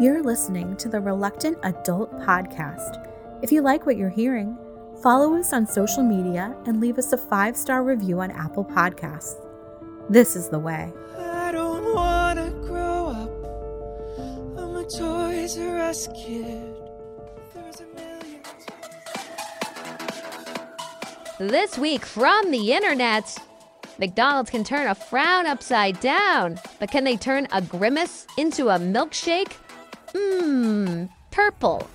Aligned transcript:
You're 0.00 0.24
listening 0.24 0.76
to 0.78 0.88
the 0.88 1.00
Reluctant 1.00 1.56
Adult 1.62 2.10
Podcast. 2.18 3.08
If 3.42 3.52
you 3.52 3.62
like 3.62 3.86
what 3.86 3.96
you're 3.96 4.08
hearing, 4.08 4.58
follow 5.00 5.36
us 5.36 5.52
on 5.52 5.68
social 5.68 6.02
media 6.02 6.52
and 6.66 6.80
leave 6.80 6.98
us 6.98 7.12
a 7.12 7.16
five 7.16 7.56
star 7.56 7.84
review 7.84 8.20
on 8.20 8.32
Apple 8.32 8.64
Podcasts. 8.64 9.36
This 10.10 10.34
is 10.34 10.48
the 10.48 10.58
way. 10.58 10.92
I 11.16 11.52
don't 11.52 11.94
wanna 11.94 12.50
grow 12.66 13.06
up. 13.06 13.30
I'm 14.58 14.74
a 14.74 14.82
Toys 14.82 15.56
R 15.58 15.78
Us 15.78 16.08
kid. 16.08 16.74
There's 17.54 17.80
a 17.80 17.86
million. 17.94 18.42
This 21.38 21.78
week 21.78 22.04
from 22.04 22.50
the 22.50 22.72
internet, 22.72 23.38
McDonald's 24.00 24.50
can 24.50 24.64
turn 24.64 24.88
a 24.88 24.94
frown 24.96 25.46
upside 25.46 26.00
down, 26.00 26.58
but 26.80 26.90
can 26.90 27.04
they 27.04 27.16
turn 27.16 27.46
a 27.52 27.62
grimace 27.62 28.26
into 28.36 28.70
a 28.70 28.78
milkshake? 28.78 29.52
Mmm, 30.14 31.08
purple. 31.30 31.88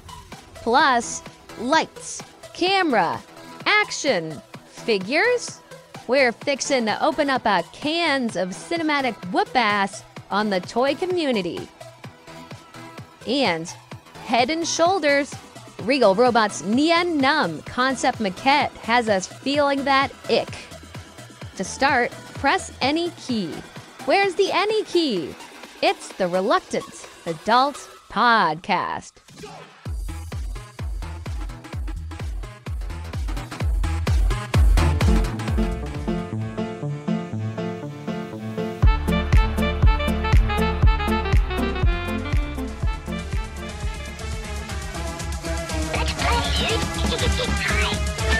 Plus, 0.55 1.23
lights, 1.59 2.21
camera, 2.53 3.21
action, 3.65 4.41
figures. 4.67 5.59
We're 6.07 6.31
fixing 6.31 6.85
to 6.85 7.03
open 7.03 7.29
up 7.29 7.45
a 7.45 7.63
Cannes 7.71 8.35
of 8.35 8.49
cinematic 8.49 9.15
whoop 9.31 9.55
ass 9.55 10.03
on 10.31 10.49
the 10.49 10.59
toy 10.59 10.95
community. 10.95 11.67
And 13.25 13.67
Head 14.25 14.49
and 14.49 14.67
Shoulders, 14.67 15.33
Regal 15.83 16.15
Robots 16.15 16.63
Nien 16.63 17.19
Nunb 17.19 17.65
Concept 17.65 18.19
Maquette 18.19 18.71
has 18.77 19.07
us 19.07 19.27
feeling 19.27 19.85
that 19.85 20.11
ick. 20.29 20.49
To 21.55 21.63
start, 21.63 22.11
press 22.35 22.71
any 22.81 23.11
key. 23.11 23.53
Where's 24.05 24.35
the 24.35 24.51
any 24.51 24.83
key? 24.83 25.33
It's 25.81 26.09
the 26.13 26.27
Reluctant 26.27 27.07
Adult 27.25 27.89
Podcast. 28.09 29.13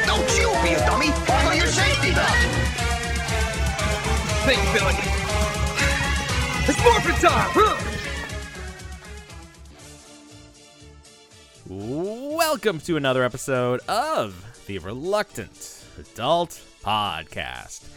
Don't 0.08 0.38
you 0.38 0.50
be 0.64 0.74
a 0.74 0.80
dummy! 0.80 1.12
Follow 1.28 1.52
your 1.52 1.68
safety 1.68 2.12
belt! 2.12 2.28
Think, 4.46 4.62
Billy. 4.74 4.96
It's 6.68 6.84
morphin' 6.84 7.16
time! 7.22 7.89
Welcome 11.72 12.80
to 12.80 12.98
another 12.98 13.24
episode 13.24 13.82
of 13.88 14.64
the 14.66 14.80
Reluctant 14.80 15.86
Adult 16.00 16.60
Podcast. 16.84 17.88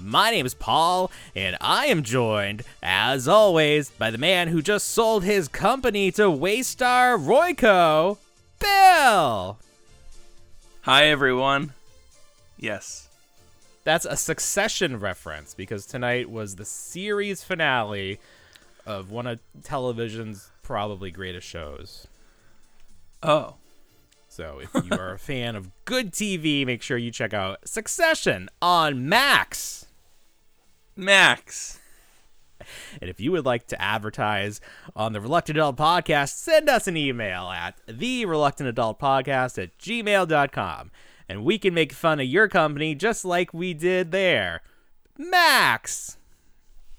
My 0.00 0.30
name 0.30 0.46
is 0.46 0.54
Paul, 0.54 1.10
and 1.34 1.56
I 1.60 1.86
am 1.86 2.04
joined, 2.04 2.62
as 2.84 3.26
always, 3.26 3.90
by 3.90 4.12
the 4.12 4.16
man 4.16 4.46
who 4.46 4.62
just 4.62 4.90
sold 4.90 5.24
his 5.24 5.48
company 5.48 6.12
to 6.12 6.22
Waystar 6.22 7.18
Royco, 7.18 8.18
Bill. 8.60 9.58
Hi, 10.82 11.06
everyone. 11.06 11.72
Yes. 12.56 13.08
That's 13.82 14.04
a 14.04 14.16
succession 14.16 15.00
reference 15.00 15.52
because 15.52 15.84
tonight 15.84 16.30
was 16.30 16.54
the 16.54 16.64
series 16.64 17.42
finale 17.42 18.20
of 18.86 19.10
one 19.10 19.26
of 19.26 19.40
television's 19.64 20.52
probably 20.62 21.10
greatest 21.10 21.48
shows. 21.48 22.06
Oh. 23.22 23.56
So 24.28 24.60
if 24.60 24.70
you 24.84 24.96
are 24.96 25.14
a 25.14 25.18
fan 25.20 25.56
of 25.56 25.70
good 25.84 26.12
TV, 26.12 26.66
make 26.66 26.82
sure 26.82 26.98
you 26.98 27.10
check 27.10 27.32
out 27.32 27.66
Succession 27.66 28.48
on 28.60 29.08
Max. 29.08 29.86
Max. 30.94 31.78
And 33.00 33.08
if 33.08 33.20
you 33.20 33.32
would 33.32 33.46
like 33.46 33.66
to 33.68 33.80
advertise 33.80 34.60
on 34.94 35.12
the 35.12 35.20
Reluctant 35.20 35.58
Adult 35.58 35.76
Podcast, 35.76 36.34
send 36.34 36.68
us 36.68 36.86
an 36.86 36.96
email 36.96 37.48
at 37.50 37.80
the 37.86 38.26
Reluctant 38.26 38.68
Adult 38.68 38.98
Podcast 38.98 39.62
at 39.62 39.78
gmail.com. 39.78 40.90
And 41.28 41.44
we 41.44 41.58
can 41.58 41.74
make 41.74 41.92
fun 41.92 42.20
of 42.20 42.26
your 42.26 42.48
company 42.48 42.94
just 42.94 43.24
like 43.24 43.52
we 43.52 43.74
did 43.74 44.10
there. 44.10 44.62
Max! 45.18 46.18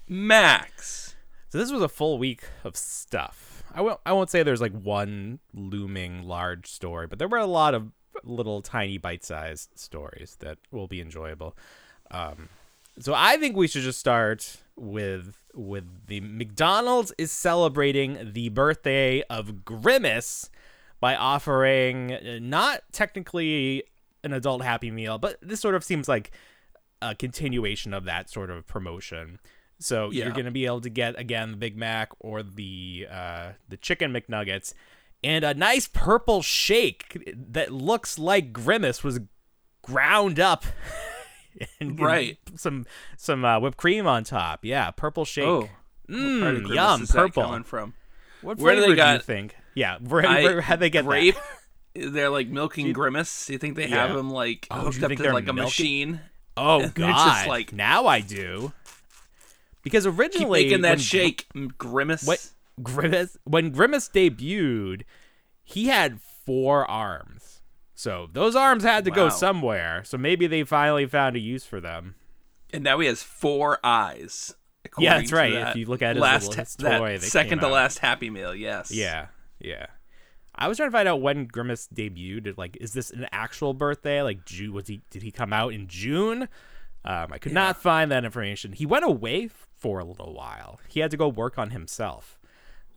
Max. 0.06 1.14
So 1.48 1.58
this 1.58 1.72
was 1.72 1.82
a 1.82 1.88
full 1.88 2.18
week 2.18 2.42
of 2.64 2.76
stuff. 2.76 3.47
I 3.78 3.80
won't 3.80 4.00
I 4.04 4.12
won't 4.12 4.28
say 4.28 4.42
there's 4.42 4.60
like 4.60 4.72
one 4.72 5.38
looming 5.54 6.24
large 6.24 6.66
story, 6.66 7.06
but 7.06 7.20
there 7.20 7.28
were 7.28 7.38
a 7.38 7.46
lot 7.46 7.74
of 7.74 7.92
little 8.24 8.60
tiny 8.60 8.98
bite-sized 8.98 9.78
stories 9.78 10.36
that 10.40 10.58
will 10.72 10.88
be 10.88 11.00
enjoyable. 11.00 11.56
Um, 12.10 12.48
so 12.98 13.14
I 13.14 13.36
think 13.36 13.56
we 13.56 13.68
should 13.68 13.82
just 13.82 14.00
start 14.00 14.56
with 14.74 15.36
with 15.54 15.84
the 16.08 16.20
McDonald's 16.20 17.12
is 17.18 17.30
celebrating 17.30 18.32
the 18.32 18.48
birthday 18.48 19.22
of 19.30 19.64
Grimace 19.64 20.50
by 20.98 21.14
offering 21.14 22.12
uh, 22.14 22.38
not 22.42 22.82
technically 22.90 23.84
an 24.24 24.32
adult 24.32 24.64
happy 24.64 24.90
meal, 24.90 25.18
but 25.18 25.36
this 25.40 25.60
sort 25.60 25.76
of 25.76 25.84
seems 25.84 26.08
like 26.08 26.32
a 27.00 27.14
continuation 27.14 27.94
of 27.94 28.02
that 28.06 28.28
sort 28.28 28.50
of 28.50 28.66
promotion. 28.66 29.38
So 29.80 30.10
Yeah. 30.10 30.24
you're 30.24 30.34
gonna 30.34 30.50
be 30.50 30.66
able 30.66 30.80
to 30.82 30.90
get 30.90 31.18
again 31.18 31.52
the 31.52 31.56
Big 31.56 31.76
Mac 31.76 32.10
or 32.20 32.42
the 32.42 33.06
uh, 33.10 33.52
the 33.68 33.76
chicken 33.76 34.12
McNuggets 34.12 34.74
and 35.24 35.44
a 35.44 35.54
nice 35.54 35.88
purple 35.88 36.42
shake 36.42 37.22
that 37.52 37.72
looks 37.72 38.18
like 38.18 38.52
Grimace 38.52 39.02
was 39.04 39.20
ground 39.82 40.38
up 40.40 40.64
and 41.80 41.90
and 41.90 42.00
Right. 42.00 42.38
some 42.56 42.86
some 43.16 43.44
uh, 43.44 43.58
whipped 43.60 43.76
cream 43.76 44.06
on 44.06 44.24
top. 44.24 44.64
Yeah, 44.64 44.90
purple 44.90 45.24
shake. 45.24 45.44
Oh. 45.46 45.68
What 46.10 46.40
part 46.40 46.54
of 46.56 46.62
Mmm, 46.62 46.74
yum, 46.74 47.06
purple. 47.06 47.42
coming 47.42 47.64
from? 47.64 47.94
What 48.40 48.58
Where 48.58 48.74
do 48.74 48.80
they 48.80 48.86
do 48.86 48.92
you 48.92 48.96
got- 48.96 49.24
think? 49.24 49.54
Yeah, 49.74 49.98
where, 50.00 50.24
I- 50.26 50.42
where 50.42 50.60
how'd 50.60 50.80
they 50.80 50.90
get 50.90 51.04
grape? 51.04 51.34
that? 51.94 52.12
They're 52.12 52.30
like 52.30 52.48
milking 52.48 52.92
Grimace. 52.92 53.46
Do 53.46 53.52
you 53.52 53.58
think 53.58 53.76
they 53.76 53.88
have 53.88 54.10
him 54.16 54.30
like 54.30 54.66
Oh, 54.70 54.80
hooked 54.90 55.02
up 55.02 55.10
to 55.12 55.32
like 55.32 55.48
a 55.48 55.52
machine? 55.52 56.20
Oh 56.56 56.88
God! 56.94 57.26
just 57.34 57.46
like- 57.48 57.72
now 57.72 58.06
I 58.06 58.20
do. 58.20 58.72
Because 59.90 60.06
originally 60.06 60.62
Keep 60.62 60.70
making 60.70 60.82
that 60.82 61.00
shake, 61.00 61.46
Grimace. 61.78 62.24
What 62.26 62.50
Grimace 62.82 63.36
when 63.44 63.70
Grimace 63.70 64.08
debuted, 64.08 65.02
he 65.64 65.86
had 65.86 66.20
four 66.46 66.88
arms. 66.90 67.62
So 67.94 68.28
those 68.32 68.54
arms 68.54 68.84
had 68.84 69.04
to 69.06 69.10
go 69.10 69.28
somewhere. 69.28 70.02
So 70.04 70.16
maybe 70.16 70.46
they 70.46 70.62
finally 70.62 71.06
found 71.06 71.34
a 71.36 71.40
use 71.40 71.64
for 71.64 71.80
them. 71.80 72.14
And 72.72 72.84
now 72.84 72.98
he 73.00 73.06
has 73.08 73.22
four 73.22 73.78
eyes. 73.82 74.54
Yeah, 74.98 75.18
that's 75.18 75.32
right. 75.32 75.52
that 75.54 75.70
If 75.70 75.76
you 75.76 75.86
look 75.86 76.02
at 76.02 76.16
his 76.16 76.22
last 76.22 76.48
little- 76.48 76.62
his 76.64 76.76
that 76.76 76.98
toy 76.98 77.18
that 77.18 77.26
second 77.26 77.58
to 77.60 77.66
out. 77.66 77.72
last 77.72 77.98
Happy 77.98 78.30
Meal. 78.30 78.54
Yes. 78.54 78.90
Yeah, 78.90 79.26
yeah. 79.58 79.86
I 80.54 80.66
was 80.68 80.76
trying 80.76 80.88
to 80.88 80.92
find 80.92 81.08
out 81.08 81.20
when 81.20 81.46
Grimace 81.46 81.88
debuted. 81.92 82.56
Like, 82.56 82.76
is 82.80 82.92
this 82.92 83.10
an 83.10 83.26
actual 83.32 83.74
birthday? 83.74 84.22
Like, 84.22 84.44
June? 84.44 84.72
Was 84.72 84.88
he? 84.88 85.02
Did 85.10 85.22
he 85.22 85.30
come 85.30 85.52
out 85.52 85.72
in 85.72 85.88
June? 85.88 86.48
Um, 87.08 87.32
I 87.32 87.38
could 87.38 87.52
not 87.52 87.80
find 87.80 88.10
that 88.12 88.24
information. 88.24 88.72
He 88.72 88.84
went 88.86 89.04
away 89.04 89.46
f- 89.46 89.66
for 89.76 89.98
a 89.98 90.04
little 90.04 90.34
while. 90.34 90.78
He 90.88 91.00
had 91.00 91.10
to 91.10 91.16
go 91.16 91.26
work 91.26 91.58
on 91.58 91.70
himself. 91.70 92.38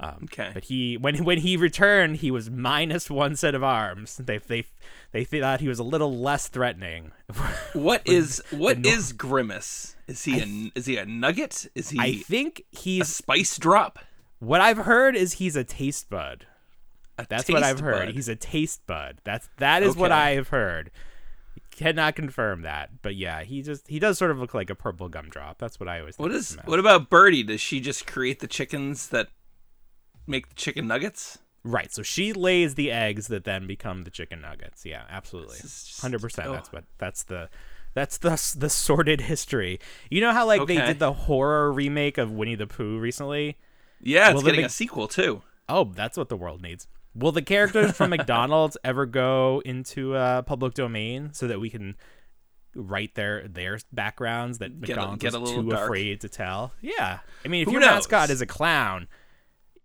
Um, 0.01 0.21
Okay. 0.25 0.51
But 0.53 0.65
he 0.65 0.97
when 0.97 1.23
when 1.23 1.37
he 1.39 1.55
returned, 1.55 2.17
he 2.17 2.29
was 2.29 2.49
minus 2.49 3.09
one 3.09 3.35
set 3.37 3.55
of 3.55 3.63
arms. 3.63 4.17
They 4.17 4.37
they 4.39 4.65
they 5.11 5.23
thought 5.23 5.61
he 5.61 5.67
was 5.69 5.79
a 5.79 5.83
little 5.83 6.17
less 6.17 6.47
threatening. 6.49 7.11
What 7.73 8.01
is 8.05 8.41
what 8.51 8.85
is 8.85 9.13
Grimace? 9.13 9.95
Is 10.07 10.23
he 10.25 10.39
a 10.41 10.77
is 10.77 10.87
he 10.87 10.97
a 10.97 11.05
nugget? 11.05 11.67
Is 11.73 11.89
he 11.91 11.99
I 11.99 12.15
think 12.15 12.63
he's 12.71 13.03
a 13.03 13.05
spice 13.13 13.57
drop? 13.57 13.97
what 14.39 14.59
I've 14.59 14.79
heard 14.79 15.15
is 15.15 15.33
he's 15.33 15.55
a 15.55 15.63
taste 15.63 16.09
bud. 16.09 16.47
A 17.19 17.25
That's 17.29 17.47
what 17.47 17.61
I've 17.63 17.79
heard. 17.79 18.07
bud? 18.07 18.15
He's 18.15 18.27
a 18.27 18.35
taste 18.35 18.85
bud. 18.87 19.19
That's 19.23 19.47
that 19.57 19.83
is 19.83 19.95
what 19.95 20.11
I 20.11 20.31
have 20.31 20.47
heard. 20.49 20.89
Cannot 21.81 22.15
confirm 22.15 22.61
that, 22.61 23.01
but 23.01 23.15
yeah, 23.15 23.41
he 23.43 23.61
just 23.63 23.87
he 23.87 23.97
does 23.97 24.17
sort 24.17 24.29
of 24.29 24.37
look 24.39 24.53
like 24.53 24.69
a 24.69 24.75
purple 24.75 25.09
gumdrop. 25.09 25.57
That's 25.57 25.79
what 25.79 25.89
I 25.89 25.99
always. 25.99 26.17
What 26.19 26.31
is 26.31 26.55
what 26.65 26.79
about 26.79 27.09
Birdie? 27.09 27.41
Does 27.43 27.59
she 27.59 27.79
just 27.79 28.05
create 28.05 28.39
the 28.39 28.47
chickens 28.47 29.07
that 29.09 29.29
make 30.27 30.49
the 30.49 30.55
chicken 30.55 30.87
nuggets? 30.87 31.39
right? 31.63 31.91
So 31.93 32.01
she 32.03 32.33
lays 32.33 32.73
the 32.75 32.91
eggs 32.91 33.27
that 33.27 33.43
then 33.43 33.67
become 33.67 34.03
the 34.03 34.09
chicken 34.11 34.41
nuggets. 34.41 34.85
Yeah, 34.85 35.03
absolutely, 35.09 35.57
This 35.57 35.65
is 35.65 35.83
just- 35.85 36.01
hundred 36.01 36.21
percent. 36.21 36.47
oh. 36.49 36.53
That's 36.53 36.71
what 36.71 36.83
that's 36.97 37.23
the 37.23 37.49
that's 37.93 38.17
the 38.19 38.55
the 38.57 38.69
sordid 38.69 39.21
history. 39.21 39.79
You 40.09 40.21
know 40.21 40.31
how 40.33 40.45
like 40.45 40.65
they 40.67 40.77
did 40.77 40.99
the 40.99 41.13
horror 41.13 41.71
remake 41.71 42.17
of 42.19 42.31
Winnie 42.31 42.55
the 42.55 42.67
Pooh 42.67 42.99
recently? 42.99 43.57
Yeah, 44.01 44.27
it's 44.27 44.35
Well, 44.35 44.43
getting 44.43 44.59
big- 44.59 44.65
a 44.67 44.69
sequel 44.69 45.07
too. 45.07 45.41
Oh, 45.67 45.85
that's 45.95 46.17
what 46.17 46.29
the 46.29 46.37
world 46.37 46.61
needs. 46.61 46.87
Will 47.13 47.31
the 47.31 47.41
characters 47.41 47.91
from 47.91 48.09
McDonald's 48.11 48.77
ever 48.83 49.05
go 49.05 49.61
into 49.65 50.15
uh, 50.15 50.43
public 50.43 50.73
domain 50.73 51.33
so 51.33 51.47
that 51.47 51.59
we 51.59 51.69
can 51.69 51.95
write 52.73 53.15
their 53.15 53.47
their 53.47 53.79
backgrounds 53.91 54.59
that 54.59 54.73
McDonald's 54.79 55.21
get 55.21 55.33
a 55.33 55.39
little 55.39 55.63
too 55.63 55.69
dark. 55.69 55.85
afraid 55.85 56.21
to 56.21 56.29
tell? 56.29 56.73
Yeah, 56.81 57.19
I 57.43 57.47
mean, 57.47 57.63
if 57.63 57.67
Who 57.67 57.73
your 57.73 57.81
mascot 57.81 58.29
is 58.29 58.41
a 58.41 58.45
clown, 58.45 59.07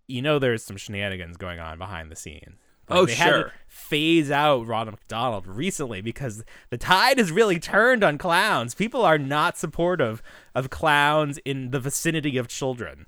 you 0.07 0.21
know 0.21 0.39
there's 0.39 0.63
some 0.63 0.77
shenanigans 0.77 1.37
going 1.37 1.59
on 1.59 1.77
behind 1.77 2.11
the 2.11 2.15
scenes. 2.15 2.59
Oh, 2.89 3.05
they 3.05 3.15
had 3.15 3.25
to 3.25 3.31
sure. 3.31 3.51
phase 3.67 4.31
out 4.31 4.65
Ronald 4.65 4.93
McDonald 4.93 5.45
recently 5.45 6.01
because 6.01 6.45
the 6.69 6.77
tide 6.77 7.17
has 7.17 7.31
really 7.31 7.59
turned 7.59 8.03
on 8.03 8.17
clowns. 8.17 8.73
People 8.73 9.03
are 9.03 9.17
not 9.17 9.57
supportive 9.57 10.21
of 10.55 10.69
clowns 10.69 11.37
in 11.39 11.71
the 11.71 11.81
vicinity 11.81 12.37
of 12.37 12.47
children. 12.47 13.05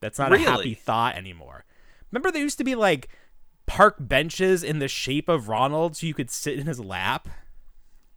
That's 0.00 0.18
not 0.18 0.32
a 0.32 0.38
happy 0.38 0.74
thought 0.74 1.16
anymore. 1.16 1.64
Remember, 2.12 2.30
there 2.30 2.42
used 2.42 2.58
to 2.58 2.64
be 2.64 2.76
like 2.76 3.08
park 3.70 3.94
benches 4.00 4.64
in 4.64 4.80
the 4.80 4.88
shape 4.88 5.28
of 5.28 5.48
Ronald 5.48 5.96
so 5.96 6.04
you 6.04 6.12
could 6.12 6.28
sit 6.28 6.58
in 6.58 6.66
his 6.66 6.80
lap? 6.80 7.28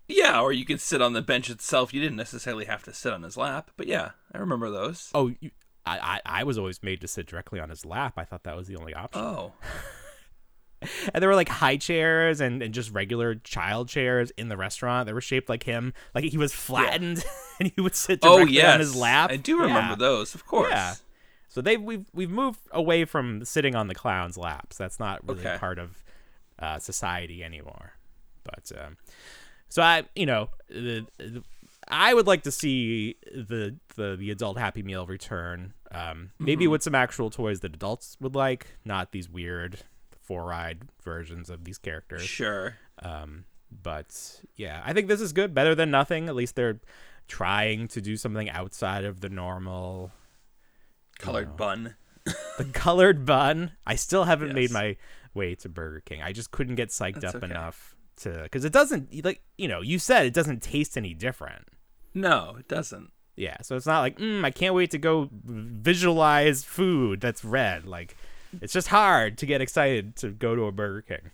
Yeah, 0.08 0.42
or 0.42 0.52
you 0.52 0.66
could 0.66 0.82
sit 0.82 1.00
on 1.00 1.14
the 1.14 1.22
bench 1.22 1.48
itself. 1.48 1.94
You 1.94 2.02
didn't 2.02 2.18
necessarily 2.18 2.66
have 2.66 2.82
to 2.86 2.94
sit 2.94 3.14
on 3.14 3.22
his 3.22 3.38
lap, 3.38 3.70
but 3.78 3.86
yeah, 3.86 4.12
I 4.34 4.40
remember 4.40 4.72
those. 4.72 5.12
Oh, 5.14 5.32
you, 5.40 5.52
I, 5.86 6.22
I, 6.26 6.40
I 6.40 6.44
was 6.44 6.58
always 6.58 6.82
made 6.82 7.02
to 7.02 7.08
sit 7.08 7.28
directly 7.28 7.60
on 7.60 7.70
his 7.70 7.86
lap. 7.86 8.14
I 8.18 8.24
thought 8.26 8.46
that 8.46 8.56
was 8.56 8.68
the 8.68 8.78
only 8.78 8.96
option. 8.96 9.22
Oh, 9.22 9.54
And 11.14 11.22
there 11.22 11.30
were 11.30 11.36
like 11.36 11.50
high 11.50 11.78
chairs 11.78 12.42
and, 12.42 12.62
and 12.62 12.74
just 12.74 12.92
regular 12.92 13.36
child 13.36 13.88
chairs 13.90 14.32
in 14.32 14.50
the 14.50 14.58
restaurant 14.58 15.06
that 15.06 15.14
were 15.14 15.22
shaped 15.22 15.50
like 15.50 15.64
him. 15.64 15.94
Like 16.16 16.26
he 16.26 16.38
was 16.38 16.52
flattened 16.52 17.24
and 17.60 17.72
he 17.74 17.80
would 17.80 17.96
sit 17.96 18.20
oh 18.24 18.38
directly 18.38 18.56
yes, 18.56 18.74
on 18.74 18.80
his 18.80 18.96
lap. 18.96 19.32
I 19.32 19.38
do 19.38 19.60
remember 19.62 19.92
Yeah. 19.92 19.96
those, 19.96 20.34
of 20.36 20.46
course. 20.46 20.72
Yeah. 20.72 20.96
So 21.54 21.62
they 21.62 21.78
we've 21.78 22.08
we've 22.16 22.32
moved 22.32 22.62
away 22.72 23.06
from 23.06 23.46
sitting 23.46 23.76
on 23.76 23.86
the 23.88 23.94
clown's 23.94 24.40
laps. 24.40 24.76
That's 24.76 25.00
not 25.00 25.22
really 25.28 25.42
Okay. 25.42 25.58
part 25.60 25.78
of 25.78 26.04
uh, 26.58 26.80
society 26.80 27.44
anymore. 27.44 27.94
But 28.44 28.72
um, 28.76 28.98
so 29.70 29.84
I, 29.84 30.06
you 30.16 30.26
know, 30.26 30.50
the, 30.68 31.06
the, 31.20 31.44
I 31.88 32.16
would 32.16 32.26
like 32.26 32.42
to 32.44 32.52
see 32.52 33.18
the 33.32 33.76
the 33.96 34.16
the 34.16 34.32
adult 34.32 34.58
Happy 34.58 34.82
Meal 34.82 35.06
return. 35.06 35.74
Um, 35.92 36.32
maybe 36.40 36.66
with 36.68 36.82
some 36.82 36.96
actual 36.96 37.30
toys 37.30 37.60
that 37.60 37.76
adults 37.76 38.18
would 38.20 38.34
like, 38.34 38.76
not 38.84 39.12
these 39.12 39.30
weird 39.30 39.82
four-eyed 40.24 40.88
versions 41.04 41.52
of 41.52 41.66
these 41.66 41.78
characters. 41.78 42.24
Sure. 42.24 42.78
Um, 43.04 43.46
but 43.72 44.42
yeah, 44.56 44.82
I 44.84 44.94
think 44.94 45.08
this 45.08 45.22
is 45.22 45.34
good, 45.34 45.54
better 45.54 45.76
than 45.76 45.92
nothing. 45.92 46.30
At 46.30 46.36
least 46.36 46.56
they're 46.56 46.80
trying 47.28 47.88
to 47.90 48.02
do 48.02 48.18
something 48.18 48.50
outside 48.50 49.06
of 49.06 49.22
the 49.22 49.30
normal 49.30 50.12
Colored 51.24 51.58
bun. 51.58 51.96
the 52.58 52.66
colored 52.74 53.26
bun. 53.26 53.72
I 53.86 53.96
still 53.96 54.26
haven't 54.26 54.54
made 54.54 54.72
my 54.72 54.98
way 55.34 55.56
to 55.56 55.70
Burger 55.70 56.02
King. 56.02 56.22
I 56.22 56.32
just 56.32 56.52
couldn't 56.52 56.76
get 56.76 56.90
psyched 56.90 57.22
That's 57.22 57.36
up 57.36 57.44
okay. 57.44 57.52
enough 57.52 57.96
to 58.18 58.44
because 58.44 58.64
it 58.64 58.72
doesn't 58.72 59.26
like 59.26 59.42
you 59.58 59.68
know 59.68 59.82
you 59.82 59.98
said 59.98 60.26
it 60.26 60.34
doesn't 60.34 60.62
taste 60.62 60.98
any 60.98 61.14
different. 61.14 61.68
No, 62.14 62.56
it 62.60 62.68
doesn't. 62.68 63.12
Yeah, 63.36 63.58
so 63.62 63.76
it's 63.76 63.88
not 63.88 64.02
like 64.02 64.20
mm, 64.20 64.46
I 64.46 64.52
can't 64.52 64.76
wait 64.76 64.92
to 64.92 64.98
go 64.98 65.30
visualize 65.34 66.64
food 66.64 67.22
that's 67.22 67.44
red. 67.44 67.86
Like 67.86 68.16
it's 68.62 68.74
just 68.74 68.90
hard 68.90 69.38
to 69.40 69.46
get 69.46 69.62
excited 69.62 70.16
to 70.18 70.30
go 70.30 70.56
to 70.56 70.64
a 70.64 70.72
Burger 70.72 71.02
King. 71.02 71.32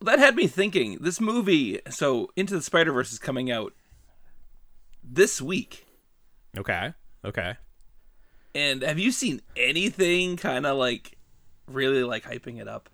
That 0.00 0.18
had 0.18 0.36
me 0.36 0.46
thinking. 0.46 0.98
This 1.00 1.20
movie, 1.20 1.80
so 1.90 2.30
Into 2.36 2.54
the 2.54 2.62
Spider 2.62 2.92
Verse, 2.92 3.12
is 3.12 3.18
coming 3.18 3.50
out 3.50 3.72
this 5.02 5.40
week. 5.40 5.86
Okay, 6.56 6.92
okay. 7.24 7.54
And 8.54 8.82
have 8.82 8.98
you 8.98 9.12
seen 9.12 9.40
anything 9.56 10.36
kind 10.36 10.66
of 10.66 10.76
like 10.76 11.16
really 11.66 12.04
like 12.04 12.24
hyping 12.24 12.60
it 12.60 12.68
up? 12.68 12.88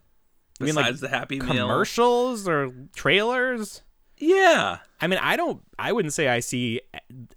You 0.60 0.66
mean, 0.66 0.74
like, 0.74 0.86
Besides 0.86 1.00
the 1.00 1.08
Happy 1.08 1.38
Meal 1.40 1.48
Commercials 1.66 2.48
or 2.48 2.72
trailers? 2.94 3.82
Yeah. 4.16 4.78
I 5.00 5.06
mean, 5.06 5.20
I 5.22 5.36
don't. 5.36 5.62
I 5.78 5.92
wouldn't 5.92 6.12
say 6.14 6.26
I 6.28 6.40
see 6.40 6.80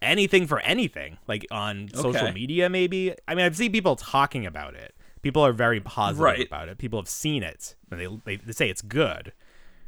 anything 0.02 0.48
for 0.48 0.60
anything 0.62 1.18
like 1.28 1.46
on 1.52 1.90
social 1.94 2.22
Okay. 2.22 2.32
media. 2.34 2.70
Maybe. 2.70 3.14
I 3.28 3.36
mean, 3.36 3.46
I've 3.46 3.56
seen 3.56 3.72
people 3.72 3.96
talking 3.96 4.46
about 4.46 4.74
it. 4.76 4.96
People 5.22 5.46
are 5.46 5.54
very 5.54 5.80
positive 5.80 6.24
Right. 6.24 6.48
about 6.48 6.70
it. 6.70 6.80
People 6.80 7.00
have 7.00 7.08
seen 7.10 7.44
it, 7.44 7.76
and 7.92 8.00
they, 8.00 8.08
they 8.26 8.36
they 8.44 8.54
say 8.54 8.70
it's 8.70 8.82
good. 8.82 9.34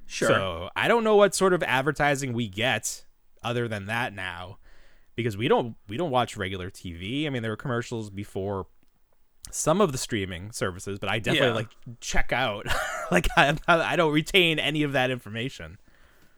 Sure. 0.06 0.28
So 0.28 0.70
I 0.76 0.88
don't 0.88 1.04
know 1.04 1.16
what 1.16 1.34
sort 1.34 1.54
of 1.54 1.64
advertising 1.64 2.34
we 2.34 2.48
get 2.48 3.04
other 3.44 3.68
than 3.68 3.86
that 3.88 4.14
now, 4.14 4.60
because 5.16 5.38
we 5.38 5.48
don't 5.48 5.76
we 5.88 5.98
don't 5.98 6.12
watch 6.12 6.36
regular 6.38 6.70
TV. 6.70 7.26
I 7.26 7.30
mean, 7.30 7.42
there 7.42 7.52
were 7.52 7.58
commercials 7.58 8.10
before 8.10 8.68
some 9.52 9.82
of 9.82 9.92
the 9.92 9.98
streaming 9.98 10.52
services, 10.52 11.00
but 11.00 11.10
I 11.10 11.20
definitely 11.20 11.50
Yeah. 11.50 11.54
like 11.54 11.70
check 12.00 12.32
out. 12.32 12.66
like 13.12 13.28
I, 13.38 13.56
I 13.68 13.96
don't 13.96 14.14
retain 14.14 14.60
any 14.60 14.84
of 14.84 14.94
that 14.94 15.12
information. 15.12 15.78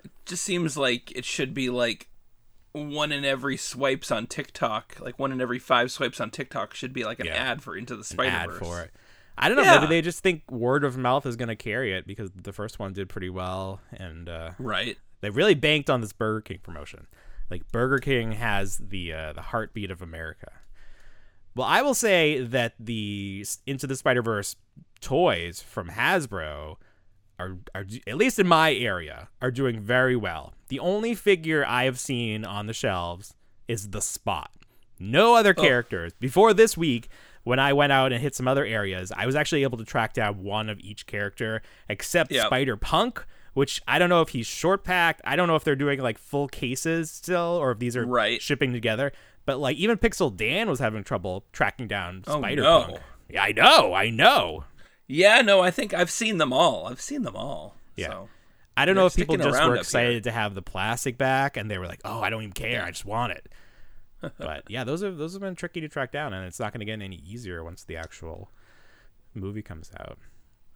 It 0.04 0.12
just 0.26 0.44
seems 0.44 0.76
like 0.78 1.12
it 1.12 1.26
should 1.26 1.54
be 1.54 1.70
like 1.70 2.10
one 2.74 3.12
in 3.12 3.24
every 3.24 3.56
swipes 3.58 4.12
on 4.12 4.28
TikTok, 4.28 4.98
like 5.00 5.18
one 5.18 5.32
in 5.32 5.40
every 5.40 5.60
five 5.60 5.92
swipes 5.92 6.20
on 6.20 6.30
TikTok 6.30 6.74
should 6.74 6.92
be 6.94 7.06
like 7.06 7.20
an 7.20 7.28
Yeah. 7.28 7.36
ad 7.36 7.62
for 7.64 7.78
Into 7.78 7.94
the 7.96 8.00
an 8.00 8.04
Spider 8.04 8.30
ad 8.36 8.50
Verse. 8.50 8.60
for 8.60 8.82
it. 8.82 8.92
I 9.38 9.48
don't 9.50 9.58
know. 9.58 9.64
Yeah. 9.64 9.76
Maybe 9.80 9.88
they 9.88 10.02
just 10.02 10.22
think 10.24 10.50
word 10.52 10.84
of 10.84 10.98
mouth 10.98 11.26
is 11.26 11.36
going 11.36 11.48
to 11.50 11.56
carry 11.56 11.94
it 11.94 12.08
because 12.08 12.32
the 12.36 12.54
first 12.54 12.80
one 12.80 12.94
did 12.94 13.08
pretty 13.10 13.30
well, 13.30 13.82
and 13.94 14.28
uh, 14.30 14.52
Right. 14.60 14.98
they 15.22 15.30
really 15.30 15.54
banked 15.56 15.90
on 15.90 16.02
this 16.02 16.14
Burger 16.14 16.42
King 16.42 16.60
promotion. 16.64 17.08
Like 17.50 17.72
Burger 17.72 18.00
King 18.00 18.34
has 18.34 18.78
the 18.78 19.14
uh, 19.14 19.34
the 19.34 19.42
heartbeat 19.42 19.92
of 19.92 20.02
America. 20.02 20.52
Well, 21.56 21.68
I 21.68 21.82
will 21.82 21.94
say 21.94 22.42
that 22.42 22.74
the 22.80 23.46
Into 23.66 23.88
the 23.88 23.96
Spider 23.96 24.22
Verse 24.22 24.56
toys 25.02 25.62
from 25.62 25.90
Hasbro 25.90 26.76
are 27.40 27.58
are 27.74 27.86
at 28.08 28.18
least 28.18 28.40
in 28.40 28.48
my 28.48 28.74
area 28.74 29.30
are 29.42 29.52
doing 29.52 29.80
very 29.80 30.16
well. 30.16 30.54
The 30.70 30.80
only 30.80 31.14
figure 31.14 31.66
I 31.66 31.84
have 31.84 32.00
seen 32.00 32.44
on 32.46 32.66
the 32.68 32.74
shelves 32.74 33.36
is 33.68 33.90
the 33.90 34.02
Spot. 34.02 34.52
No 35.00 35.36
other 35.36 35.54
characters. 35.54 36.14
Before 36.20 36.54
this 36.54 36.78
week, 36.78 37.10
when 37.44 37.60
I 37.60 37.74
went 37.74 37.92
out 37.92 38.12
and 38.14 38.22
hit 38.22 38.34
some 38.34 38.48
other 38.48 38.66
areas, 38.66 39.12
I 39.16 39.26
was 39.26 39.36
actually 39.36 39.64
able 39.64 39.78
to 39.78 39.86
track 39.86 40.14
down 40.14 40.42
one 40.44 40.70
of 40.70 40.80
each 40.80 41.06
character, 41.06 41.62
except 41.90 42.32
Yep. 42.32 42.48
Spider 42.48 42.78
Punk, 42.78 43.26
which 43.56 43.82
I 43.88 43.98
don't 43.98 44.10
know 44.10 44.22
if 44.22 44.30
he's 44.30 44.46
short 44.46 44.84
packed. 44.84 45.22
I 45.26 45.36
don't 45.36 45.48
know 45.48 45.56
if 45.56 45.64
they're 45.64 45.76
doing 45.76 46.00
like 46.00 46.20
full 46.20 46.48
cases 46.48 47.10
still, 47.10 47.58
or 47.60 47.72
if 47.72 47.80
these 47.80 47.98
are 47.98 48.06
Right. 48.06 48.40
shipping 48.40 48.72
together. 48.72 49.12
But 49.48 49.58
like 49.60 49.78
even 49.78 49.98
Pixel 49.98 50.36
Dan 50.36 50.70
was 50.70 50.78
having 50.80 51.04
trouble 51.04 51.46
tracking 51.52 51.88
down 51.88 52.24
Oh, 52.28 52.38
Spider 52.38 52.62
no. 52.62 52.98
Yeah, 53.30 53.44
I 53.44 53.52
know, 53.54 53.94
I 53.94 54.12
know. 54.12 54.66
Yeah, 55.08 55.42
no, 55.42 55.62
I 55.62 55.72
think 55.72 55.94
I've 55.94 56.12
seen 56.12 56.38
them 56.38 56.54
all. 56.54 56.88
I've 56.88 57.02
seen 57.02 57.24
them 57.24 57.36
all. 57.36 57.76
Yeah. 57.96 58.10
So. 58.10 58.30
I 58.78 58.86
don't 58.86 58.96
They're 58.96 59.04
know 59.04 59.08
if 59.08 59.16
people 59.16 59.38
just 59.38 59.64
were 59.64 59.76
excited 59.78 60.26
to 60.26 60.32
have 60.32 60.54
the 60.54 60.62
plastic 60.62 61.18
back 61.18 61.56
and 61.58 61.72
they 61.72 61.78
were 61.78 61.88
like, 61.88 62.02
"Oh, 62.04 62.20
I 62.20 62.30
don't 62.30 62.42
even 62.42 62.52
care. 62.54 62.84
I 62.84 62.92
just 62.92 63.06
want 63.06 63.32
it." 63.32 63.48
but 64.38 64.64
yeah, 64.68 64.84
those 64.84 65.02
are 65.02 65.12
those 65.12 65.34
have 65.34 65.42
been 65.42 65.56
tricky 65.56 65.80
to 65.82 65.88
track 65.88 66.12
down, 66.12 66.34
and 66.34 66.46
it's 66.46 66.60
not 66.60 66.74
going 66.74 66.80
to 66.80 66.86
get 66.86 67.02
any 67.02 67.18
easier 67.26 67.64
once 67.64 67.84
the 67.84 67.96
actual 67.96 68.52
movie 69.34 69.62
comes 69.62 69.92
out. 70.00 70.18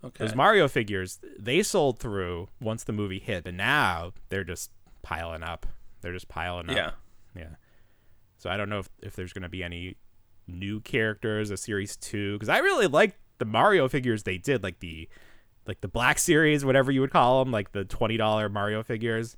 Okay. 0.03 0.25
Those 0.25 0.35
Mario 0.35 0.67
figures, 0.67 1.19
they 1.37 1.61
sold 1.61 1.99
through 1.99 2.47
once 2.61 2.83
the 2.83 2.93
movie 2.93 3.19
hit, 3.19 3.43
but 3.43 3.53
now 3.53 4.13
they're 4.29 4.43
just 4.43 4.71
piling 5.01 5.43
up. 5.43 5.65
They're 6.01 6.13
just 6.13 6.29
piling 6.29 6.69
up. 6.69 6.75
Yeah. 6.75 6.91
Yeah. 7.35 7.55
So 8.37 8.49
I 8.49 8.55
don't 8.57 8.69
know 8.69 8.79
if, 8.79 8.89
if 9.01 9.15
there's 9.15 9.33
going 9.33 9.43
to 9.43 9.49
be 9.49 9.63
any 9.63 9.97
new 10.47 10.79
characters, 10.79 11.51
a 11.51 11.57
series 11.57 11.97
two, 11.97 12.33
because 12.33 12.49
I 12.49 12.59
really 12.59 12.87
like 12.87 13.19
the 13.37 13.45
Mario 13.45 13.89
figures 13.89 14.23
they 14.23 14.37
did, 14.37 14.63
like 14.63 14.79
the 14.79 15.09
like 15.67 15.81
the 15.81 15.87
Black 15.87 16.17
Series, 16.17 16.65
whatever 16.65 16.91
you 16.91 17.01
would 17.01 17.11
call 17.11 17.43
them, 17.43 17.51
like 17.51 17.73
the 17.73 17.85
twenty 17.85 18.17
dollar 18.17 18.49
Mario 18.49 18.81
figures. 18.81 19.37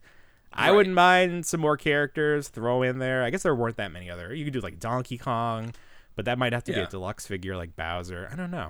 I 0.53 0.71
wouldn't 0.71 0.95
mind 0.95 1.45
some 1.45 1.61
more 1.61 1.77
characters 1.77 2.49
throw 2.49 2.83
in 2.83 2.99
there. 2.99 3.23
I 3.23 3.29
guess 3.29 3.43
there 3.43 3.55
weren't 3.55 3.77
that 3.77 3.91
many 3.91 4.09
other. 4.09 4.33
You 4.33 4.43
could 4.43 4.53
do 4.53 4.59
like 4.59 4.79
Donkey 4.79 5.17
Kong, 5.17 5.73
but 6.15 6.25
that 6.25 6.37
might 6.37 6.53
have 6.53 6.63
to 6.65 6.73
be 6.73 6.79
a 6.79 6.87
deluxe 6.87 7.25
figure 7.25 7.55
like 7.55 7.75
Bowser. 7.75 8.29
I 8.31 8.35
don't 8.35 8.51
know, 8.51 8.69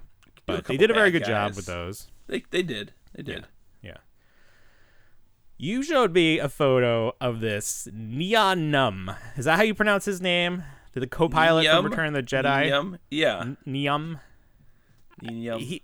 but 0.57 0.65
they 0.65 0.77
did 0.77 0.91
a 0.91 0.93
very 0.93 1.11
good 1.11 1.25
job 1.25 1.55
with 1.55 1.65
those. 1.65 2.07
They 2.27 2.43
they 2.51 2.63
did. 2.63 2.93
They 3.13 3.23
did. 3.23 3.47
Yeah. 3.81 3.97
You 5.57 5.83
showed 5.83 6.13
me 6.13 6.39
a 6.39 6.49
photo 6.49 7.13
of 7.21 7.39
this 7.39 7.87
Neon 7.93 8.71
Num. 8.71 9.11
Is 9.37 9.45
that 9.45 9.57
how 9.57 9.63
you 9.63 9.75
pronounce 9.75 10.05
his 10.05 10.19
name? 10.21 10.63
The 10.93 11.07
co-pilot 11.07 11.63
Yum. 11.63 11.83
from 11.83 11.91
Return 11.91 12.07
of 12.07 12.13
the 12.15 12.23
Jedi. 12.23 12.67
Yum. 12.67 12.97
Yeah. 13.09 13.39
N- 13.41 13.57
Neum. 13.65 14.19
He, 15.23 15.83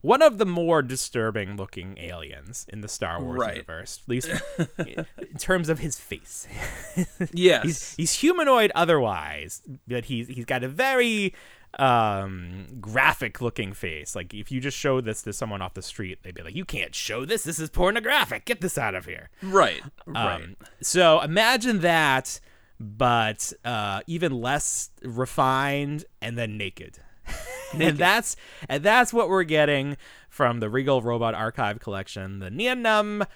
one 0.00 0.20
of 0.20 0.36
the 0.38 0.44
more 0.44 0.82
disturbing 0.82 1.56
looking 1.56 1.96
aliens 1.98 2.66
in 2.68 2.80
the 2.82 2.88
Star 2.88 3.22
Wars 3.22 3.38
Right. 3.40 3.54
universe, 3.54 4.00
at 4.02 4.08
least 4.08 4.28
in 4.86 5.06
terms 5.38 5.68
of 5.68 5.78
his 5.78 5.98
face. 5.98 6.46
yes. 7.32 7.62
he's 7.64 7.94
he's 7.94 8.12
humanoid 8.14 8.70
otherwise, 8.74 9.62
but 9.86 10.06
he's 10.06 10.28
he's 10.28 10.44
got 10.44 10.62
a 10.64 10.68
very 10.68 11.32
um 11.78 12.66
graphic 12.80 13.40
looking 13.40 13.72
face. 13.72 14.14
Like 14.14 14.32
if 14.34 14.50
you 14.50 14.60
just 14.60 14.76
show 14.76 15.00
this 15.00 15.22
to 15.22 15.32
someone 15.32 15.62
off 15.62 15.74
the 15.74 15.82
street, 15.82 16.18
they'd 16.22 16.34
be 16.34 16.42
like, 16.42 16.54
"You 16.54 16.64
can't 16.64 16.94
show 16.94 17.24
this. 17.24 17.42
This 17.44 17.58
is 17.58 17.70
pornographic. 17.70 18.44
Get 18.44 18.60
this 18.60 18.78
out 18.78 18.94
of 18.94 19.06
here." 19.06 19.30
right. 19.42 19.82
Right. 20.06 20.34
Um, 20.34 20.56
so 20.80 21.20
imagine 21.20 21.80
that, 21.80 22.40
but 22.78 23.52
uh, 23.64 24.00
even 24.06 24.40
less 24.40 24.90
refined 25.02 26.04
and 26.20 26.38
then 26.38 26.56
naked. 26.56 26.98
and 27.72 27.96
that's 27.98 28.36
and 28.68 28.82
that's 28.82 29.12
what 29.12 29.28
we're 29.28 29.44
getting 29.44 29.96
from 30.28 30.60
the 30.60 30.68
Regal 30.68 31.00
Robot 31.02 31.34
Archive 31.34 31.80
collection, 31.80 32.38
the 32.38 32.50
Neonum 32.50 33.26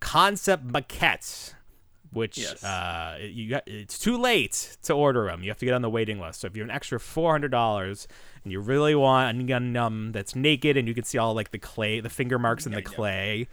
concept 0.00 0.66
maquette. 0.66 1.54
Which 2.16 2.38
Yes. 2.38 2.64
uh, 2.64 3.18
you 3.20 3.50
got, 3.50 3.62
it's 3.66 3.98
too 3.98 4.16
late 4.16 4.76
to 4.84 4.92
order 4.94 5.26
them. 5.26 5.42
You 5.42 5.50
have 5.50 5.58
to 5.58 5.64
get 5.66 5.74
on 5.74 5.82
the 5.82 5.90
waiting 5.90 6.18
list. 6.18 6.40
So 6.40 6.46
if 6.48 6.56
you 6.56 6.62
have 6.62 6.70
an 6.70 6.74
extra 6.74 6.98
four 6.98 7.30
hundred 7.32 7.50
dollars 7.52 8.08
and 8.42 8.52
you 8.52 8.60
really 8.60 8.94
want 8.94 9.38
a 9.40 9.44
Gundam 9.44 10.12
that's 10.12 10.34
naked 10.34 10.76
and 10.76 10.88
you 10.88 10.94
can 10.94 11.04
see 11.04 11.18
all 11.18 11.34
like 11.34 11.50
the 11.52 11.58
clay, 11.58 12.00
the 12.00 12.10
finger 12.10 12.38
marks 12.38 12.66
in 12.66 12.72
the 12.72 12.82
clay, 12.82 13.46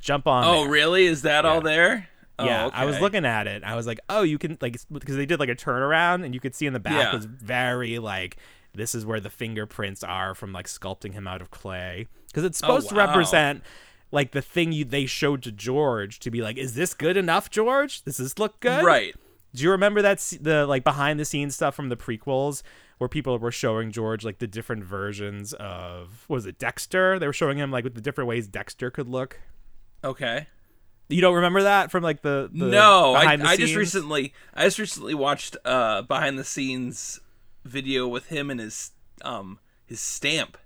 jump 0.00 0.26
on. 0.26 0.44
Oh, 0.44 0.62
there. 0.62 0.70
really? 0.72 1.06
Is 1.06 1.22
that 1.22 1.44
all 1.44 1.60
there? 1.60 2.08
Oh, 2.40 2.44
Yeah, 2.44 2.70
I 2.72 2.84
was 2.84 3.00
looking 3.00 3.24
at 3.24 3.46
it. 3.46 3.64
I 3.64 3.74
was 3.74 3.86
like, 3.86 4.00
oh, 4.08 4.22
you 4.22 4.38
can 4.38 4.56
like 4.60 4.78
because 4.92 5.16
they 5.16 5.26
did 5.26 5.40
like 5.40 5.48
a 5.48 5.56
turnaround, 5.56 6.24
and 6.24 6.32
you 6.34 6.40
could 6.40 6.54
see 6.54 6.66
in 6.66 6.72
the 6.72 6.80
back 6.80 6.92
Yeah. 7.12 7.14
was 7.14 7.24
very 7.26 7.98
like 7.98 8.36
this 8.74 8.94
is 8.94 9.04
where 9.04 9.18
the 9.18 9.30
fingerprints 9.30 10.04
are 10.04 10.34
from 10.34 10.52
like 10.52 10.66
sculpting 10.66 11.12
him 11.14 11.26
out 11.26 11.40
of 11.42 11.50
clay 11.50 12.06
because 12.28 12.44
it's 12.44 12.58
supposed 12.58 12.88
to 12.90 12.94
Oh, 12.94 12.98
wow. 12.98 13.06
represent 13.08 13.62
like 14.10 14.32
the 14.32 14.42
thing 14.42 14.72
you 14.72 14.84
they 14.84 15.06
showed 15.06 15.42
to 15.42 15.52
George 15.52 16.18
to 16.20 16.30
be 16.30 16.40
like, 16.40 16.56
is 16.56 16.74
this 16.74 16.94
good 16.94 17.16
enough, 17.16 17.50
George? 17.50 18.02
Does 18.02 18.16
this 18.16 18.38
look 18.38 18.60
good? 18.60 18.84
Right. 18.84 19.14
Do 19.54 19.62
you 19.62 19.70
remember 19.70 20.02
that 20.02 20.18
the 20.40 20.66
like 20.66 20.84
behind 20.84 21.18
the 21.18 21.24
scenes 21.24 21.54
stuff 21.54 21.74
from 21.74 21.88
the 21.88 21.96
prequels 21.96 22.62
where 22.98 23.08
people 23.08 23.38
were 23.38 23.52
showing 23.52 23.90
George 23.90 24.24
like 24.24 24.38
the 24.38 24.46
different 24.46 24.84
versions 24.84 25.52
of 25.54 26.26
was 26.28 26.46
it 26.46 26.58
Dexter? 26.58 27.18
They 27.18 27.26
were 27.26 27.32
showing 27.32 27.58
him 27.58 27.70
like 27.70 27.84
with 27.84 27.94
the 27.94 28.00
different 28.00 28.28
ways 28.28 28.46
Dexter 28.46 28.90
could 28.90 29.08
look. 29.08 29.40
Okay. 30.04 30.46
You 31.08 31.22
don't 31.22 31.36
remember 31.36 31.62
that 31.62 31.90
from 31.90 32.02
like 32.02 32.20
the, 32.20 32.50
the 32.52 32.66
no, 32.66 33.14
I, 33.14 33.36
the 33.36 33.44
I 33.44 33.56
just 33.56 33.74
recently 33.74 34.34
I 34.52 34.64
just 34.64 34.78
recently 34.78 35.14
watched 35.14 35.56
uh 35.64 36.02
behind 36.02 36.38
the 36.38 36.44
scenes 36.44 37.20
video 37.64 38.06
with 38.06 38.26
him 38.26 38.50
and 38.50 38.60
his 38.60 38.92
um 39.22 39.58
his 39.86 40.00
stamp. 40.00 40.58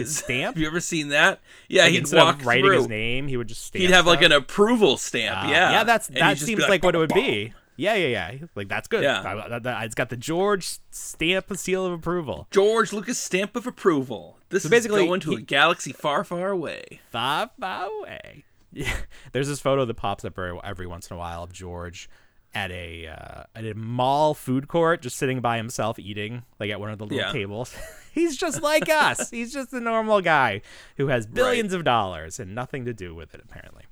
His, 0.00 0.16
stamp? 0.18 0.54
Have 0.56 0.58
you 0.60 0.66
ever 0.66 0.80
seen 0.80 1.08
that? 1.08 1.40
Yeah, 1.68 1.84
Like, 1.84 1.92
he'd 1.92 2.12
walk 2.12 2.44
writing 2.44 2.64
through. 2.64 2.76
his 2.78 2.88
name, 2.88 3.28
he 3.28 3.36
would 3.36 3.48
just 3.48 3.64
stamp 3.66 3.80
He'd 3.82 3.90
have 3.90 4.06
like 4.06 4.22
an 4.22 4.32
approval 4.32 4.96
stamp. 4.96 5.36
Ah, 5.38 5.50
yeah, 5.50 5.70
yeah. 5.72 5.84
That's 5.84 6.08
And 6.08 6.16
that 6.18 6.38
seems 6.38 6.66
like, 6.68 6.82
what 6.82 6.94
it 6.94 6.98
would 6.98 7.08
"Bah, 7.10 7.14
bah, 7.16 7.20
be. 7.20 7.52
Yeah, 7.76 7.94
yeah, 7.94 8.06
yeah. 8.32 8.46
Like 8.54 8.68
that's 8.68 8.86
good. 8.88 9.02
Yeah. 9.02 9.22
I- 9.24 9.48
that- 9.48 9.62
that- 9.62 9.84
it's 9.84 9.94
got 9.94 10.10
the 10.10 10.16
George 10.16 10.78
stamp 10.90 11.50
and 11.50 11.58
seal 11.58 11.86
of 11.86 11.92
approval. 11.92 12.46
George 12.50 12.92
Lucas 12.92 13.18
stamp 13.18 13.56
of 13.56 13.66
approval. 13.66 14.38
This 14.50 14.64
So 14.64 14.66
is 14.66 14.70
basically, 14.70 15.06
going 15.06 15.20
to 15.20 15.30
he- 15.30 15.36
a 15.36 15.40
galaxy 15.40 15.92
far, 15.92 16.22
far 16.24 16.50
away. 16.50 17.00
Far, 17.10 17.50
far 17.58 17.86
away. 17.86 18.44
Yeah. 18.74 18.90
There's 19.32 19.48
this 19.48 19.60
photo 19.60 19.84
that 19.84 19.94
pops 19.94 20.24
up 20.24 20.38
every, 20.38 20.58
every 20.64 20.86
once 20.86 21.10
in 21.10 21.14
a 21.14 21.18
while 21.18 21.42
of 21.42 21.52
George 21.52 22.08
at 22.54 22.70
a 22.70 23.06
uh, 23.06 23.44
at 23.54 23.64
a 23.64 23.74
mall 23.74 24.34
food 24.34 24.68
court, 24.68 25.02
just 25.02 25.16
sitting 25.16 25.40
by 25.40 25.56
himself 25.56 25.98
eating, 25.98 26.42
like 26.60 26.70
at 26.70 26.78
one 26.80 26.90
of 26.90 26.98
the 26.98 27.04
little 27.04 27.18
Yeah. 27.18 27.32
tables. 27.32 27.74
He's 28.12 28.36
just 28.36 28.60
like 28.62 28.88
us. 28.90 29.30
He's 29.30 29.52
just 29.52 29.72
a 29.72 29.80
normal 29.80 30.20
guy 30.20 30.60
who 30.98 31.08
has 31.08 31.26
billions 31.26 31.72
of 31.72 31.82
dollars 31.84 32.38
and 32.38 32.54
nothing 32.54 32.84
to 32.84 32.92
do 32.92 33.14
with 33.14 33.32
it, 33.34 33.40
apparently. 33.42 33.84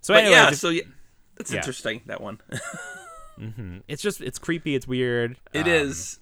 So 0.00 0.14
But 0.14 0.24
anyway, 0.24 0.36
yeah, 0.36 0.50
so 0.52 0.70
yeah, 0.70 0.82
that's 1.36 1.50
Yeah. 1.52 1.58
interesting. 1.58 2.00
That 2.06 2.20
one. 2.20 2.40
it's 3.88 4.02
just 4.02 4.20
it's 4.20 4.38
creepy, 4.38 4.74
it's 4.74 4.86
weird. 4.88 5.36
It 5.52 5.62
um, 5.62 5.68
is. 5.68 6.18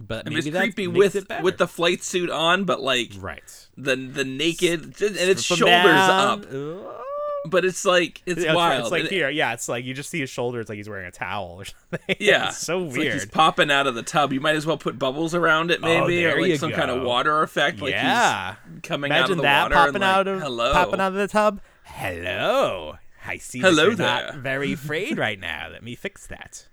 but 0.00 0.26
I 0.26 0.30
mean, 0.30 0.36
maybe 0.38 0.48
it's 0.48 0.54
that 0.56 0.62
creepy 0.62 0.86
with 0.88 1.26
with 1.42 1.58
the 1.58 1.66
flight 1.68 2.02
suit 2.02 2.30
on, 2.30 2.64
but 2.64 2.80
like 2.80 3.12
right 3.18 3.66
the 3.76 3.96
the 3.96 4.24
naked 4.24 4.82
and 5.02 5.16
its 5.16 5.44
From 5.44 5.56
shoulders 5.58 5.84
down- 5.84 6.38
up. 6.40 6.46
Ugh. 6.52 7.04
But 7.48 7.64
it's 7.64 7.84
like 7.84 8.22
it's 8.26 8.42
Yeah, 8.44 8.54
wild. 8.54 8.82
It's 8.82 8.90
like 8.90 9.04
it- 9.04 9.10
here, 9.10 9.28
yeah. 9.30 9.52
It's 9.52 9.68
like 9.68 9.84
you 9.84 9.94
just 9.94 10.10
see 10.10 10.20
his 10.20 10.30
shoulders, 10.30 10.68
like 10.68 10.76
he's 10.76 10.88
wearing 10.88 11.06
a 11.06 11.10
towel 11.10 11.56
or 11.60 11.64
something. 11.90 12.16
Yeah, 12.20 12.48
it's 12.48 12.58
so 12.58 12.84
It's 12.84 12.92
like 12.92 12.98
weird. 13.00 13.14
he's 13.14 13.26
popping 13.26 13.70
out 13.70 13.86
of 13.86 13.94
the 13.94 14.02
tub. 14.02 14.32
You 14.32 14.40
might 14.40 14.56
as 14.56 14.66
well 14.66 14.78
put 14.78 14.98
bubbles 14.98 15.34
around 15.34 15.70
it, 15.70 15.80
maybe, 15.80 16.26
Oh, 16.26 16.30
or 16.30 16.40
like 16.42 16.58
some 16.58 16.72
kind 16.72 16.90
of 16.90 17.02
water 17.02 17.42
effect. 17.42 17.80
Like 17.80 17.92
yeah, 17.92 18.56
coming 18.82 19.12
out 19.12 19.30
of 19.30 19.36
the 19.36 19.42
that 19.42 19.64
water 19.64 19.74
popping 19.74 19.94
and 19.96 20.02
like, 20.02 20.10
out 20.16 20.28
of 20.28 20.40
hello, 20.42 20.72
popping 20.72 21.00
out 21.00 21.08
of 21.12 21.14
the 21.18 21.28
tub. 21.28 21.60
Hello, 21.84 22.96
I 23.26 23.38
see. 23.38 23.58
Hello 23.60 23.94
there. 23.94 24.06
Not 24.32 24.36
very 24.36 24.72
afraid 24.74 25.18
right 25.18 25.38
now. 25.38 25.68
Let 25.70 25.82
me 25.82 25.94
fix 25.94 26.26
that. 26.28 26.66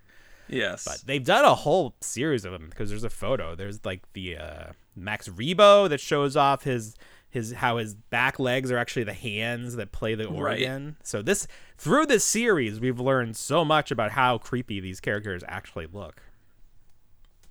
Yes, 0.48 0.86
But 0.86 1.02
they've 1.08 1.24
done 1.24 1.44
a 1.44 1.56
whole 1.56 1.96
series 2.02 2.46
of 2.46 2.52
them 2.52 2.68
because 2.70 2.90
there's 2.90 3.04
a 3.04 3.10
photo. 3.10 3.56
There's 3.56 3.84
like 3.84 4.02
the 4.14 4.38
uh, 4.38 4.64
Max 4.96 5.28
Rebo 5.28 5.90
that 5.90 6.00
shows 6.00 6.38
off 6.38 6.64
his 6.66 6.96
his 7.36 7.52
how 7.54 7.78
his 7.78 7.94
back 7.94 8.40
legs 8.40 8.72
are 8.72 8.78
actually 8.80 9.04
the 9.04 9.14
hands 9.14 9.76
that 9.76 9.92
play 9.92 10.16
the 10.16 10.28
Right. 10.28 10.62
organ. 10.64 10.98
So 11.04 11.22
this 11.22 11.48
through 11.78 12.08
this 12.08 12.24
series, 12.26 12.80
we've 12.80 13.00
learned 13.00 13.38
so 13.38 13.64
much 13.64 13.92
about 13.92 14.12
how 14.14 14.40
creepy 14.40 14.80
these 14.80 15.00
characters 15.00 15.44
actually 15.48 15.88
look. 15.92 16.24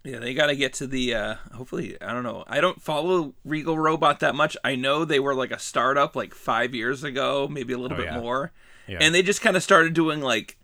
yeah, 0.02 0.18
they 0.18 0.34
got 0.34 0.46
to 0.48 0.56
get 0.56 0.72
to 0.74 0.86
the. 0.86 1.14
uh 1.14 1.34
Hopefully, 1.54 1.96
I 2.02 2.12
don't 2.12 2.24
know. 2.24 2.44
I 2.46 2.60
don't 2.60 2.82
follow 2.82 3.34
Regal 3.44 3.78
Robot 3.78 4.20
that 4.20 4.34
much. 4.34 4.56
I 4.64 4.74
know 4.76 5.04
they 5.04 5.20
were 5.20 5.34
like 5.34 5.50
a 5.50 5.58
startup 5.58 6.14
like 6.16 6.34
five 6.34 6.74
years 6.74 7.04
ago, 7.04 7.48
maybe 7.50 7.72
a 7.72 7.78
little 7.78 7.96
Oh, 7.96 8.00
bit 8.00 8.06
yeah. 8.12 8.20
more, 8.20 8.52
Yeah. 8.86 8.98
and 9.00 9.14
they 9.14 9.22
just 9.22 9.40
kind 9.40 9.56
of 9.56 9.62
started 9.62 9.94
doing 9.94 10.20
like 10.20 10.58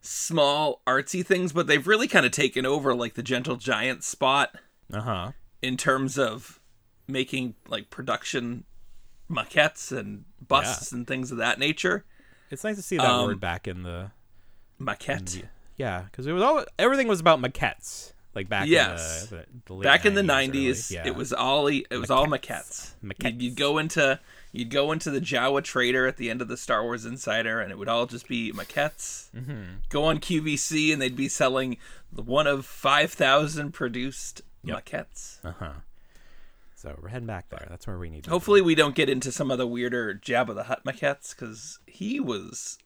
small 0.00 0.80
artsy 0.86 1.24
things, 1.26 1.52
but 1.52 1.66
they've 1.66 1.86
really 1.86 2.08
kind 2.08 2.24
of 2.24 2.32
taken 2.32 2.64
over 2.64 2.94
like 2.94 3.14
the 3.14 3.22
Gentle 3.22 3.56
Giant 3.56 4.04
spot. 4.04 4.54
Uh 4.92 5.00
huh. 5.00 5.32
in 5.62 5.76
terms 5.76 6.16
of 6.16 6.60
making 7.08 7.54
like 7.68 7.90
production 7.90 8.64
maquettes 9.30 9.96
and 9.96 10.24
busts 10.46 10.92
and 10.92 11.06
things 11.06 11.30
of 11.32 11.38
that 11.38 11.58
nature. 11.58 12.04
It's 12.50 12.62
nice 12.64 12.76
to 12.76 12.82
see 12.82 12.96
that 12.96 13.06
Um, 13.06 13.26
word 13.26 13.40
back 13.40 13.66
in 13.66 13.82
the 13.82 14.10
Maquette. 14.80 15.44
yeah, 15.76 16.02
because 16.02 16.26
it 16.26 16.32
was 16.32 16.42
all 16.42 16.64
everything 16.78 17.08
was 17.08 17.20
about 17.20 17.40
maquettes. 17.40 18.12
Like 18.34 18.50
back 18.50 18.68
Yes. 18.68 19.30
in 19.32 19.38
the, 19.38 19.46
the, 19.66 19.74
the 19.76 19.82
Back 19.82 20.04
in 20.04 20.12
the 20.12 20.20
90s, 20.20 20.90
yeah. 20.90 21.06
it 21.06 21.14
was 21.16 21.32
all 21.32 21.68
it 21.68 21.86
was 21.90 22.10
all 22.10 22.26
maquettes. 22.26 22.90
Maquettes. 23.02 23.40
You'd, 23.40 23.56
go 23.56 23.78
into 23.78 24.20
you'd 24.52 24.68
go 24.70 24.92
into 24.92 25.10
the 25.10 25.20
Jawa 25.20 25.64
Trader 25.64 26.06
at 26.06 26.18
the 26.18 26.28
end 26.28 26.42
of 26.42 26.48
the 26.48 26.58
Star 26.58 26.82
Wars 26.82 27.06
Insider, 27.06 27.60
and 27.60 27.72
it 27.72 27.78
would 27.78 27.88
all 27.88 28.04
just 28.04 28.28
be 28.28 28.52
maquettes. 28.52 29.30
Mm-hmm. 29.34 29.62
Go 29.88 30.04
on 30.04 30.18
QVC, 30.18 30.92
and 30.92 31.00
they'd 31.00 31.16
be 31.16 31.28
selling 31.28 31.78
one 32.12 32.46
of 32.46 32.66
five 32.66 33.10
thousand 33.10 33.72
produced 33.72 34.42
maquettes. 34.64 35.42
Uh-huh. 35.42 35.70
So 36.86 36.96
we're 37.02 37.08
heading 37.08 37.26
back 37.26 37.48
there. 37.48 37.66
That's 37.68 37.84
where 37.88 37.98
we 37.98 38.08
need 38.08 38.22
to. 38.24 38.30
Hopefully, 38.30 38.60
we 38.60 38.76
don't 38.76 38.94
get 38.94 39.08
into 39.10 39.32
some 39.32 39.50
of 39.50 39.58
the 39.58 39.66
weirder 39.66 40.14
Jabba 40.14 40.54
the 40.54 40.62
Hutt 40.62 40.84
maquettes 40.84 41.30
because 41.30 41.80
he 41.84 42.20
was 42.20 42.78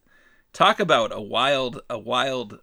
talk 0.55 0.81
about 0.81 1.13
a 1.13 1.21
wild, 1.21 1.83
a 1.91 1.99
wild, 1.99 2.61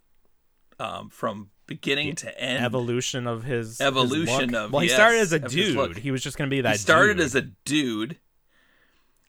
um, 0.79 1.11
from 1.11 1.51
beginning 1.67 2.15
to 2.15 2.41
end. 2.41 2.65
evolution 2.65 3.27
of 3.27 3.43
his 3.43 3.77
his 3.77 3.81
Evolution 3.81 4.49
look. 4.49 4.65
of- 4.65 4.71
well, 4.71 4.79
he 4.79 4.87
yes, 4.87 4.95
started 4.95 5.19
as 5.19 5.31
a 5.31 5.37
dude. 5.37 5.97
He 5.97 6.09
was 6.09 6.23
just 6.23 6.39
gonna 6.39 6.49
be 6.49 6.61
that. 6.61 6.71
he 6.71 6.77
started 6.79 7.17
dude. 7.17 7.25
as 7.27 7.35
a 7.35 7.41
dude. 7.65 8.17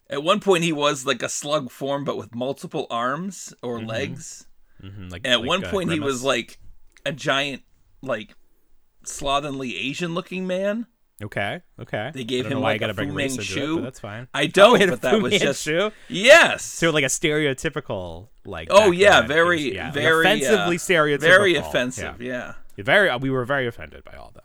At 0.08 0.22
one 0.22 0.40
point, 0.40 0.64
he 0.64 0.72
was 0.72 1.04
like 1.04 1.22
a 1.22 1.28
slug 1.28 1.70
form, 1.70 2.04
but 2.06 2.16
with 2.16 2.34
multiple 2.34 2.86
arms 2.88 3.52
or 3.60 3.82
legs. 3.82 4.46
Mhm, 4.82 5.12
like, 5.12 5.26
at 5.26 5.40
like, 5.40 5.46
one 5.46 5.60
point, 5.60 5.92
he 5.92 6.00
was 6.00 6.22
like 6.22 6.58
a 7.04 7.12
giant, 7.12 7.64
like 8.00 8.34
slovenly 9.04 9.76
Asian-looking 9.76 10.46
man. 10.46 10.86
Okay, 11.22 11.62
okay. 11.80 12.10
They 12.14 12.24
gave 12.24 12.46
I 12.46 12.50
him 12.50 12.60
why 12.60 12.70
like 12.70 12.74
you 12.76 12.80
gotta 12.80 12.92
a 12.92 12.94
bring 12.94 13.10
Fu 13.10 13.16
race 13.16 13.38
into 13.38 13.78
it, 13.78 13.82
that's 13.82 14.00
fine. 14.00 14.28
I 14.34 14.46
don't, 14.46 14.74
he 14.76 14.80
had 14.80 14.88
a 14.88 14.92
but 14.92 15.02
that 15.02 15.14
Fu 15.14 15.22
was 15.22 15.38
just 15.38 15.68
yes. 16.08 16.64
So 16.64 16.90
like 16.90 17.04
a 17.04 17.08
stereotypical 17.08 18.28
like. 18.44 18.68
Oh 18.70 18.90
yeah, 18.90 19.22
very, 19.22 19.56
was- 19.56 19.64
yeah, 19.66 19.90
very 19.90 20.20
offensively 20.26 20.76
uh, 20.76 20.78
stereotypical. 20.78 21.20
Very 21.20 21.54
offensive. 21.56 22.22
Yeah. 22.22 22.54
Very, 22.76 23.14
we 23.16 23.30
were 23.30 23.44
very 23.44 23.66
offended 23.66 24.04
by 24.04 24.16
all 24.16 24.32
that. 24.34 24.44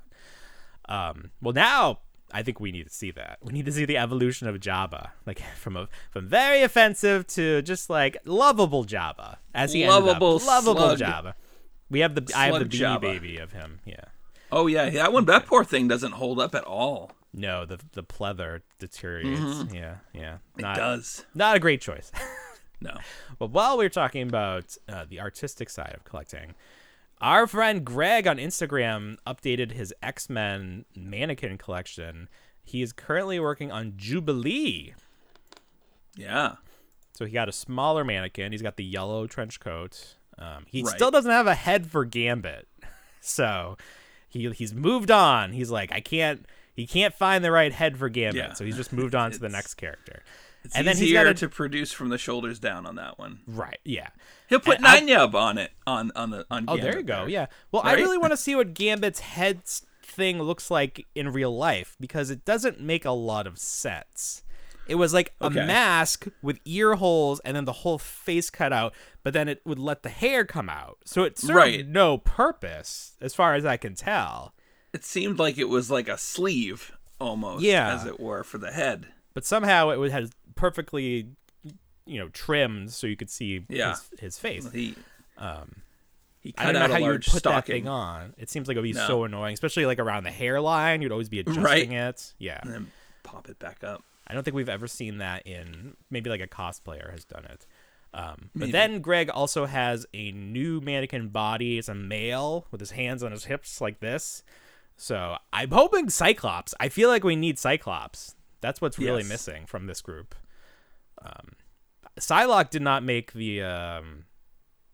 Um, 0.94 1.32
well, 1.42 1.54
now 1.54 2.00
I 2.34 2.42
think 2.42 2.60
we 2.60 2.72
need 2.72 2.88
to 2.88 2.94
see 2.94 3.12
that. 3.12 3.38
We 3.44 3.54
need 3.54 3.66
to 3.66 3.72
see 3.72 3.86
the 3.86 3.98
evolution 3.98 4.48
of 4.48 4.56
Jabba, 4.60 5.10
like 5.26 5.42
from 5.58 5.78
a 5.78 5.88
from 6.12 6.28
very 6.28 6.64
offensive 6.64 7.28
to 7.28 7.62
just 7.62 7.90
like 7.90 8.18
lovable 8.26 8.86
Jabba, 8.86 9.38
as 9.54 9.72
he 9.74 9.88
Lovable 9.88 10.40
lovable 10.40 10.76
slug. 10.96 11.00
Jabba. 11.00 11.34
We 11.90 12.00
have 12.00 12.16
the 12.16 12.34
I 12.36 12.46
have 12.48 12.54
the 12.56 12.60
Slug 12.60 12.72
beanie 12.72 12.98
Jabba. 12.98 13.02
baby 13.02 13.38
of 13.38 13.52
him. 13.52 13.80
Yeah. 13.86 14.06
Oh 14.56 14.68
yeah, 14.68 14.90
that 14.92 15.12
one. 15.12 15.26
That 15.26 15.46
poor 15.48 15.64
thing 15.64 15.88
doesn't 15.88 16.12
hold 16.14 16.40
up 16.40 16.54
at 16.54 16.64
all. 16.64 17.12
No, 17.34 17.66
the 17.66 17.80
the 17.94 18.04
pleather 18.04 18.62
deteriorates. 18.80 19.74
Yeah, 19.74 19.96
yeah. 20.14 20.38
It 20.58 20.62
does. 20.62 21.26
not 21.34 21.56
a 21.56 21.60
great 21.60 21.82
choice. 21.82 22.12
No. 22.82 22.98
But 23.40 23.52
while 23.52 23.78
we 23.78 23.86
are 23.86 23.90
talking 23.90 24.24
about 24.28 24.76
uh, 24.90 25.06
the 25.08 25.22
artistic 25.22 25.70
side 25.70 25.94
of 25.96 26.04
collecting, 26.04 26.54
our 27.22 27.48
friend 27.48 27.86
Greg 27.86 28.28
on 28.28 28.36
Instagram 28.40 29.16
updated 29.26 29.72
his 29.72 29.94
X 30.04 30.30
Men 30.30 30.84
mannequin 30.94 31.58
collection. 31.58 32.28
He 32.62 32.82
is 32.82 32.92
currently 32.92 33.40
working 33.40 33.72
on 33.72 33.94
Jubilee. 33.96 34.96
Yeah. 36.18 36.56
So 37.14 37.24
he 37.26 37.32
got 37.32 37.48
a 37.48 37.54
smaller 37.54 38.04
mannequin. 38.04 38.52
He's 38.52 38.62
got 38.62 38.76
the 38.76 38.84
yellow 38.84 39.28
trench 39.28 39.62
coat. 39.62 40.16
Um, 40.38 40.66
he 40.68 40.84
Right. 40.84 40.94
still 40.94 41.10
doesn't 41.12 41.32
have 41.32 41.48
a 41.48 41.56
head 41.56 41.90
for 41.90 42.04
Gambit. 42.04 42.68
So 43.26 43.78
he 44.34 44.50
he's 44.52 44.74
moved 44.74 45.12
on. 45.12 45.54
He's 45.54 45.72
like, 45.72 45.92
I 45.92 46.02
can't. 46.02 46.46
He 46.76 46.88
can't 46.88 47.14
find 47.14 47.44
the 47.44 47.52
right 47.52 47.72
head 47.72 47.98
for 47.98 48.10
Gambit. 48.10 48.36
Yeah. 48.36 48.54
So 48.54 48.66
he's 48.66 48.76
just 48.76 48.92
moved 48.92 49.14
on 49.14 49.32
to 49.32 49.40
the 49.40 49.48
next 49.50 49.76
character. 49.76 50.24
It's 50.64 50.76
And 50.76 50.88
then 50.88 50.98
he's 50.98 51.14
got 51.14 51.38
to 51.38 51.48
produce 51.50 51.92
from 51.92 52.10
the 52.10 52.18
shoulders 52.18 52.58
down 52.58 52.86
on 52.88 52.96
that 52.96 53.20
one. 53.20 53.42
Right. 53.46 53.80
Yeah. 53.84 54.08
He'll 54.50 54.60
put 54.60 54.78
And 54.78 54.88
I- 54.88 54.98
on 55.26 55.58
it 55.58 55.72
on 55.86 56.12
on 56.16 56.32
the 56.32 56.46
on. 56.50 56.66
Oh, 56.68 56.78
there 56.78 56.98
you 56.98 57.04
go. 57.04 57.22
there. 57.22 57.30
Yeah. 57.30 57.46
Well, 57.72 57.84
I 57.86 57.94
really 57.94 58.18
want 58.18 58.32
to 58.32 58.38
see 58.46 58.56
what 58.56 58.74
Gambit's 58.74 59.20
head 59.20 59.62
thing 60.02 60.42
looks 60.42 60.72
like 60.72 61.06
in 61.16 61.32
real 61.32 61.56
life 61.56 61.96
because 62.00 62.30
it 62.30 62.44
doesn't 62.46 62.80
make 62.80 63.06
a 63.06 63.12
lot 63.12 63.46
of 63.46 63.60
sense. 63.60 64.42
It 64.88 64.96
was 64.96 65.14
like 65.14 65.34
a 65.40 65.50
mask 65.50 66.28
with 66.42 66.60
ear 66.66 66.96
holes 66.96 67.40
and 67.46 67.56
then 67.56 67.66
the 67.66 67.72
whole 67.72 67.98
face 67.98 68.50
cut 68.50 68.74
out, 68.74 68.94
but 69.24 69.34
then 69.34 69.48
it 69.48 69.62
would 69.66 69.80
let 69.80 70.04
the 70.04 70.10
hair 70.10 70.44
come 70.44 70.70
out. 70.70 70.98
So 71.06 71.24
it 71.24 71.40
served 71.40 71.56
Right. 71.56 71.88
no 71.88 72.18
purpose, 72.18 73.14
as 73.22 73.34
far 73.34 73.56
as 73.56 73.66
I 73.66 73.78
can 73.78 73.96
tell. 73.96 74.54
It 74.92 75.06
seemed 75.06 75.40
like 75.40 75.58
it 75.58 75.70
was 75.70 75.90
like 75.90 76.08
a 76.10 76.18
sleeve 76.18 76.92
almost, 77.20 77.64
Yeah. 77.64 77.96
as 77.96 78.06
it 78.06 78.20
were, 78.20 78.44
for 78.44 78.58
the 78.58 78.72
head. 78.72 79.08
But 79.34 79.46
somehow 79.46 79.90
it 79.90 80.00
would 80.00 80.12
had 80.12 80.32
perfectly, 80.56 81.28
you 82.06 82.20
know, 82.20 82.28
trimmed 82.30 82.92
so 82.92 83.08
you 83.08 83.16
could 83.16 83.30
see 83.30 83.66
Yeah. 83.70 83.92
his, 83.92 84.20
his 84.20 84.40
face. 84.40 84.70
He 84.72 84.96
um, 85.38 85.78
he 86.42 86.54
I 86.58 86.66
cut 86.66 86.72
don't 86.74 86.90
know 86.90 86.94
how 86.96 87.02
a 87.10 87.14
you 87.14 87.20
put 87.20 87.44
that 87.44 87.66
thing 87.66 87.88
on. 87.88 88.34
It 88.38 88.50
seems 88.50 88.68
like 88.68 88.76
it 88.76 88.82
would 88.82 88.84
be 88.84 88.92
No. 88.94 89.08
so 89.08 89.24
annoying, 89.24 89.54
especially 89.54 89.86
like 89.86 89.98
around 90.00 90.26
the 90.26 90.32
hairline. 90.32 91.02
You'd 91.02 91.12
always 91.14 91.30
be 91.30 91.40
adjusting 91.40 91.64
Right. 91.64 91.90
it. 91.92 92.34
Yeah. 92.38 92.60
and 92.62 92.72
then 92.72 92.92
pop 93.24 93.48
it 93.50 93.58
back 93.60 93.84
up. 93.84 94.04
I 94.28 94.34
don't 94.34 94.44
think 94.44 94.56
we've 94.56 94.70
ever 94.70 94.88
seen 94.88 95.18
that 95.20 95.46
in 95.46 95.96
maybe 96.10 96.30
like 96.30 96.42
a 96.42 96.48
cosplayer 96.48 97.12
has 97.12 97.26
done 97.26 97.46
it. 97.46 97.66
Um, 98.14 98.52
but 98.56 98.72
then 98.72 99.00
Greg 99.02 99.30
also 99.30 99.66
has 99.66 100.06
a 100.14 100.32
new 100.32 100.80
mannequin 100.82 101.30
body. 101.30 101.80
It's 101.80 101.90
a 101.90 101.96
male 101.96 102.68
with 102.70 102.80
his 102.80 102.92
hands 102.92 103.24
on 103.24 103.32
his 103.32 103.46
hips 103.46 103.82
like 103.82 104.00
this. 104.02 104.44
So 104.96 105.38
I'm 105.52 105.72
hoping 105.72 106.10
Cyclops. 106.10 106.76
I 106.80 106.90
feel 106.90 107.10
like 107.10 107.24
we 107.24 107.36
need 107.36 107.58
Cyclops. 107.58 108.36
That's 108.62 108.80
what's 108.80 109.00
really 109.00 109.24
Yes. 109.24 109.30
missing 109.30 109.66
from 109.66 109.88
this 109.88 110.00
group. 110.02 110.36
Um, 111.22 111.54
Psylocke 112.20 112.70
did 112.70 112.84
not 112.84 113.04
make 113.04 113.34
the 113.34 113.64
um, 113.64 114.26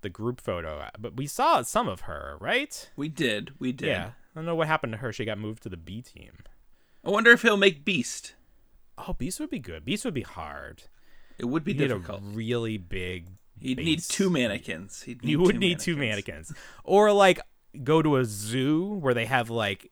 the 0.02 0.10
group 0.10 0.40
photo, 0.40 0.88
but 0.98 1.18
we 1.18 1.28
saw 1.28 1.62
some 1.64 1.90
of 1.90 2.02
her, 2.02 2.38
right? 2.40 2.90
We 2.96 3.10
did, 3.10 3.52
we 3.60 3.74
did. 3.74 3.88
Yeah. 3.90 4.12
I 4.34 4.40
don't 4.40 4.46
know 4.46 4.56
what 4.56 4.68
happened 4.68 4.94
to 4.94 4.98
her. 5.00 5.12
She 5.12 5.26
got 5.26 5.38
moved 5.38 5.64
to 5.64 5.70
the 5.70 5.76
B 5.78 6.02
team. 6.02 6.32
I 7.04 7.10
wonder 7.10 7.32
if 7.32 7.42
he'll 7.42 7.58
make 7.58 7.84
Beast. 7.84 8.36
Oh, 9.08 9.14
Beast 9.14 9.40
would 9.40 9.50
be 9.50 9.60
good. 9.60 9.86
Beast 9.86 10.04
would 10.06 10.14
be 10.14 10.22
hard. 10.22 10.84
It 11.38 11.46
would 11.46 11.64
be 11.64 11.72
You 11.74 11.80
need 11.80 11.88
difficult. 11.88 12.22
a 12.22 12.26
really 12.26 12.78
big. 12.78 13.28
He'd 13.60 13.78
need 13.78 14.02
two 14.02 14.30
mannequins. 14.30 15.04
He'd 15.04 15.24
need 15.24 15.32
You 15.32 15.40
would 15.40 15.54
two 15.54 15.60
need 15.60 15.80
two 15.80 15.96
mannequins. 15.98 16.50
mannequins, 16.52 16.54
or 16.84 17.12
like 17.14 17.40
go 17.84 18.02
to 18.02 18.18
a 18.18 18.26
zoo 18.26 18.86
where 18.96 19.14
they 19.14 19.26
have 19.26 19.50
like 19.50 19.92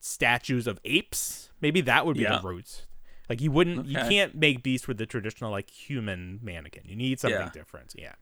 statues 0.00 0.66
of 0.66 0.78
apes. 0.84 1.50
Maybe 1.60 1.80
that 1.82 2.06
would 2.06 2.16
be 2.16 2.22
Yeah. 2.22 2.38
the 2.38 2.48
route. 2.48 2.86
Like 3.28 3.40
you 3.40 3.50
wouldn't, 3.50 3.86
you 3.86 3.96
can't 3.96 4.34
make 4.34 4.62
Beast 4.62 4.88
with 4.88 4.98
the 4.98 5.06
traditional 5.06 5.50
like 5.50 5.70
human 5.70 6.40
mannequin. 6.42 6.82
You 6.86 6.96
need 6.96 7.20
something 7.20 7.40
Yeah. 7.40 7.50
different. 7.52 7.94
Yeah. 7.96 8.14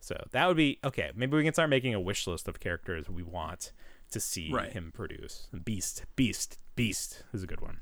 So 0.00 0.16
that 0.32 0.46
would 0.48 0.56
be 0.56 0.78
okay. 0.84 1.10
Maybe 1.14 1.36
we 1.36 1.44
can 1.44 1.52
start 1.52 1.70
making 1.70 1.94
a 1.94 2.00
wish 2.00 2.26
list 2.26 2.48
of 2.48 2.60
characters 2.60 3.08
we 3.08 3.22
want 3.22 3.72
to 4.10 4.20
see 4.20 4.50
Right. 4.52 4.72
him 4.72 4.90
produce. 4.92 5.48
Beast, 5.64 6.04
Beast, 6.16 6.58
Beast 6.76 7.22
is 7.32 7.42
a 7.42 7.46
good 7.46 7.60
one. 7.60 7.80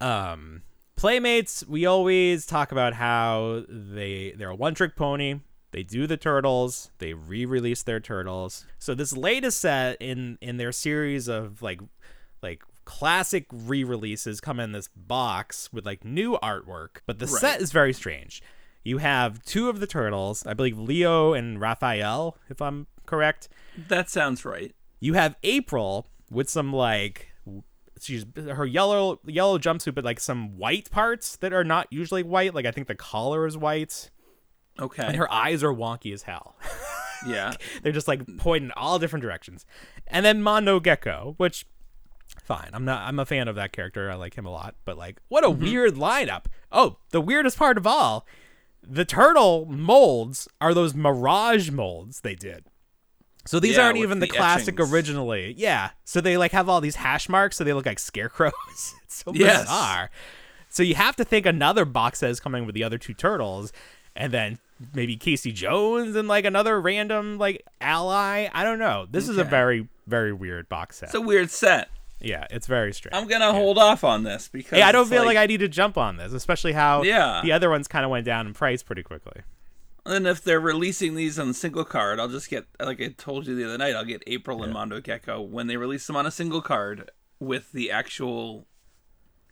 Um, 0.00 0.62
Playmates, 0.96 1.66
we 1.66 1.86
always 1.86 2.46
talk 2.46 2.72
about 2.72 2.94
how 2.94 3.64
they 3.68 4.32
they're 4.36 4.50
a 4.50 4.54
one 4.54 4.74
trick 4.74 4.94
pony. 4.96 5.40
They 5.72 5.82
do 5.82 6.06
the 6.06 6.16
turtles. 6.16 6.90
They 6.98 7.14
re-release 7.14 7.82
their 7.82 7.98
turtles. 7.98 8.64
So 8.78 8.94
this 8.94 9.16
latest 9.16 9.60
set 9.60 9.96
in 10.00 10.38
in 10.40 10.56
their 10.56 10.70
series 10.72 11.26
of 11.28 11.62
like 11.62 11.80
like 12.42 12.62
classic 12.84 13.46
re-releases 13.50 14.40
come 14.40 14.60
in 14.60 14.72
this 14.72 14.88
box 14.94 15.72
with 15.72 15.84
like 15.84 16.04
new 16.04 16.38
artwork, 16.42 16.98
but 17.06 17.18
the 17.18 17.26
Right. 17.26 17.40
set 17.40 17.60
is 17.60 17.72
very 17.72 17.92
strange. 17.92 18.42
You 18.84 18.98
have 18.98 19.42
two 19.44 19.68
of 19.70 19.80
the 19.80 19.86
turtles, 19.86 20.46
I 20.46 20.52
believe 20.52 20.78
Leo 20.78 21.32
and 21.32 21.58
Raphael, 21.60 22.36
if 22.50 22.60
I'm 22.60 22.86
correct. 23.06 23.48
That 23.88 24.10
sounds 24.10 24.44
right. 24.44 24.74
You 25.00 25.14
have 25.14 25.36
April 25.42 26.06
with 26.30 26.48
some 26.50 26.72
like 26.72 27.32
she's 28.00 28.26
her 28.36 28.66
yellow 28.66 29.20
yellow 29.26 29.58
jumpsuit, 29.58 29.94
but 29.94 30.04
like 30.04 30.20
some 30.20 30.56
white 30.56 30.90
parts 30.90 31.36
that 31.36 31.52
are 31.52 31.64
not 31.64 31.88
usually 31.90 32.22
white. 32.22 32.54
Like 32.54 32.66
I 32.66 32.70
think 32.70 32.88
the 32.88 32.94
collar 32.94 33.46
is 33.46 33.56
white, 33.56 34.10
Okay. 34.78 35.04
and 35.04 35.16
her 35.16 35.32
eyes 35.32 35.62
are 35.62 35.72
wonky 35.72 36.12
as 36.12 36.22
hell. 36.22 36.56
yeah. 37.26 37.52
They're 37.82 37.92
just 37.92 38.08
like 38.08 38.22
pointing 38.38 38.70
all 38.72 38.98
different 38.98 39.22
directions. 39.22 39.66
And 40.06 40.24
then 40.24 40.42
Mondo 40.42 40.80
Gecko, 40.80 41.34
which 41.36 41.66
fine. 42.42 42.70
I'm 42.72 42.84
not 42.84 43.06
I'm 43.06 43.18
a 43.18 43.26
fan 43.26 43.48
of 43.48 43.56
that 43.56 43.72
character. 43.72 44.10
I 44.10 44.14
like 44.14 44.34
him 44.34 44.46
a 44.46 44.50
lot, 44.50 44.74
but 44.84 44.98
like 44.98 45.20
what 45.28 45.44
a 45.44 45.48
mm-hmm. 45.48 45.62
weird 45.62 45.94
lineup. 45.94 46.46
Oh, 46.72 46.98
the 47.10 47.20
weirdest 47.20 47.58
part 47.58 47.78
of 47.78 47.86
all, 47.86 48.26
the 48.82 49.04
turtle 49.04 49.66
molds 49.66 50.48
are 50.60 50.74
those 50.74 50.94
mirage 50.94 51.70
molds 51.70 52.20
they 52.20 52.34
did. 52.34 52.64
So 53.46 53.60
these 53.60 53.76
Yeah, 53.76 53.84
aren't 53.86 53.98
even 53.98 54.20
the, 54.20 54.26
the 54.26 54.32
classic 54.32 54.74
etchings. 54.74 54.92
originally. 54.92 55.54
Yeah. 55.56 55.90
So 56.04 56.20
they 56.20 56.36
like 56.36 56.52
have 56.52 56.68
all 56.68 56.80
these 56.80 56.96
hash 56.96 57.28
marks 57.28 57.56
so 57.56 57.64
they 57.64 57.72
look 57.72 57.86
like 57.86 57.98
scarecrows. 57.98 58.52
it's 59.04 59.22
so 59.24 59.32
Yes. 59.34 59.62
bizarre. 59.62 60.10
So 60.70 60.82
you 60.82 60.94
have 60.94 61.14
to 61.16 61.24
think 61.24 61.46
another 61.46 61.84
box 61.84 62.18
set 62.20 62.30
is 62.30 62.40
coming 62.40 62.66
with 62.66 62.74
the 62.74 62.82
other 62.82 62.98
two 62.98 63.14
turtles, 63.14 63.72
and 64.16 64.32
then 64.32 64.58
maybe 64.92 65.16
Casey 65.16 65.52
Jones 65.52 66.16
and 66.16 66.26
like 66.26 66.44
another 66.44 66.80
random 66.80 67.38
like 67.38 67.62
ally. 67.80 68.48
I 68.52 68.64
don't 68.64 68.78
know. 68.80 69.06
This 69.10 69.28
is 69.28 69.38
a 69.38 69.44
very 69.44 69.88
very 70.06 70.32
weird 70.32 70.68
box 70.68 70.96
set. 70.96 71.06
It's 71.10 71.14
a 71.14 71.20
weird 71.20 71.50
set. 71.50 71.90
yeah, 72.20 72.46
it's 72.50 72.66
very 72.66 72.92
strange. 72.92 73.14
I'm 73.14 73.28
gonna 73.28 73.52
hold 73.52 73.78
off 73.78 74.02
on 74.04 74.22
this 74.24 74.48
because 74.48 74.76
Hey, 74.78 74.82
I 74.82 74.90
don't 74.92 75.08
feel 75.08 75.24
like, 75.24 75.36
I 75.36 75.46
need 75.46 75.60
to 75.60 75.68
jump 75.68 75.96
on 75.98 76.16
this, 76.16 76.32
especially 76.32 76.72
how 76.72 77.02
Yeah. 77.02 77.40
the 77.44 77.52
other 77.52 77.70
ones 77.70 77.86
kind 77.86 78.04
of 78.04 78.10
went 78.10 78.24
down 78.26 78.46
in 78.46 78.52
price 78.54 78.82
pretty 78.82 79.02
quickly. 79.02 79.42
And 80.06 80.26
if 80.26 80.42
they're 80.44 80.60
releasing 80.60 81.14
these 81.14 81.38
on 81.38 81.54
single 81.54 81.84
card, 81.84 82.20
I'll 82.20 82.28
just 82.28 82.50
get 82.50 82.66
like 82.78 83.00
I 83.00 83.08
told 83.16 83.46
you 83.46 83.54
the 83.54 83.64
other 83.64 83.78
night. 83.78 83.94
I'll 83.94 84.04
get 84.04 84.22
April 84.26 84.62
and 84.62 84.72
Mondo 84.72 85.00
Gecko 85.00 85.40
when 85.40 85.66
they 85.66 85.76
release 85.78 86.06
them 86.06 86.16
on 86.16 86.26
a 86.26 86.30
single 86.30 86.60
card 86.60 87.10
with 87.40 87.72
the 87.72 87.90
actual 87.90 88.66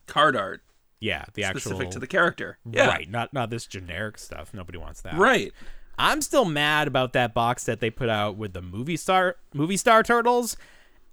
card 0.06 0.36
art 0.36 0.62
Yeah, 1.00 1.24
the 1.34 1.44
actual 1.44 1.60
specific 1.60 1.90
to 1.92 1.98
the 1.98 2.06
character. 2.06 2.58
Yeah. 2.70 2.86
right, 2.88 3.08
not 3.10 3.32
not 3.32 3.48
this 3.50 3.66
generic 3.66 4.18
stuff. 4.18 4.52
Nobody 4.52 4.76
wants 4.78 5.00
that. 5.02 5.14
Right. 5.14 5.52
I'm 5.98 6.20
still 6.20 6.44
mad 6.44 6.88
about 6.88 7.12
that 7.14 7.32
box 7.34 7.64
that 7.64 7.80
they 7.80 7.90
put 7.90 8.08
out 8.08 8.36
with 8.36 8.52
the 8.52 8.62
movie 8.62 8.96
star 8.96 9.36
movie 9.54 9.76
star 9.76 10.02
turtles 10.02 10.56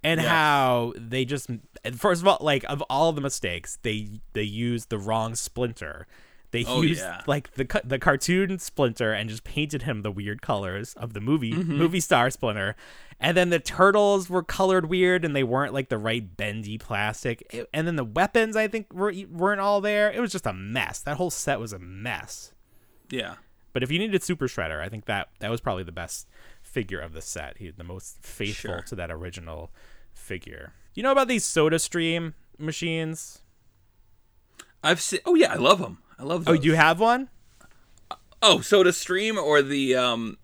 and 0.02 0.20
Yes. 0.20 0.28
how 0.28 0.92
they 0.96 1.24
just 1.24 1.48
first 1.94 2.20
of 2.22 2.28
all 2.28 2.38
like 2.40 2.64
of 2.64 2.82
all 2.90 3.12
the 3.12 3.20
mistakes 3.20 3.78
they 3.82 4.20
they 4.34 4.42
used 4.42 4.90
the 4.90 4.98
wrong 4.98 5.34
splinter. 5.34 6.06
They 6.52 6.64
Oh, 6.64 6.82
used 6.82 7.00
yeah. 7.02 7.22
like 7.26 7.54
the 7.54 7.80
the 7.84 7.98
cartoon 7.98 8.58
splinter 8.58 9.12
and 9.12 9.28
just 9.30 9.44
painted 9.44 9.82
him 9.82 10.02
the 10.02 10.10
weird 10.10 10.42
colors 10.42 10.94
of 10.94 11.12
the 11.12 11.20
movie 11.20 11.52
Mm-hmm. 11.52 11.76
movie 11.76 12.00
star 12.00 12.28
splinter. 12.30 12.74
And 13.20 13.36
then 13.36 13.50
the 13.50 13.58
turtles 13.60 14.30
were 14.30 14.42
colored 14.42 14.86
weird 14.88 15.24
and 15.24 15.36
they 15.36 15.44
weren't 15.44 15.74
like 15.74 15.90
the 15.90 15.98
right 15.98 16.36
bendy 16.36 16.78
plastic. 16.78 17.42
It- 17.50 17.68
and 17.72 17.86
then 17.86 17.96
the 17.96 18.04
weapons 18.04 18.56
I 18.56 18.66
think 18.66 18.92
were 18.92 19.12
weren't 19.30 19.60
all 19.60 19.80
there. 19.80 20.10
It 20.10 20.20
was 20.20 20.32
just 20.32 20.46
a 20.46 20.52
mess. 20.52 21.00
That 21.00 21.18
whole 21.18 21.30
set 21.30 21.60
was 21.60 21.72
a 21.72 21.78
mess. 21.78 22.52
Yeah. 23.10 23.34
But 23.72 23.84
if 23.84 23.90
you 23.92 24.00
needed 24.00 24.22
Super 24.24 24.48
Shredder, 24.48 24.80
I 24.80 24.88
think 24.88 25.04
that 25.04 25.28
that 25.38 25.50
was 25.50 25.60
probably 25.60 25.84
the 25.84 25.92
best 25.92 26.26
figure 26.62 26.98
of 26.98 27.12
the 27.12 27.20
set. 27.20 27.58
He 27.58 27.70
the 27.70 27.84
most 27.84 28.16
faithful 28.22 28.70
Sure. 28.72 28.82
to 28.82 28.96
that 28.96 29.12
original 29.12 29.70
figure. 30.12 30.72
You 30.94 31.04
know 31.04 31.12
about 31.12 31.28
these 31.28 31.44
Soda 31.44 31.78
Stream 31.78 32.34
machines? 32.58 33.42
I've 34.82 35.00
seen. 35.00 35.20
Oh 35.24 35.34
yeah, 35.34 35.52
I 35.52 35.56
love 35.56 35.78
them. 35.78 35.98
I 36.20 36.24
love. 36.24 36.44
Oh, 36.46 36.54
Those. 36.54 36.64
you 36.64 36.74
have 36.74 37.00
one? 37.00 37.28
Oh, 38.42 38.60
Soda 38.60 38.92
Stream 38.92 39.38
or 39.38 39.62
the 39.62 39.96
um, 39.96 40.36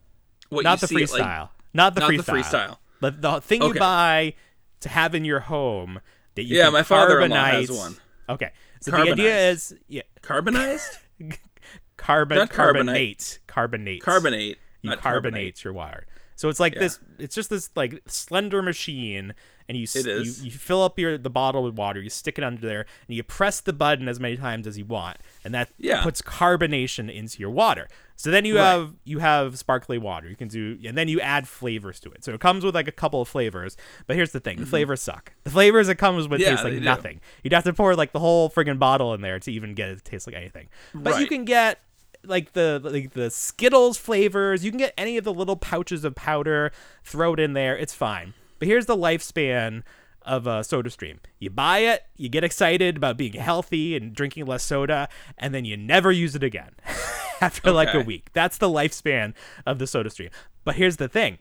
what 0.48 0.64
Not 0.64 0.80
the 0.80 0.86
see 0.88 0.96
freestyle. 0.96 1.18
like- 1.42 1.48
not 1.74 1.94
the 1.94 2.00
not 2.00 2.10
freestyle. 2.10 2.24
the 2.24 2.32
freestyle. 2.32 2.76
The, 3.00 3.10
the 3.10 3.40
thing 3.42 3.62
you 3.62 3.74
buy 3.74 4.34
to 4.80 4.88
have 4.88 5.14
in 5.14 5.24
your 5.26 5.40
home 5.40 6.00
that 6.34 6.44
you 6.44 6.56
Yeah, 6.56 6.64
can 6.64 6.72
my 6.72 6.82
father-in-law 6.82 7.36
has 7.44 7.70
one. 7.70 7.96
Okay. 8.28 8.50
So 8.80 8.90
the 8.92 8.98
idea 8.98 9.50
is 9.50 9.74
yeah, 9.88 10.02
Carbonized. 10.22 10.98
carbon 11.96 12.38
Not 12.38 12.50
carbonate 12.50 13.38
carbonate. 13.46 14.02
carbonate 14.02 14.02
Carbonate. 14.02 14.58
you 14.82 14.90
not 14.90 15.00
carbonate 15.00 15.64
your 15.64 15.72
water. 15.72 16.06
So 16.36 16.48
it's 16.48 16.60
like 16.60 16.74
Yeah. 16.74 16.80
this. 16.80 17.00
It's 17.18 17.34
just 17.34 17.50
this 17.50 17.70
like 17.74 18.02
slender 18.06 18.62
machine, 18.62 19.34
and 19.68 19.76
you. 19.76 19.86
You, 19.94 20.22
you 20.42 20.50
fill 20.50 20.82
up 20.82 20.98
your 20.98 21.16
the 21.18 21.30
bottle 21.30 21.62
with 21.64 21.74
water. 21.74 22.00
You 22.00 22.10
stick 22.10 22.38
it 22.38 22.44
under 22.44 22.64
there, 22.66 22.86
and 23.08 23.16
you 23.16 23.22
press 23.22 23.60
the 23.60 23.72
button 23.72 24.06
as 24.06 24.20
many 24.20 24.36
times 24.36 24.66
as 24.66 24.76
you 24.78 24.84
want, 24.84 25.16
and 25.44 25.52
that 25.54 25.70
Yeah. 25.78 26.02
puts 26.02 26.20
carbonation 26.22 27.12
into 27.12 27.38
your 27.40 27.50
water. 27.50 27.88
So 28.18 28.30
then 28.30 28.44
you 28.46 28.56
Right. 28.56 28.64
have 28.64 28.94
you 29.04 29.18
have 29.18 29.58
sparkly 29.58 29.98
water. 29.98 30.28
You 30.28 30.36
can 30.36 30.48
do, 30.48 30.78
and 30.86 30.96
then 30.96 31.08
you 31.08 31.20
add 31.20 31.46
flavors 31.48 32.00
to 32.00 32.10
it. 32.10 32.24
So 32.24 32.32
it 32.32 32.40
comes 32.40 32.64
with 32.64 32.74
like 32.74 32.88
a 32.88 32.92
couple 32.92 33.20
of 33.20 33.28
flavors. 33.28 33.76
But 34.06 34.16
here's 34.16 34.32
the 34.32 34.40
thing: 34.40 34.58
the 34.58 34.66
flavors 34.66 35.02
suck. 35.02 35.32
The 35.44 35.50
flavors 35.50 35.88
it 35.88 35.96
comes 35.96 36.28
with 36.28 36.40
Mm-hmm. 36.40 36.42
Yeah, 36.50 36.50
taste 36.56 36.64
like 36.64 36.72
do. 36.74 36.80
nothing. 36.80 37.20
You'd 37.42 37.52
have 37.54 37.64
to 37.64 37.72
pour 37.72 37.94
like 37.96 38.12
the 38.12 38.20
whole 38.20 38.48
friggin' 38.50 38.78
bottle 38.78 39.12
in 39.14 39.20
there 39.22 39.38
to 39.40 39.50
even 39.52 39.74
get 39.74 39.88
it 39.90 39.96
to 39.96 40.04
taste 40.04 40.26
like 40.26 40.36
anything. 40.36 40.68
But 40.94 41.20
you 41.20 41.26
can 41.26 41.44
get 41.44 41.80
like 42.26 42.52
the 42.52 42.80
like 42.82 43.12
the 43.12 43.30
Skittles 43.30 43.96
flavors. 43.96 44.64
You 44.64 44.70
can 44.70 44.78
get 44.78 44.94
any 44.96 45.16
of 45.16 45.24
the 45.24 45.32
little 45.32 45.56
pouches 45.56 46.04
of 46.04 46.14
powder, 46.14 46.72
throw 47.04 47.34
it 47.34 47.40
in 47.40 47.52
there. 47.52 47.76
It's 47.76 47.94
fine. 47.94 48.34
But 48.58 48.68
here's 48.68 48.86
the 48.86 48.96
lifespan 48.96 49.82
of 50.22 50.46
a 50.46 50.64
soda 50.64 50.90
stream. 50.90 51.20
You 51.38 51.50
buy 51.50 51.78
it, 51.78 52.04
you 52.16 52.28
get 52.28 52.44
excited 52.44 52.96
about 52.96 53.16
being 53.16 53.34
healthy 53.34 53.96
and 53.96 54.12
drinking 54.12 54.46
less 54.46 54.64
soda, 54.64 55.08
and 55.38 55.54
then 55.54 55.64
you 55.64 55.76
never 55.76 56.10
use 56.10 56.34
it 56.34 56.42
again 56.42 56.72
after 57.40 57.70
like 57.70 57.94
a 57.94 58.00
week. 58.00 58.30
That's 58.32 58.58
the 58.58 58.68
lifespan 58.68 59.34
of 59.64 59.78
the 59.78 59.86
soda 59.86 60.10
stream. 60.10 60.30
But 60.64 60.74
here's 60.74 60.96
the 60.96 61.08
thing. 61.08 61.38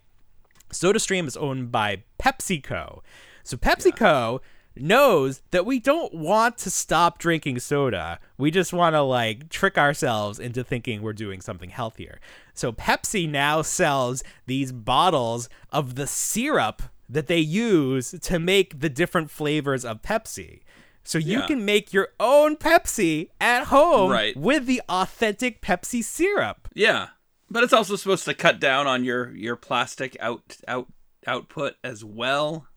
SodaStream 0.72 1.28
is 1.28 1.38
owned 1.38 1.72
by 1.72 2.04
PepsiCo. 2.20 3.02
So 3.44 3.58
PepsiCo 3.58 4.40
knows 4.78 5.42
that 5.52 5.66
we 5.66 5.80
don't 5.80 6.14
want 6.14 6.58
to 6.60 6.70
stop 6.70 7.18
drinking 7.20 7.60
soda. 7.60 8.20
We 8.38 8.52
just 8.52 8.74
want 8.74 8.94
to 8.96 9.02
like 9.02 9.50
trick 9.50 9.78
ourselves 9.78 10.40
into 10.40 10.64
thinking 10.64 11.02
we're 11.02 11.14
doing 11.14 11.42
something 11.42 11.70
healthier. 11.70 12.20
So 12.54 12.72
Pepsi 12.72 13.30
now 13.30 13.62
sells 13.62 14.24
these 14.46 14.72
bottles 14.72 15.50
of 15.72 15.96
the 15.96 16.08
syrup 16.08 16.82
that 17.10 17.28
they 17.28 17.40
use 17.40 18.12
to 18.22 18.40
make 18.40 18.80
the 18.80 18.90
different 18.90 19.30
flavors 19.30 19.86
of 19.86 20.02
Pepsi. 20.02 20.62
So 21.04 21.20
you 21.20 21.40
Yeah. 21.42 21.48
can 21.48 21.64
make 21.66 21.94
your 21.94 22.10
own 22.20 22.56
Pepsi 22.56 23.30
at 23.40 23.66
home 23.66 24.10
Right. 24.10 24.36
with 24.36 24.66
the 24.66 24.82
authentic 24.90 25.62
Pepsi 25.62 26.04
syrup. 26.04 26.68
Yeah, 26.74 27.10
but 27.50 27.64
it's 27.64 27.74
also 27.74 27.96
supposed 27.96 28.26
to 28.26 28.34
cut 28.34 28.60
down 28.60 28.88
on 28.88 29.04
your 29.04 29.30
your 29.36 29.56
plastic 29.56 30.18
out 30.20 30.58
out 30.68 30.88
output 31.28 31.76
as 31.84 32.04
well. 32.04 32.68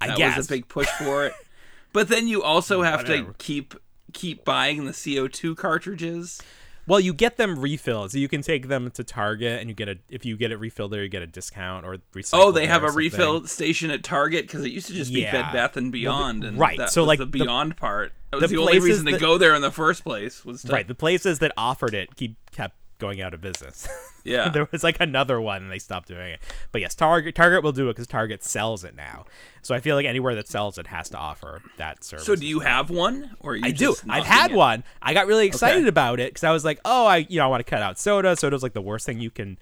I 0.00 0.08
That 0.08 0.16
guess. 0.18 0.36
was 0.36 0.46
a 0.46 0.48
big 0.50 0.68
push 0.68 0.86
for 0.88 1.26
it. 1.26 1.32
but 1.92 2.08
then 2.08 2.28
you 2.28 2.42
also 2.42 2.82
mm, 2.82 2.84
have 2.84 3.00
Whatever. 3.00 3.28
to 3.32 3.34
keep 3.38 3.74
keep 4.12 4.44
buying 4.44 4.84
the 4.86 4.92
CO2 4.92 5.56
cartridges. 5.56 6.40
Well, 6.86 7.00
you 7.00 7.12
get 7.12 7.36
them 7.36 7.58
refilled, 7.58 8.12
so 8.12 8.18
you 8.18 8.28
can 8.28 8.40
take 8.40 8.68
them 8.68 8.90
to 8.92 9.04
Target, 9.04 9.60
and 9.60 9.68
you 9.68 9.74
get 9.74 9.90
a 9.90 9.98
if 10.08 10.24
you 10.24 10.38
get 10.38 10.50
it 10.52 10.56
refilled 10.58 10.90
there, 10.92 11.02
you 11.02 11.10
get 11.10 11.20
a 11.20 11.26
discount 11.26 11.84
or 11.84 11.98
recycle. 12.14 12.30
Oh, 12.32 12.50
they 12.50 12.66
have 12.66 12.82
a 12.82 12.86
something. 12.86 12.96
refill 13.04 13.46
station 13.46 13.90
at 13.90 14.02
Target 14.02 14.46
because 14.46 14.64
it 14.64 14.70
used 14.72 14.86
to 14.86 14.94
just 14.94 15.12
be 15.12 15.20
Yeah. 15.20 15.32
Bed 15.32 15.52
Bath 15.52 15.76
and 15.76 15.92
Beyond, 15.92 16.44
and 16.44 16.58
right, 16.58 16.78
that 16.78 16.88
so, 16.90 17.02
was 17.02 17.08
like, 17.08 17.18
the 17.18 17.26
the- 17.26 17.30
Beyond 17.44 17.76
part. 17.76 18.12
That 18.30 18.38
the 18.38 18.42
was 18.44 18.50
the, 18.52 18.56
only 18.58 18.72
places 18.74 18.88
reason 18.88 19.06
to 19.06 19.18
go 19.18 19.36
there 19.38 19.54
in 19.54 19.60
the 19.62 19.70
first 19.70 20.02
place. 20.04 20.44
Was 20.46 20.62
to, 20.62 20.72
Right, 20.72 20.86
the 20.88 20.94
places 20.94 21.38
that 21.40 21.52
offered 21.58 21.92
it 21.94 22.14
keep 22.16 22.36
kept 22.52 22.76
going 22.98 23.20
out 23.20 23.34
of 23.34 23.40
business. 23.40 23.88
Yeah. 24.24 24.50
there 24.50 24.68
was 24.70 24.84
like 24.84 25.00
another 25.00 25.40
one, 25.40 25.62
and 25.62 25.72
they 25.72 25.78
stopped 25.78 26.08
doing 26.08 26.32
it. 26.32 26.40
But 26.70 26.82
yes, 26.82 26.94
Target 26.94 27.34
Target 27.34 27.62
will 27.62 27.72
do 27.72 27.88
it 27.88 27.92
because 27.94 28.06
Target 28.06 28.44
sells 28.44 28.84
it 28.84 28.94
now. 28.94 29.24
So 29.62 29.74
I 29.74 29.80
feel 29.80 29.96
like 29.96 30.04
anywhere 30.04 30.34
that 30.34 30.46
sells 30.48 30.76
it 30.76 30.86
has 30.88 31.08
to 31.10 31.16
offer 31.16 31.62
that 31.78 32.04
service. 32.04 32.26
So 32.26 32.36
do 32.36 32.44
you 32.44 32.60
have 32.60 32.90
one, 32.90 33.30
or 33.40 33.56
I 33.62 33.70
do. 33.70 33.94
I've 34.06 34.26
had 34.26 34.50
it? 34.50 34.54
one. 34.56 34.84
I 35.00 35.14
got 35.14 35.28
really 35.28 35.46
excited 35.46 35.78
Okay. 35.80 35.88
about 35.88 36.20
it 36.20 36.30
because 36.30 36.44
I 36.44 36.50
was 36.50 36.62
like, 36.62 36.78
oh, 36.84 37.06
I 37.06 37.18
you 37.30 37.38
know 37.38 37.44
I 37.44 37.48
want 37.48 37.64
to 37.64 37.70
cut 37.70 37.80
out 37.80 37.98
soda. 37.98 38.36
Soda's 38.36 38.62
like 38.62 38.74
the 38.74 38.82
worst 38.82 39.06
thing 39.06 39.18
you 39.18 39.30
can 39.30 39.56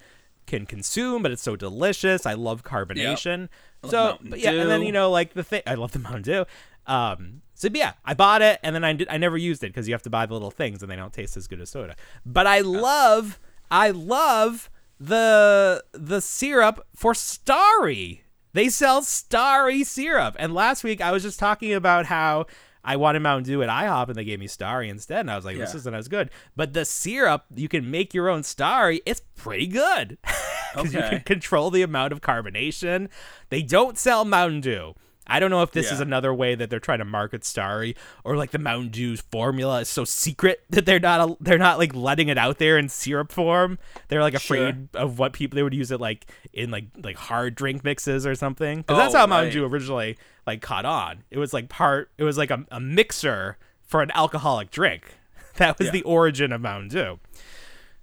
can 0.47 0.65
consume, 0.65 1.23
but 1.23 1.31
it's 1.31 1.43
so 1.43 1.55
delicious. 1.55 2.25
I 2.25 2.33
love 2.33 2.65
carbonation. 2.65 3.47
love 3.83 3.91
So 3.91 4.17
but 4.21 4.39
yeah, 4.39 4.51
and 4.51 4.69
then 4.69 4.81
you 4.81 4.91
know 4.91 5.09
like 5.11 5.33
the 5.33 5.43
thing 5.43 5.61
I 5.65 5.75
love 5.75 5.93
the 5.93 5.99
Mountain 5.99 6.23
Dew. 6.23 6.45
Um, 6.87 7.41
so 7.59 7.67
yeah, 7.73 7.93
I 8.05 8.13
bought 8.13 8.41
it 8.43 8.59
and 8.61 8.75
then 8.75 8.83
I 8.83 8.93
did, 8.93 9.07
I 9.09 9.17
never 9.17 9.35
used 9.35 9.63
it 9.63 9.67
because 9.67 9.87
you 9.87 9.93
have 9.95 10.03
to 10.03 10.09
buy 10.11 10.25
the 10.27 10.33
little 10.33 10.51
things 10.51 10.83
and 10.83 10.91
they 10.91 10.95
don't 10.95 11.11
taste 11.11 11.35
as 11.35 11.47
good 11.47 11.59
as 11.59 11.69
soda. 11.71 11.95
But 12.25 12.45
I 12.45 12.59
love 12.59 13.39
I 13.71 13.89
love 13.89 14.69
the 14.99 15.83
the 15.91 16.21
syrup 16.21 16.85
for 16.95 17.13
Starry. 17.13 18.23
They 18.53 18.69
sell 18.69 19.01
Starry 19.01 19.83
syrup. 19.83 20.35
And 20.39 20.53
last 20.53 20.83
week 20.83 21.01
I 21.01 21.11
was 21.11 21.23
just 21.23 21.39
talking 21.39 21.73
about 21.73 22.05
how 22.05 22.45
I 22.83 22.95
wanted 22.95 23.21
Mountain 23.21 23.45
Dew 23.45 23.61
at 23.63 23.69
IHOP 23.69 24.07
and 24.09 24.15
they 24.15 24.23
gave 24.23 24.39
me 24.39 24.47
Starry 24.47 24.89
instead. 24.89 25.21
And 25.21 25.31
I 25.31 25.35
was 25.35 25.43
like, 25.43 25.57
this 25.57 25.71
Yeah. 25.73 25.77
isn't 25.77 25.93
as 25.93 26.07
good. 26.07 26.29
But 26.55 26.73
the 26.73 26.85
syrup, 26.85 27.45
you 27.55 27.67
can 27.67 27.89
make 27.91 28.13
your 28.13 28.29
own 28.29 28.43
Starry. 28.43 29.01
It's 29.05 29.21
pretty 29.35 29.67
good. 29.67 30.17
Because 30.75 30.93
you 30.93 30.99
can 30.99 31.21
control 31.21 31.71
the 31.71 31.81
amount 31.81 32.13
of 32.13 32.21
carbonation. 32.21 33.07
They 33.49 33.63
don't 33.63 33.97
sell 33.97 34.25
Mountain 34.25 34.61
Dew. 34.61 34.93
I 35.27 35.39
don't 35.39 35.51
know 35.51 35.61
if 35.61 35.71
this 35.71 35.91
is 35.91 35.99
another 35.99 36.33
way 36.33 36.55
that 36.55 36.69
they're 36.69 36.79
trying 36.79 36.99
to 36.99 37.05
market 37.05 37.43
Starry 37.43 37.95
or 38.23 38.37
like 38.37 38.51
the 38.51 38.59
Mountain 38.59 38.89
Dew's 38.91 39.21
formula 39.21 39.81
is 39.81 39.89
so 39.89 40.05
secret 40.05 40.63
that 40.69 40.85
they're 40.85 40.99
not 40.99 41.37
they're 41.43 41.57
not 41.57 41.77
like 41.77 41.93
letting 41.93 42.29
it 42.29 42.37
out 42.37 42.57
there 42.59 42.77
in 42.77 42.89
syrup 42.89 43.31
form. 43.31 43.77
They're 44.07 44.21
like 44.21 44.33
afraid 44.33 44.89
of 44.95 45.19
what 45.19 45.33
people 45.33 45.55
they 45.57 45.63
would 45.63 45.73
use 45.73 45.91
it 45.91 45.99
like 45.99 46.25
in 46.53 46.71
like 46.71 46.85
like 47.03 47.17
hard 47.17 47.55
drink 47.55 47.83
mixes 47.83 48.25
or 48.25 48.35
something. 48.35 48.79
Because 48.79 48.97
that's 48.97 49.15
Oh, 49.15 49.19
how 49.19 49.27
Mountain. 49.27 49.53
Dew 49.53 49.65
originally 49.65 50.17
like 50.45 50.61
caught 50.61 50.85
on. 50.85 51.23
It 51.29 51.37
was 51.37 51.53
like 51.53 51.69
part 51.69 52.09
it 52.17 52.23
was 52.23 52.37
like 52.37 52.49
a, 52.51 52.65
a 52.71 52.79
mixer 52.79 53.57
for 53.81 54.01
an 54.01 54.11
alcoholic 54.13 54.71
drink. 54.71 55.13
That 55.57 55.79
was 55.79 55.87
Yeah. 55.87 55.91
the 55.93 56.03
origin 56.03 56.51
of 56.51 56.61
Mountain 56.61 56.89
Dew. 56.89 57.19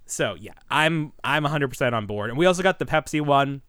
So 0.07 0.35
yeah, 0.39 0.53
I'm 0.71 1.13
I'm 1.23 1.45
100% 1.45 1.93
on 1.93 2.07
board. 2.07 2.31
And 2.31 2.39
we 2.39 2.47
also 2.47 2.63
got 2.63 2.79
the 2.79 2.85
Pepsi 2.85 3.21
one, 3.21 3.63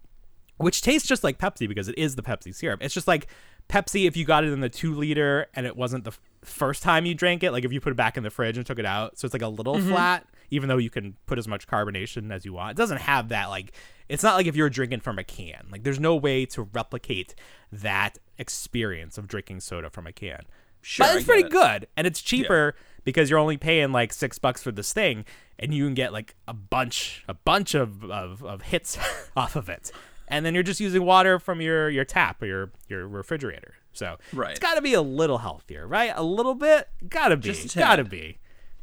which 0.58 0.82
tastes 0.82 1.08
just 1.08 1.24
like 1.24 1.38
Pepsi 1.38 1.68
because 1.68 1.88
it 1.88 1.98
is 1.98 2.16
the 2.16 2.22
Pepsi 2.22 2.54
syrup. 2.54 2.82
It's 2.82 2.94
just 2.94 3.08
like 3.08 3.28
Pepsi 3.70 4.08
if 4.08 4.16
you 4.16 4.26
got 4.26 4.44
it 4.44 4.52
in 4.52 4.60
the 4.60 4.70
two 4.70 4.94
liter 4.94 5.48
and 5.54 5.66
it 5.66 5.76
wasn't 5.76 6.04
the 6.04 6.12
f- 6.12 6.20
first 6.44 6.84
time 6.84 7.06
you 7.06 7.16
drank 7.16 7.44
it. 7.44 7.52
Like 7.52 7.66
if 7.66 7.74
you 7.74 7.82
put 7.82 7.92
it 7.92 7.96
back 7.96 8.18
in 8.18 8.24
the 8.24 8.30
fridge 8.30 8.58
and 8.58 8.66
took 8.66 8.80
it 8.80 8.86
out, 8.86 9.18
so 9.18 9.26
it's 9.26 9.34
like 9.34 9.42
a 9.42 9.48
little 9.48 9.76
mm-hmm. 9.76 9.90
flat, 9.90 10.28
even 10.52 10.70
though 10.70 10.78
you 10.78 10.90
can 10.90 11.16
put 11.26 11.38
as 11.38 11.48
much 11.48 11.68
carbonation 11.68 12.32
as 12.32 12.46
you 12.46 12.54
want. 12.54 12.72
It 12.72 12.78
doesn't 12.78 13.02
have 13.02 13.30
that 13.30 13.48
like. 13.48 13.74
It's 14.08 14.22
not 14.22 14.36
like 14.36 14.46
if 14.46 14.56
you're 14.56 14.70
drinking 14.70 15.00
from 15.00 15.18
a 15.18 15.24
can. 15.24 15.66
Like 15.72 15.84
there's 15.84 16.00
no 16.00 16.16
way 16.16 16.46
to 16.48 16.62
replicate 16.62 17.34
that 17.72 18.20
experience 18.38 19.18
of 19.18 19.28
drinking 19.28 19.62
soda 19.62 19.90
from 19.90 20.06
a 20.06 20.12
can. 20.12 20.44
Sure, 20.82 21.08
but 21.08 21.16
it's 21.16 21.26
pretty 21.26 21.48
it. 21.48 21.52
good, 21.52 21.88
and 21.98 22.06
it's 22.06 22.22
cheaper 22.22 22.76
because 23.04 23.32
you're 23.32 23.40
only 23.40 23.58
paying 23.58 23.92
like 23.92 24.14
six 24.14 24.38
bucks 24.38 24.62
for 24.62 24.72
this 24.72 24.94
thing, 24.94 25.26
and 25.58 25.74
you 25.74 25.84
can 25.86 25.96
get 25.96 26.14
like 26.14 26.36
a 26.48 26.54
bunch, 26.54 27.24
a 27.28 27.34
bunch 27.34 27.74
of 27.74 28.04
of, 28.04 28.44
of 28.44 28.62
hits 28.62 28.96
off 29.36 29.56
of 29.56 29.68
it, 29.68 29.92
and 30.28 30.46
then 30.46 30.54
you're 30.54 30.64
just 30.64 30.80
using 30.80 31.04
water 31.04 31.40
from 31.40 31.62
your 31.62 31.90
your 31.90 32.06
tap 32.06 32.42
or 32.42 32.46
your 32.46 32.72
your 32.88 33.08
refrigerator. 33.08 33.76
So 33.94 34.18
Right. 34.34 34.52
it's 34.52 34.60
got 34.60 34.76
to 34.76 34.82
be 34.82 34.94
a 34.94 35.02
little 35.02 35.38
healthier, 35.38 35.88
right? 35.88 36.12
A 36.16 36.24
little 36.24 36.54
bit, 36.56 36.90
gotta 37.08 37.38
be, 37.38 37.44
Just 37.54 37.78
gotta 37.78 38.04
be. 38.04 38.40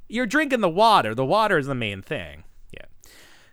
You're 0.09 0.27
drinking 0.27 0.61
the 0.61 0.69
water. 0.71 1.15
The 1.15 1.25
water 1.25 1.59
is 1.59 1.67
the 1.67 1.75
main 1.75 2.01
thing. 2.03 2.45
Yeah. 2.73 2.87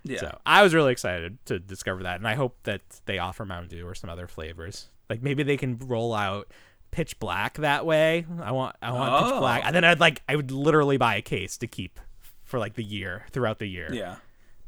Yeah. 0.04 0.20
So 0.20 0.40
I 0.46 0.64
was 0.64 0.74
really 0.74 0.92
excited 0.94 1.38
to 1.46 1.60
discover 1.60 2.04
that, 2.04 2.16
and 2.18 2.28
I 2.28 2.36
hope 2.36 2.58
that 2.64 2.82
they 3.06 3.18
offer 3.20 3.44
Mountain 3.46 3.78
Dew 3.78 3.86
or 3.88 3.94
some 3.96 4.10
other 4.10 4.28
flavors. 4.28 4.88
Like 5.10 5.22
maybe 5.22 5.44
they 5.44 5.58
can 5.58 5.78
roll 5.80 6.14
out 6.14 6.48
Pitch 6.92 7.20
Black 7.20 7.58
that 7.58 7.86
way. 7.86 8.26
I 8.42 8.52
want 8.52 8.76
I 8.82 8.92
want 8.92 9.26
Pitch 9.26 9.34
Oh. 9.36 9.40
Black, 9.40 9.64
and 9.66 9.76
then 9.76 9.84
I'd 9.84 10.00
like 10.00 10.22
I 10.30 10.36
would 10.38 10.52
literally 10.52 10.98
buy 10.98 11.16
a 11.16 11.22
case 11.22 11.58
to 11.58 11.68
keep 11.68 12.00
for 12.46 12.58
like 12.58 12.76
the 12.76 12.84
year 12.84 13.26
throughout 13.32 13.60
the 13.60 13.68
year. 13.68 13.90
yeah. 13.94 14.16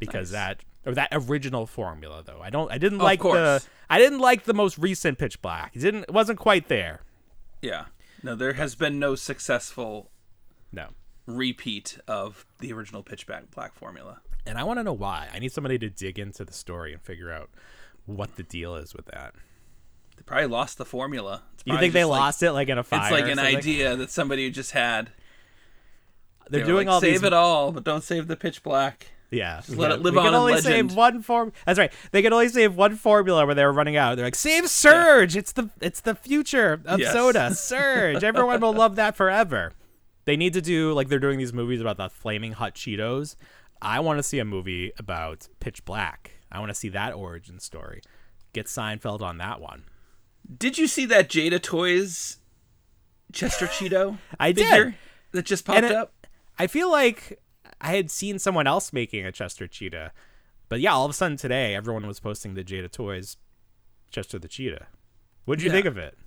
Because 0.02 0.32
that 0.32 0.60
or 0.86 0.94
that 0.96 1.10
original 1.14 1.66
formula 1.66 2.22
though. 2.26 2.42
I 2.42 2.50
don't 2.50 2.70
I 2.72 2.78
didn't 2.78 3.00
Of 3.00 3.04
like 3.06 3.22
the. 3.22 3.64
I 3.90 4.00
didn't 4.00 4.20
like 4.20 4.44
the 4.44 4.54
most 4.54 4.78
recent 4.78 5.18
Pitch 5.18 5.42
Black. 5.42 5.76
It 5.76 5.80
didn't 5.80 6.04
it 6.04 6.12
wasn't 6.12 6.40
quite 6.40 6.68
there. 6.68 7.02
Yeah. 7.62 7.86
No, 8.24 8.36
there 8.36 8.54
has 8.54 8.76
been 8.76 9.00
no 9.00 9.16
successful 9.16 10.12
No. 10.72 10.88
repeat 11.26 11.98
of 12.08 12.46
the 12.60 12.74
original 12.74 13.04
Pitch 13.04 13.26
Black 13.28 13.50
Black 13.52 13.74
formula. 13.74 14.20
And 14.46 14.58
I 14.58 14.64
want 14.64 14.80
to 14.80 14.84
know 14.84 14.94
why. 14.94 15.28
I 15.34 15.40
need 15.40 15.52
somebody 15.52 15.78
to 15.80 15.90
dig 15.90 16.18
into 16.20 16.44
the 16.44 16.54
story 16.54 16.94
and 16.94 17.02
figure 17.02 17.32
out 17.32 17.50
what 18.06 18.36
the 18.38 18.44
deal 18.44 18.76
is 18.76 18.94
with 18.96 19.06
that. 19.08 19.34
They 20.18 20.24
probably 20.24 20.48
lost 20.48 20.78
the 20.80 20.86
formula. 20.86 21.44
You 21.66 21.78
think 21.78 21.94
they 21.94 22.04
like- 22.06 22.20
lost 22.20 22.42
it 22.44 22.52
like 22.54 22.70
in 22.70 22.78
a 22.80 22.84
fire? 22.84 23.02
It's 23.04 23.12
like 23.22 23.32
an 23.32 23.38
idea 23.40 23.96
that 23.96 24.10
somebody 24.10 24.50
just 24.50 24.72
had. 24.72 25.12
They're 26.50 26.62
They 26.62 26.66
doing 26.68 26.88
like, 26.88 26.94
all 26.96 27.02
save 27.02 27.22
these 27.22 27.24
it 27.24 27.34
all, 27.34 27.72
but 27.72 27.84
don't 27.84 28.04
save 28.04 28.28
the 28.28 28.36
pitch 28.36 28.64
black. 28.64 29.12
Yeah, 29.32 29.62
let 29.70 29.90
yeah. 29.90 29.96
it 29.96 30.02
live 30.02 30.14
we 30.14 30.20
on 30.20 30.26
can 30.26 30.36
only 30.36 30.54
legend. 30.56 30.90
save 30.90 30.98
one 30.98 31.22
form. 31.22 31.54
That's 31.66 31.80
right. 31.80 31.92
They 32.12 32.22
can 32.22 32.34
only 32.34 32.50
save 32.50 32.76
one 32.76 32.96
formula 32.98 33.46
where 33.46 33.56
they 33.56 33.64
were 33.64 33.72
running 33.72 33.96
out. 33.96 34.16
They're 34.16 34.26
like, 34.26 34.36
save 34.36 34.68
Surge. 34.70 35.38
It's 35.38 35.54
the 35.54 35.70
it's 35.80 36.02
the 36.02 36.16
future 36.16 36.82
of 36.86 37.00
Yes. 37.00 37.14
soda. 37.14 37.54
Surge. 37.56 38.24
Everyone 38.26 38.60
will 38.60 38.74
love 38.74 38.98
that 38.98 39.16
forever. 39.16 39.72
They 40.26 40.36
need 40.36 40.52
to 40.54 40.62
do 40.62 40.92
like 40.94 41.08
they're 41.08 41.18
doing 41.20 41.40
these 41.40 41.54
movies 41.54 41.80
about 41.80 41.96
the 41.98 42.10
flaming 42.10 42.52
hot 42.52 42.76
Cheetos. 42.76 43.36
I 43.82 44.00
want 44.02 44.20
to 44.20 44.24
see 44.24 44.38
a 44.40 44.46
movie 44.46 44.92
about 45.00 45.48
Pitch 45.62 45.86
Black. 45.86 46.32
I 46.52 46.60
want 46.60 46.70
to 46.70 46.76
see 46.76 46.90
that 46.90 47.14
origin 47.14 47.58
story. 47.60 48.02
Get 48.54 48.66
Seinfeld 48.66 49.22
on 49.22 49.38
that 49.38 49.62
one. 49.62 49.84
Did 50.58 50.78
you 50.78 50.88
see 50.88 51.06
that 51.06 51.30
Jada 51.30 51.62
Toys 51.62 52.38
Chester 53.32 53.66
Cheeto 53.68 54.18
I 54.40 54.52
did. 54.52 54.94
that 55.32 55.46
just 55.46 55.64
popped 55.66 55.84
it- 55.86 55.92
up? 55.94 56.28
I 56.60 56.68
feel 56.68 56.92
like 56.92 57.40
I 57.80 57.96
had 57.96 58.12
seen 58.12 58.40
someone 58.40 58.68
else 58.68 58.92
making 58.94 59.26
a 59.26 59.32
Chester 59.32 59.68
Cheetah, 59.68 60.12
but 60.70 60.80
yeah, 60.82 60.94
all 60.94 61.06
of 61.06 61.12
a 61.12 61.14
sudden 61.14 61.38
today 61.38 61.76
everyone 61.76 62.06
was 62.08 62.20
posting 62.20 62.54
the 62.54 62.64
Jada 62.64 62.92
Toys 62.92 63.38
Chester 64.12 64.38
the 64.40 64.48
Cheetah. 64.48 64.88
What 65.46 65.58
did 65.60 65.64
you 65.66 65.70
Yeah. 65.70 65.76
think 65.76 65.86
of 65.86 65.98
it? 65.98 66.18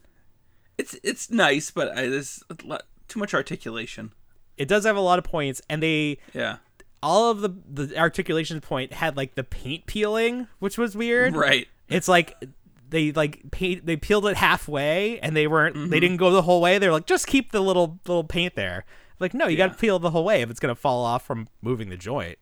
It's 0.79 0.97
it's 1.05 1.31
nice, 1.31 1.71
but 1.71 1.97
I, 1.97 2.09
there's 2.09 2.43
a 2.51 2.57
lot, 2.67 2.83
too 3.09 3.19
much 3.21 3.35
articulation. 3.35 4.13
It 4.57 4.67
does 4.69 4.85
have 4.85 4.97
a 4.97 5.01
lot 5.01 5.19
of 5.19 5.25
points, 5.25 5.61
and 5.69 5.83
they 5.83 6.19
Yeah. 6.33 6.57
all 7.03 7.31
of 7.31 7.41
the 7.43 7.51
the 7.85 7.99
articulation 7.99 8.61
point 8.61 8.93
had 8.95 9.17
like 9.17 9.35
the 9.35 9.45
paint 9.45 9.87
peeling, 9.87 10.49
which 10.59 10.77
was 10.79 10.97
weird. 10.97 11.37
Right. 11.37 11.69
It's 11.89 12.09
like 12.09 12.35
they 12.91 13.13
like 13.13 13.51
paint 13.53 13.87
they 13.87 13.97
peeled 13.97 14.27
it 14.27 14.37
halfway, 14.37 15.21
and 15.21 15.37
they 15.37 15.47
weren't 15.47 15.77
Mm-hmm. 15.77 15.91
they 15.91 16.01
didn't 16.01 16.17
go 16.17 16.31
the 16.33 16.43
whole 16.43 16.61
way. 16.61 16.79
They 16.79 16.87
were 16.89 16.95
like, 16.95 17.07
just 17.07 17.27
keep 17.29 17.53
the 17.53 17.61
little 17.61 18.01
little 18.07 18.25
paint 18.25 18.57
there. 18.57 18.85
Like, 19.21 19.35
no, 19.35 19.47
you 19.47 19.57
got 19.57 19.69
to 19.73 19.79
peel 19.79 19.99
the 19.99 20.11
whole 20.11 20.25
way 20.25 20.43
if 20.43 20.51
it's 20.51 20.61
gonna 20.61 20.75
fall 20.75 21.05
off 21.05 21.25
from 21.25 21.49
moving 21.63 21.89
the 21.89 21.97
joint. 21.97 22.39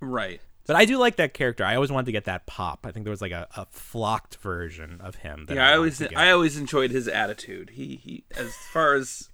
Right. 0.00 0.40
But 0.66 0.74
I 0.76 0.84
do 0.84 0.98
like 0.98 1.16
that 1.16 1.32
character. 1.32 1.64
I 1.64 1.76
always 1.76 1.92
wanted 1.92 2.06
to 2.06 2.12
get 2.12 2.24
that 2.24 2.46
pop. 2.46 2.84
I 2.86 2.90
think 2.90 3.04
there 3.04 3.12
was 3.12 3.20
like 3.22 3.32
a, 3.32 3.46
a 3.56 3.66
flocked 3.70 4.36
version 4.36 5.00
of 5.00 5.16
him. 5.16 5.46
That 5.46 5.54
Yeah, 5.56 5.66
I 5.68 5.78
wanted 5.78 6.02
always. 6.02 6.02
I 6.16 6.30
always 6.32 6.56
enjoyed 6.56 6.90
his 6.90 7.06
attitude. 7.06 7.70
He 7.70 7.96
he 7.96 8.24
as 8.36 8.52
far 8.72 8.94
as 8.94 9.28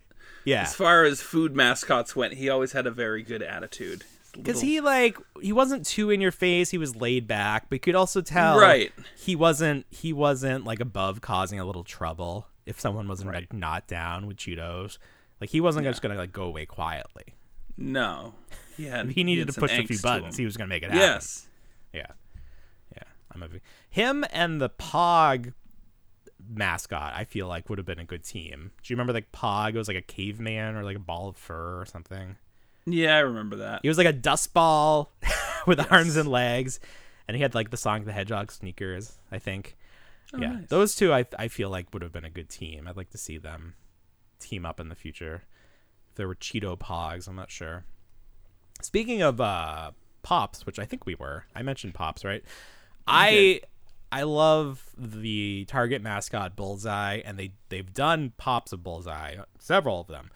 yeah, 0.44 0.62
as 0.62 0.74
far 0.74 1.04
as 1.04 1.22
food 1.22 1.54
mascots 1.56 2.14
went, 2.14 2.34
he 2.34 2.48
always 2.50 2.72
had 2.72 2.86
a 2.86 2.90
very 2.90 3.22
good 3.22 3.42
attitude. 3.42 4.04
because 4.32 4.56
Little- 4.56 4.68
he 4.68 4.80
like 4.80 5.16
he 5.40 5.52
wasn't 5.52 5.86
too 5.86 6.10
in 6.10 6.20
your 6.20 6.32
face. 6.32 6.70
He 6.70 6.78
was 6.78 6.96
laid 6.96 7.26
back, 7.26 7.66
but 7.70 7.76
you 7.76 7.80
could 7.80 7.94
also 7.94 8.20
tell 8.20 8.58
Right. 8.58 8.92
he 9.16 9.34
wasn't 9.34 9.86
he 9.88 10.12
wasn't 10.12 10.64
like 10.64 10.80
above 10.80 11.20
causing 11.22 11.58
a 11.58 11.64
little 11.64 11.84
trouble. 11.84 12.46
if 12.66 12.78
someone 12.78 13.08
wasn't 13.08 13.32
like 13.32 13.52
not 13.54 13.86
down 13.88 14.26
with 14.26 14.36
Cheetos. 14.36 14.98
Like 15.42 15.50
he 15.50 15.60
wasn't 15.60 15.86
just 15.86 16.00
gonna 16.02 16.14
like 16.14 16.30
go 16.30 16.44
away 16.44 16.66
quietly. 16.66 17.34
No. 17.76 18.32
Yeah. 18.78 19.02
If 19.02 19.10
he 19.10 19.24
needed 19.24 19.48
to 19.48 19.60
push 19.60 19.76
a 19.76 19.84
few 19.84 19.98
buttons, 19.98 20.36
he 20.36 20.44
was 20.44 20.56
gonna 20.56 20.68
make 20.68 20.84
it 20.84 20.92
happen. 20.92 21.00
Yes. 21.00 21.48
Yeah. 21.92 22.06
Yeah. 22.94 23.02
I'm 23.34 23.42
a 23.42 23.48
big 23.48 23.60
him 23.90 24.24
and 24.30 24.60
the 24.60 24.70
Pog 24.70 25.52
mascot, 26.48 27.14
I 27.16 27.24
feel 27.24 27.48
like 27.48 27.68
would 27.68 27.78
have 27.78 27.86
been 27.86 27.98
a 27.98 28.04
good 28.04 28.22
team. 28.22 28.70
Do 28.84 28.92
you 28.92 28.94
remember 28.94 29.12
like 29.12 29.32
Pog? 29.32 29.70
It 29.74 29.78
was 29.78 29.88
like 29.88 29.96
a 29.96 30.00
caveman 30.00 30.76
or 30.76 30.84
like 30.84 30.94
a 30.94 31.00
ball 31.00 31.30
of 31.30 31.36
fur 31.36 31.80
or 31.80 31.86
something. 31.86 32.36
Yeah, 32.86 33.16
I 33.16 33.20
remember 33.20 33.56
that. 33.56 33.80
He 33.82 33.88
was 33.88 33.98
like 33.98 34.06
a 34.06 34.12
dust 34.12 34.54
ball 34.54 35.10
with 35.66 35.84
arms 35.90 36.14
and 36.14 36.28
legs, 36.28 36.78
and 37.26 37.36
he 37.36 37.42
had 37.42 37.52
like 37.56 37.70
the 37.70 37.76
Sonic 37.76 38.04
the 38.04 38.12
Hedgehog 38.12 38.52
sneakers. 38.52 39.18
I 39.32 39.40
think. 39.40 39.76
Oh, 40.34 40.38
yeah, 40.38 40.52
nice. 40.52 40.68
those 40.68 40.94
two 40.94 41.12
I 41.12 41.26
I 41.36 41.48
feel 41.48 41.68
like 41.68 41.92
would 41.92 42.02
have 42.02 42.12
been 42.12 42.24
a 42.24 42.30
good 42.30 42.48
team. 42.48 42.86
I'd 42.86 42.96
like 42.96 43.10
to 43.10 43.18
see 43.18 43.38
them 43.38 43.74
team 44.42 44.66
up 44.66 44.80
in 44.80 44.88
the 44.88 44.94
future. 44.94 45.44
If 46.10 46.16
there 46.16 46.28
were 46.28 46.34
Cheeto 46.34 46.78
Pogs, 46.78 47.26
I'm 47.28 47.36
not 47.36 47.50
sure. 47.50 47.84
Speaking 48.80 49.22
of 49.22 49.40
uh 49.40 49.92
pops, 50.22 50.66
which 50.66 50.78
I 50.78 50.84
think 50.84 51.06
we 51.06 51.14
were, 51.14 51.44
I 51.54 51.62
mentioned 51.62 51.94
pops, 51.94 52.24
right? 52.24 52.44
I 53.06 53.60
I 54.10 54.24
love 54.24 54.90
the 54.98 55.64
Target 55.66 56.02
mascot 56.02 56.54
Bullseye, 56.56 57.20
and 57.24 57.38
they 57.38 57.52
they've 57.70 57.92
done 57.92 58.32
pops 58.36 58.72
of 58.72 58.82
Bullseye, 58.82 59.36
several 59.58 60.00
of 60.00 60.06
them. 60.08 60.30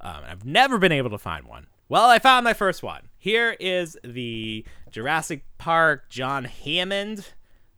Um, 0.00 0.22
I've 0.26 0.44
never 0.44 0.78
been 0.78 0.92
able 0.92 1.10
to 1.10 1.18
find 1.18 1.46
one. 1.46 1.66
Well, 1.88 2.08
I 2.08 2.18
found 2.18 2.44
my 2.44 2.54
first 2.54 2.82
one. 2.82 3.08
Here 3.18 3.56
is 3.60 3.98
the 4.02 4.64
Jurassic 4.90 5.44
Park 5.58 6.08
John 6.08 6.44
Hammond 6.44 7.28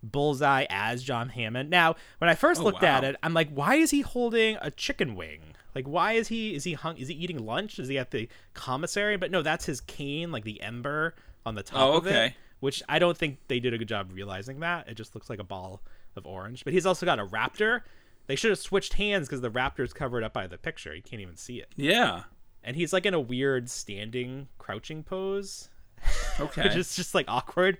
Bullseye 0.02 0.66
as 0.68 1.02
John 1.02 1.30
Hammond. 1.30 1.70
Now, 1.70 1.96
when 2.18 2.28
I 2.30 2.34
first 2.34 2.60
Oh, 2.60 2.64
looked 2.64 2.82
at 2.82 3.04
it, 3.04 3.16
I'm 3.22 3.34
like, 3.34 3.50
why 3.50 3.76
is 3.76 3.90
he 3.90 4.02
holding 4.02 4.56
a 4.60 4.70
chicken 4.70 5.14
wing? 5.16 5.51
Like, 5.74 5.86
why 5.86 6.12
is 6.12 6.28
he 6.28 6.54
is 6.54 6.64
he 6.64 6.74
hung? 6.74 6.96
Is 6.98 7.08
he 7.08 7.14
eating 7.14 7.38
lunch? 7.44 7.78
Is 7.78 7.88
he 7.88 7.98
at 7.98 8.10
the 8.10 8.28
commissary? 8.54 9.16
But 9.16 9.30
no, 9.30 9.42
that's 9.42 9.64
his 9.66 9.80
cane, 9.80 10.30
like 10.32 10.44
the 10.44 10.60
ember 10.60 11.14
on 11.46 11.54
the 11.54 11.62
top 11.62 11.78
Oh, 11.80 11.96
of 11.98 12.06
it. 12.06 12.10
okay. 12.10 12.36
Which 12.60 12.82
I 12.88 12.98
don't 12.98 13.16
think 13.16 13.38
they 13.48 13.58
did 13.58 13.74
a 13.74 13.78
good 13.78 13.88
job 13.88 14.10
realizing 14.12 14.60
that. 14.60 14.88
It 14.88 14.94
just 14.94 15.14
looks 15.14 15.28
like 15.28 15.40
a 15.40 15.44
ball 15.44 15.82
of 16.14 16.26
orange. 16.26 16.62
But 16.64 16.72
he's 16.72 16.86
also 16.86 17.04
got 17.06 17.18
a 17.18 17.24
raptor. 17.24 17.80
They 18.28 18.36
should 18.36 18.50
have 18.50 18.58
switched 18.60 18.92
hands 18.94 19.26
because 19.26 19.40
the 19.40 19.50
raptor's 19.50 19.92
covered 19.92 20.22
up 20.22 20.32
by 20.32 20.46
the 20.46 20.58
picture. 20.58 20.94
You 20.94 21.02
can't 21.02 21.20
even 21.22 21.36
see 21.36 21.56
it. 21.58 21.68
Yeah. 21.74 22.24
And 22.62 22.76
he's 22.76 22.92
like 22.92 23.04
in 23.04 23.14
a 23.14 23.20
weird 23.20 23.68
standing, 23.68 24.46
crouching 24.58 25.02
pose 25.02 25.70
Okay. 26.40 26.62
which 26.62 26.76
is 26.76 26.94
just 26.94 27.14
like 27.16 27.24
awkward, 27.28 27.78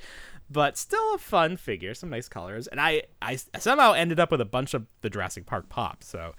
but 0.50 0.76
still 0.76 1.14
a 1.14 1.18
fun 1.18 1.56
figure. 1.56 1.94
Some 1.94 2.10
nice 2.10 2.28
colors, 2.28 2.66
and 2.66 2.80
I 2.80 3.04
I 3.20 3.36
somehow 3.58 3.92
ended 3.92 4.18
up 4.18 4.30
with 4.32 4.40
a 4.40 4.44
bunch 4.44 4.74
of 4.74 4.86
the 5.02 5.10
Jurassic 5.10 5.46
Park 5.46 5.68
pops. 5.68 6.08
So 6.08 6.34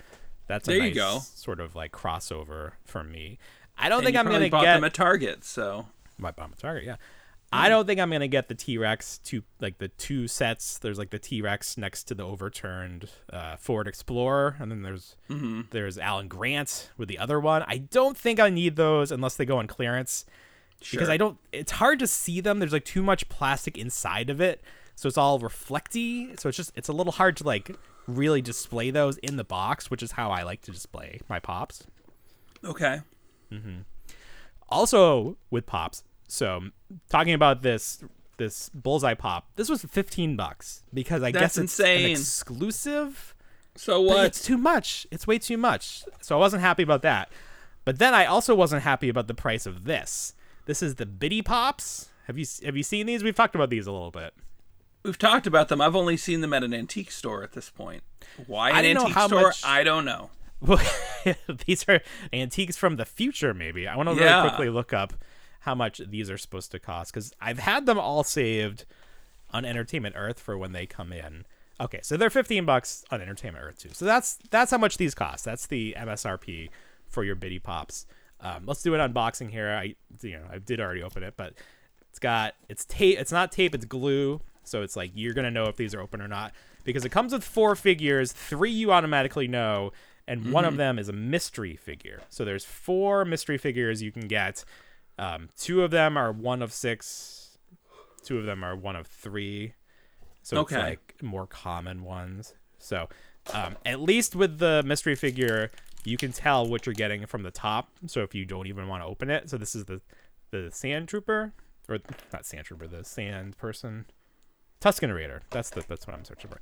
that's 0.47 0.67
a 0.67 0.71
There 0.71 0.77
you 0.79 0.89
nice 0.89 0.95
go. 0.95 1.19
sort 1.36 1.60
of 1.60 1.75
like 1.75 1.91
crossover 1.91 2.73
for 2.86 3.03
me. 3.03 3.38
I 3.77 3.89
don't 3.89 3.99
And 3.99 4.06
think 4.06 4.13
you 4.15 4.19
I'm 4.19 4.27
gonna 4.27 4.49
bought 4.49 4.63
get 4.63 4.75
them 4.75 4.84
at 4.84 4.93
Target, 4.93 5.43
so 5.43 5.88
my 6.17 6.32
bomb 6.32 6.53
target. 6.58 6.84
Yeah. 6.86 6.95
I 7.51 7.69
don't 7.69 7.86
think 7.86 7.99
I'm 7.99 8.10
gonna 8.10 8.27
get 8.27 8.47
the 8.47 8.56
T 8.56 8.77
Rex 8.79 9.19
two 9.19 9.43
like 9.60 9.77
the 9.77 9.88
two 9.89 10.27
sets. 10.27 10.79
There's 10.79 10.97
like 10.97 11.12
the 11.12 11.19
T 11.19 11.41
Rex 11.41 11.77
next 11.77 12.06
to 12.06 12.15
the 12.15 12.23
overturned 12.23 13.10
uh, 13.32 13.58
Ford 13.58 13.88
Explorer, 13.88 14.56
and 14.60 14.71
then 14.71 14.82
there's 14.82 15.15
Mm-hmm. 15.29 15.62
there's 15.69 15.97
Alan 15.99 16.27
Grant 16.27 16.89
with 16.97 17.10
the 17.10 17.19
other 17.19 17.39
one. 17.39 17.63
I 17.67 17.77
don't 17.77 18.17
think 18.17 18.39
I 18.39 18.49
need 18.49 18.75
those 18.75 19.12
unless 19.12 19.36
they 19.36 19.45
go 19.45 19.58
on 19.60 19.67
clearance 19.67 20.25
sure. 20.82 20.97
because 20.97 21.10
I 21.10 21.17
don't. 21.17 21.38
It's 21.51 21.73
hard 21.73 21.99
to 21.99 22.08
see 22.08 22.41
them. 22.41 22.58
There's 22.58 22.73
like 22.73 22.86
too 22.86 23.03
much 23.03 23.29
plastic 23.29 23.77
inside 23.77 24.32
of 24.32 24.41
it, 24.41 24.63
so 24.95 25.08
it's 25.08 25.17
all 25.17 25.38
reflecty. 25.39 26.39
So 26.39 26.49
it's 26.49 26.58
just 26.58 26.71
it's 26.75 26.89
a 26.89 26.93
little 26.93 27.13
hard 27.13 27.38
to 27.38 27.43
like 27.43 27.75
really 28.08 28.42
display 28.42 28.92
those 28.92 29.18
in 29.20 29.38
the 29.38 29.44
box, 29.44 29.89
which 29.89 30.04
is 30.04 30.13
how 30.13 30.30
I 30.32 30.44
like 30.44 30.62
to 30.63 30.72
display 30.72 31.20
my 31.30 31.39
pops. 31.39 31.86
okay. 32.63 33.02
Mm-hmm. 33.52 33.82
Also 34.70 35.38
with 35.52 35.66
pops. 35.66 36.04
So 36.28 36.62
talking 37.10 37.34
about 37.34 37.62
this 37.62 38.04
this 38.38 38.70
bullseye 38.70 39.13
pop, 39.13 39.48
this 39.56 39.70
was 39.70 39.84
15 39.84 40.36
bucks 40.36 40.84
because 40.92 41.22
I 41.22 41.32
That's 41.32 41.56
guess 41.56 41.63
it's 41.63 41.80
insane. 41.80 42.06
an 42.06 42.12
exclusive. 42.12 43.36
So 43.76 44.02
what? 44.02 44.26
it's 44.26 44.44
too 44.44 44.58
much. 44.58 45.06
It's 45.12 45.28
way 45.28 45.38
too 45.38 45.58
much. 45.58 46.04
So 46.22 46.36
I 46.36 46.39
wasn't 46.39 46.62
happy 46.62 46.84
about 46.84 47.04
that. 47.04 47.30
But 47.86 48.00
then 48.00 48.13
I 48.13 48.26
also 48.26 48.56
wasn't 48.56 48.84
happy 48.84 49.10
about 49.10 49.28
the 49.28 49.34
price 49.34 49.66
of 49.66 49.84
this. 49.84 50.34
This 50.66 50.82
is 50.82 50.96
the 50.96 51.06
Bitty 51.06 51.42
Pops. 51.42 52.10
Have 52.28 52.38
you 52.38 52.46
have 52.63 52.78
you 52.78 52.84
seen 52.84 53.06
these? 53.06 53.24
We've 53.24 53.36
talked 53.36 53.56
about 53.56 53.70
these 53.70 53.86
a 53.86 53.92
little 53.92 54.12
bit. 54.12 54.34
We've 55.04 55.18
talked 55.18 55.46
about 55.48 55.68
them. 55.68 55.82
I've 55.82 55.96
only 55.96 56.16
seen 56.18 56.42
them 56.42 56.54
at 56.54 56.63
an 56.63 56.74
antique 56.74 57.12
store 57.12 57.44
at 57.44 57.52
this 57.54 57.70
point. 57.70 58.04
Why 58.48 58.72
I 58.72 58.80
an 58.82 58.98
antique 58.98 59.13
how 59.13 59.28
store? 59.28 59.42
much- 59.44 59.63
I 59.66 59.84
don't 59.84 60.06
know. 60.06 60.32
Well, 60.62 60.82
these 61.68 61.86
are 61.89 62.02
antiques 62.32 62.78
from 62.78 62.96
the 62.96 63.06
future. 63.06 63.54
Maybe 63.54 63.88
I 63.88 63.98
want 63.98 64.08
to 64.10 64.16
Yeah. 64.16 64.38
really 64.38 64.50
quickly 64.50 64.70
look 64.70 64.94
up 64.94 65.13
how 65.62 65.76
much 65.76 66.02
these 66.08 66.30
are 66.30 66.38
supposed 66.38 66.72
to 66.72 66.80
cost 66.80 67.12
because 67.13 67.34
I've 67.42 67.60
had 67.60 67.86
them 67.86 68.00
all 68.00 68.24
saved 68.24 68.86
on 69.52 69.66
Entertainment 69.66 70.16
Earth 70.18 70.39
for 70.39 70.58
when 70.58 70.72
they 70.72 70.86
come 70.86 71.12
in. 71.12 71.46
Okay, 71.82 72.00
so 72.02 72.16
they're 72.16 72.30
15 72.30 72.66
bucks 72.66 73.04
on 73.12 73.20
Entertainment 73.22 73.63
Earth 73.66 73.80
too. 73.80 73.89
So 73.92 74.06
that's 74.06 74.38
that's 74.52 74.72
how 74.72 74.78
much 74.78 74.98
these 74.98 75.13
cost. 75.13 75.44
That's 75.44 75.68
the 75.68 75.96
MSRP 75.98 76.70
for 77.08 77.24
your 77.26 77.36
Bitty 77.36 77.60
Pops. 77.60 78.06
Um, 78.39 78.63
let's 78.66 78.82
do 78.82 78.94
an 78.96 79.13
unboxing 79.13 79.50
here. 79.52 79.70
I 79.70 79.96
you 80.22 80.38
know 80.38 80.46
I 80.50 80.60
did 80.60 80.80
already 80.80 81.04
open 81.04 81.24
it, 81.24 81.34
but 81.36 81.54
it's 82.10 82.20
got 82.20 82.54
it's 82.70 82.86
tape. 82.86 83.20
It's 83.20 83.32
not 83.32 83.52
tape. 83.52 83.76
It's 83.76 83.86
glue. 83.86 84.39
So 84.63 84.82
it's 84.82 84.95
like 84.95 85.12
you're 85.13 85.34
gonna 85.34 85.52
know 85.52 85.65
if 85.65 85.76
these 85.78 85.93
are 85.95 86.02
open 86.02 86.21
or 86.21 86.28
not 86.28 86.54
because 86.84 87.06
it 87.06 87.10
comes 87.10 87.34
with 87.34 87.43
four 87.43 87.76
figures. 87.76 88.32
Three 88.32 88.71
you 88.71 88.91
automatically 88.91 89.47
know, 89.47 89.91
and 90.28 90.52
one 90.52 90.65
of 90.65 90.78
them 90.78 90.97
is 90.99 91.10
a 91.10 91.13
mystery 91.13 91.76
figure. 91.76 92.21
So 92.30 92.45
there's 92.45 92.65
four 92.65 93.26
mystery 93.26 93.58
figures 93.58 94.02
you 94.02 94.12
can 94.12 94.28
get. 94.28 94.63
Um, 95.19 95.49
two 95.58 95.84
of 95.84 95.91
them 95.91 96.17
are 96.17 96.32
one 96.32 96.62
of 96.62 96.73
six. 96.73 97.58
Two 98.23 98.38
of 98.39 98.45
them 98.45 98.63
are 98.63 98.76
one 98.76 98.95
of 98.95 99.08
three. 99.08 99.73
So 100.41 100.58
Okay. 100.58 100.76
it's 100.76 100.84
like 100.84 101.15
more 101.21 101.45
common 101.47 102.04
ones. 102.04 102.54
So 102.80 103.08
um, 103.54 103.76
at 103.86 103.99
least 104.02 104.36
with 104.36 104.60
the 104.60 104.82
mystery 104.86 105.15
figure, 105.15 105.71
you 106.06 106.17
can 106.17 106.32
tell 106.32 106.65
what 106.67 106.86
you're 106.86 106.93
getting 106.95 107.26
from 107.26 107.43
the 107.43 107.52
top. 107.52 107.89
So 108.08 108.21
if 108.21 108.34
you 108.36 108.45
don't 108.45 108.67
even 108.67 108.88
want 108.88 109.04
to 109.04 109.08
open 109.08 109.30
it, 109.30 109.49
so 109.49 109.58
this 109.58 109.76
is 109.76 109.86
the 109.86 110.02
the 110.52 110.69
sand 110.71 111.08
trooper 111.08 111.54
or 111.89 111.99
not 112.32 112.45
sand 112.45 112.65
trooper, 112.65 112.88
the 112.88 113.04
sand 113.04 113.58
person, 113.58 114.06
Tusken 114.84 115.15
Raider. 115.15 115.41
That's 115.50 115.69
the 115.69 115.82
that's 115.88 116.06
what 116.06 116.13
I'm 116.15 116.26
searching 116.26 116.50
for. 116.52 116.60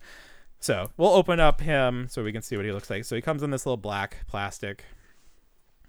So 0.60 0.92
we'll 0.96 1.10
open 1.14 1.40
up 1.40 1.60
him 1.62 2.08
so 2.08 2.24
we 2.24 2.32
can 2.32 2.44
see 2.44 2.56
what 2.56 2.66
he 2.66 2.72
looks 2.72 2.88
like. 2.90 3.04
So 3.04 3.16
he 3.16 3.22
comes 3.22 3.42
in 3.42 3.50
this 3.50 3.66
little 3.66 3.78
black 3.78 4.18
plastic. 4.28 4.86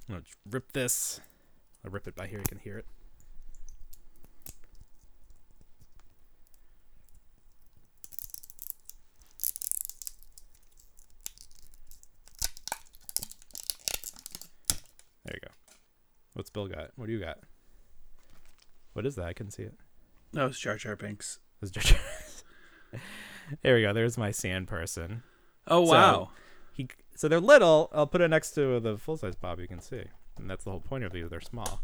I'm 0.08 0.14
gonna 0.14 0.24
rip 0.50 0.72
this. 0.72 1.20
I'll 1.84 1.90
rip 1.90 2.08
it 2.08 2.14
by 2.14 2.26
here. 2.26 2.38
You 2.38 2.44
can 2.48 2.58
hear 2.58 2.78
it. 2.78 2.86
There 15.24 15.34
you 15.34 15.40
go. 15.40 15.52
What's 16.34 16.50
Bill 16.50 16.66
got? 16.68 16.90
What 16.96 17.06
do 17.06 17.12
you 17.12 17.20
got? 17.20 17.38
What 18.94 19.06
is 19.06 19.14
that? 19.16 19.26
I 19.26 19.32
couldn't 19.32 19.52
see 19.52 19.62
it. 19.64 19.74
No, 20.32 20.46
it's 20.46 20.58
Jar 20.58 20.76
Jar 20.76 20.96
Binks. 20.96 21.38
It's 21.60 21.70
just- 21.70 21.94
there 23.62 23.74
we 23.76 23.82
go. 23.82 23.92
There's 23.92 24.16
my 24.18 24.30
sand 24.30 24.68
person. 24.68 25.22
Oh 25.66 25.84
So- 25.86 25.92
wow. 25.92 26.30
He 26.74 26.88
so 27.14 27.28
they're 27.28 27.40
little. 27.40 27.90
I'll 27.92 28.06
put 28.06 28.20
it 28.22 28.28
next 28.28 28.52
to 28.52 28.80
the 28.80 28.96
full 28.96 29.16
size 29.16 29.36
Pop. 29.36 29.60
You 29.60 29.68
can 29.68 29.80
see, 29.80 30.02
and 30.38 30.48
that's 30.48 30.64
the 30.64 30.70
whole 30.70 30.80
point 30.80 31.04
of 31.04 31.12
these. 31.12 31.28
They're 31.28 31.40
small, 31.42 31.82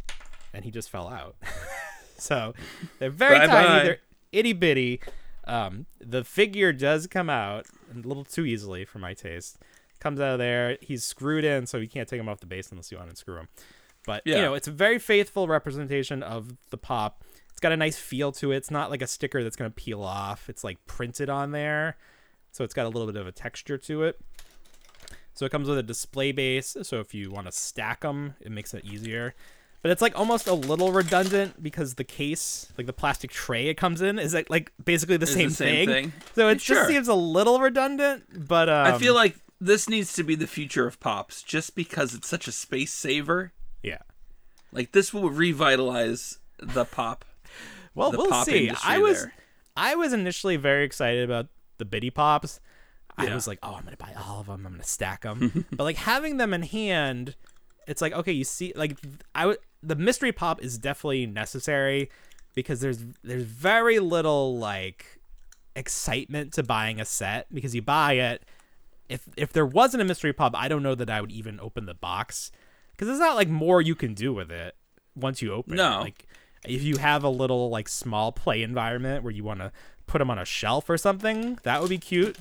and 0.54 0.64
he 0.64 0.70
just 0.70 0.88
fell 0.90 1.08
out. 1.08 1.36
so 2.18 2.54
they're 2.98 3.10
very 3.10 3.38
Bye-bye. 3.38 3.52
tiny. 3.52 3.84
They're 3.84 3.98
itty 4.32 4.52
bitty. 4.54 5.00
Um, 5.46 5.84
the 6.00 6.24
figure 6.24 6.72
does 6.72 7.06
come 7.06 7.28
out 7.30 7.66
a 7.94 7.98
little 8.06 8.24
too 8.24 8.46
easily 8.46 8.84
for 8.86 8.98
my 8.98 9.12
taste. 9.14 9.58
Comes 10.00 10.20
out 10.20 10.32
of 10.34 10.38
there. 10.38 10.78
He's 10.80 11.04
screwed 11.04 11.44
in, 11.44 11.66
so 11.66 11.76
you 11.78 11.88
can't 11.88 12.08
take 12.08 12.20
him 12.20 12.28
off 12.28 12.40
the 12.40 12.46
base 12.46 12.70
unless 12.70 12.90
you 12.90 12.96
want 12.96 13.08
to 13.08 13.12
unscrew 13.12 13.36
him. 13.38 13.48
But 14.06 14.22
you 14.24 14.34
know, 14.36 14.54
it's 14.54 14.68
a 14.68 14.72
very 14.72 14.98
faithful 14.98 15.46
representation 15.48 16.22
of 16.22 16.56
the 16.70 16.78
pop. 16.78 17.24
It's 17.58 17.60
got 17.60 17.72
a 17.72 17.76
nice 17.76 17.96
feel 17.98 18.30
to 18.34 18.52
it. 18.52 18.58
It's 18.58 18.70
not 18.70 18.88
like 18.88 19.02
a 19.02 19.06
sticker 19.08 19.42
that's 19.42 19.56
gonna 19.56 19.70
peel 19.70 20.00
off. 20.00 20.48
It's 20.48 20.62
like 20.62 20.78
printed 20.86 21.28
on 21.28 21.50
there, 21.50 21.96
so 22.52 22.62
it's 22.62 22.72
got 22.72 22.86
a 22.86 22.88
little 22.88 23.10
bit 23.12 23.16
of 23.20 23.26
a 23.26 23.32
texture 23.32 23.76
to 23.78 24.04
it. 24.04 24.20
So 25.34 25.44
it 25.44 25.50
comes 25.50 25.66
with 25.68 25.76
a 25.76 25.82
display 25.82 26.30
base. 26.30 26.76
So 26.82 27.00
if 27.00 27.14
you 27.14 27.32
want 27.32 27.46
to 27.46 27.52
stack 27.52 28.02
them, 28.02 28.34
it 28.40 28.52
makes 28.52 28.74
it 28.74 28.84
easier. 28.84 29.34
But 29.82 29.90
it's 29.90 30.00
like 30.00 30.16
almost 30.16 30.46
a 30.46 30.54
little 30.54 30.92
redundant 30.92 31.60
because 31.60 31.94
the 31.96 32.04
case, 32.04 32.72
like 32.78 32.86
the 32.86 32.92
plastic 32.92 33.32
tray 33.32 33.66
it 33.66 33.74
comes 33.74 34.02
in, 34.02 34.20
is 34.20 34.34
like, 34.34 34.48
like 34.48 34.70
basically 34.84 35.16
the 35.16 35.26
same, 35.26 35.48
the 35.48 35.54
same 35.56 35.88
thing. 35.88 36.10
thing. 36.10 36.12
So 36.36 36.48
it 36.50 36.60
Sure. 36.60 36.76
just 36.76 36.88
seems 36.90 37.08
a 37.08 37.14
little 37.14 37.58
redundant. 37.58 38.46
But 38.48 38.68
um, 38.68 38.86
I 38.94 38.98
feel 38.98 39.14
like 39.16 39.34
this 39.60 39.88
needs 39.88 40.12
to 40.12 40.22
be 40.22 40.36
the 40.36 40.46
future 40.46 40.86
of 40.86 41.00
pops, 41.00 41.42
just 41.42 41.74
because 41.74 42.14
it's 42.14 42.28
such 42.28 42.46
a 42.46 42.52
space 42.52 42.92
saver. 42.92 43.52
yeah. 43.82 43.98
Like 44.70 44.92
this 44.92 45.12
will 45.12 45.28
revitalize 45.30 46.38
the 46.60 46.84
pop. 46.84 47.24
Well, 47.98 48.12
we'll 48.12 48.44
see. 48.44 48.70
I 48.84 48.98
was 48.98 49.22
there. 49.22 49.32
I 49.76 49.94
was 49.94 50.12
initially 50.12 50.56
very 50.56 50.84
excited 50.84 51.24
about 51.24 51.46
the 51.78 51.84
Bitty 51.84 52.10
Pops. 52.10 52.60
I 53.16 53.34
was 53.34 53.48
like, 53.48 53.58
oh, 53.62 53.74
I'm 53.74 53.84
gonna 53.84 53.96
buy 53.96 54.14
all 54.16 54.40
of 54.40 54.46
them. 54.46 54.64
I'm 54.64 54.72
gonna 54.72 54.84
stack 54.84 55.22
them. 55.22 55.66
but 55.72 55.82
like 55.84 55.96
having 55.96 56.36
them 56.36 56.54
in 56.54 56.62
hand, 56.62 57.34
it's 57.86 58.00
like 58.00 58.12
okay, 58.12 58.32
you 58.32 58.44
see, 58.44 58.72
like 58.76 58.96
I 59.34 59.46
would 59.46 59.58
the 59.82 59.96
mystery 59.96 60.32
pop 60.32 60.62
is 60.62 60.78
definitely 60.78 61.26
necessary 61.26 62.10
because 62.54 62.80
there's 62.80 63.04
there's 63.22 63.44
very 63.44 63.98
little 63.98 64.58
like 64.58 65.20
excitement 65.76 66.52
to 66.54 66.62
buying 66.62 67.00
a 67.00 67.04
set 67.04 67.52
because 67.52 67.74
you 67.74 67.82
buy 67.82 68.14
it. 68.14 68.42
If 69.08 69.28
if 69.36 69.52
there 69.52 69.66
wasn't 69.66 70.02
a 70.02 70.04
mystery 70.04 70.32
pop, 70.32 70.54
I 70.56 70.68
don't 70.68 70.82
know 70.82 70.94
that 70.94 71.10
I 71.10 71.20
would 71.20 71.32
even 71.32 71.58
open 71.60 71.86
the 71.86 71.94
box 71.94 72.52
because 72.92 73.08
there's 73.08 73.20
not 73.20 73.36
like 73.36 73.48
more 73.48 73.80
you 73.80 73.94
can 73.94 74.14
do 74.14 74.32
with 74.32 74.50
it 74.50 74.76
once 75.16 75.40
you 75.42 75.52
open 75.52 75.74
it. 75.74 75.76
No. 75.76 76.00
Like 76.00 76.26
if 76.64 76.82
you 76.82 76.96
have 76.98 77.24
a 77.24 77.28
little 77.28 77.70
like 77.70 77.88
small 77.88 78.32
play 78.32 78.62
environment 78.62 79.22
where 79.24 79.32
you 79.32 79.44
want 79.44 79.60
to 79.60 79.72
put 80.06 80.18
them 80.18 80.30
on 80.30 80.38
a 80.38 80.44
shelf 80.44 80.88
or 80.88 80.96
something, 80.96 81.58
that 81.62 81.80
would 81.80 81.90
be 81.90 81.98
cute. 81.98 82.36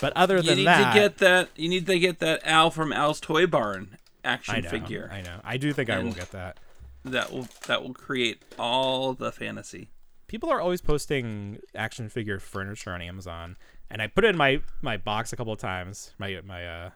But 0.00 0.12
other 0.16 0.36
You 0.36 0.42
than 0.42 0.56
need 0.58 0.66
that, 0.66 0.94
to 0.94 1.00
get 1.00 1.18
that. 1.18 1.48
You 1.56 1.68
need 1.68 1.86
to 1.86 1.98
get 1.98 2.20
that 2.20 2.40
Al 2.46 2.70
from 2.70 2.92
Al's 2.92 3.20
Toy 3.20 3.46
Barn 3.46 3.98
action 4.24 4.54
I 4.54 4.60
know, 4.60 4.68
figure. 4.68 5.10
I 5.12 5.20
know. 5.22 5.40
I 5.42 5.56
do 5.56 5.72
think 5.72 5.90
I 5.90 5.98
will 5.98 6.12
get 6.12 6.30
that. 6.32 6.58
That 7.04 7.32
will 7.32 7.48
that 7.66 7.82
will 7.82 7.94
create 7.94 8.42
all 8.58 9.14
the 9.14 9.32
fantasy. 9.32 9.90
People 10.26 10.50
are 10.50 10.60
always 10.60 10.80
posting 10.80 11.58
action 11.74 12.08
figure 12.08 12.38
furniture 12.38 12.92
on 12.92 13.02
Amazon, 13.02 13.56
and 13.90 14.00
I 14.00 14.06
put 14.06 14.24
it 14.24 14.28
in 14.28 14.36
my 14.36 14.60
my 14.82 14.96
box 14.96 15.32
a 15.32 15.36
couple 15.36 15.52
of 15.52 15.58
times. 15.58 16.12
My 16.18 16.40
my 16.46 16.66
uh, 16.66 16.90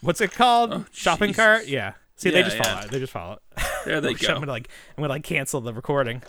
what's 0.00 0.20
it 0.20 0.32
called? 0.32 0.72
Oh, 0.72 0.86
Shopping 0.92 1.30
Jesus. 1.30 1.44
cart? 1.44 1.66
Yeah. 1.66 1.94
See, 2.18 2.30
they 2.30 2.42
just 2.42 2.56
yeah. 2.56 2.62
follow 2.64 2.80
it. 2.84 2.90
They 2.90 2.98
just 2.98 3.12
follow 3.12 3.32
it. 3.34 3.62
There 3.86 4.00
they 4.02 4.12
go. 4.14 4.34
I'm 4.34 4.40
gonna 4.40 4.52
like 4.52 4.68
I'm 4.96 5.02
gonna 5.02 5.12
like 5.14 5.22
cancel 5.22 5.60
the 5.62 5.72
recording. 5.72 6.22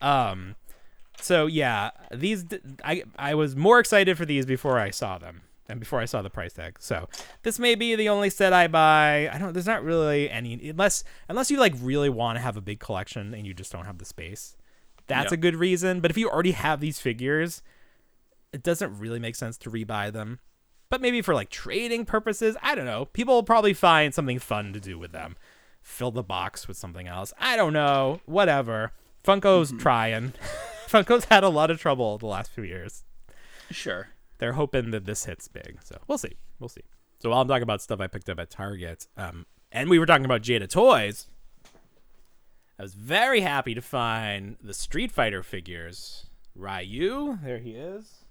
Um, 0.00 0.56
so 1.20 1.46
yeah, 1.46 1.90
these 2.12 2.44
I 2.82 3.04
I 3.16 3.34
was 3.34 3.54
more 3.54 3.78
excited 3.78 4.16
for 4.16 4.24
these 4.24 4.44
before 4.46 4.78
I 4.78 4.90
saw 4.90 5.18
them 5.18 5.42
and 5.68 5.78
before 5.78 6.00
I 6.00 6.06
saw 6.06 6.22
the 6.22 6.30
price 6.30 6.54
tag. 6.54 6.78
So 6.80 7.08
this 7.42 7.58
may 7.58 7.74
be 7.74 7.94
the 7.94 8.08
only 8.08 8.30
set 8.30 8.52
I 8.52 8.66
buy. 8.66 9.28
I 9.32 9.38
don't. 9.38 9.52
There's 9.52 9.66
not 9.66 9.84
really 9.84 10.28
any 10.30 10.70
unless 10.70 11.04
unless 11.28 11.50
you 11.50 11.58
like 11.58 11.74
really 11.80 12.08
want 12.08 12.36
to 12.36 12.40
have 12.40 12.56
a 12.56 12.62
big 12.62 12.80
collection 12.80 13.34
and 13.34 13.46
you 13.46 13.54
just 13.54 13.70
don't 13.70 13.84
have 13.84 13.98
the 13.98 14.04
space. 14.06 14.56
That's 15.06 15.30
Yeah. 15.30 15.34
a 15.34 15.36
good 15.36 15.54
reason. 15.56 16.00
But 16.00 16.10
if 16.10 16.16
you 16.18 16.28
already 16.28 16.52
have 16.52 16.80
these 16.80 16.98
figures, 16.98 17.62
it 18.52 18.62
doesn't 18.62 18.98
really 18.98 19.18
make 19.20 19.36
sense 19.36 19.56
to 19.58 19.70
rebuy 19.70 20.12
them. 20.12 20.40
But 20.88 21.00
maybe 21.00 21.20
for 21.22 21.34
like 21.34 21.50
trading 21.50 22.04
purposes, 22.04 22.56
I 22.62 22.74
don't 22.74 22.84
know. 22.84 23.06
People 23.06 23.34
will 23.34 23.42
probably 23.42 23.74
find 23.74 24.14
something 24.14 24.38
fun 24.38 24.72
to 24.72 24.80
do 24.80 24.98
with 24.98 25.12
them. 25.12 25.36
Fill 25.82 26.10
the 26.10 26.22
box 26.22 26.68
with 26.68 26.76
something 26.76 27.08
else. 27.08 27.32
I 27.38 27.56
don't 27.56 27.72
know. 27.72 28.20
Whatever. 28.26 28.92
Funko's 29.24 29.72
trying. 29.78 30.32
Funko's 30.86 31.24
had 31.24 31.42
a 31.42 31.48
lot 31.48 31.70
of 31.70 31.80
trouble 31.80 32.18
the 32.18 32.26
last 32.26 32.50
few 32.50 32.64
years. 32.64 33.04
Sure. 33.70 34.08
They're 34.38 34.52
hoping 34.52 34.90
that 34.92 35.04
this 35.04 35.24
hits 35.24 35.48
big. 35.48 35.78
So 35.82 35.98
we'll 36.06 36.18
see. 36.18 36.36
We'll 36.60 36.68
see. 36.68 36.82
So 37.18 37.30
while 37.30 37.40
I'm 37.40 37.48
talking 37.48 37.62
about 37.62 37.82
stuff 37.82 38.00
I 38.00 38.06
picked 38.06 38.28
up 38.28 38.38
at 38.38 38.50
Target, 38.50 39.06
um, 39.16 39.46
and 39.72 39.90
we 39.90 39.98
were 39.98 40.06
talking 40.06 40.24
about 40.24 40.42
Jada 40.42 40.68
Toys, 40.68 41.26
I 42.78 42.82
was 42.82 42.94
very 42.94 43.40
happy 43.40 43.74
to 43.74 43.80
find 43.80 44.56
the 44.62 44.74
Street 44.74 45.10
Fighter 45.10 45.42
figures. 45.42 46.26
Ryu, 46.54 47.38
there 47.42 47.58
he 47.58 47.70
is. 47.70 48.24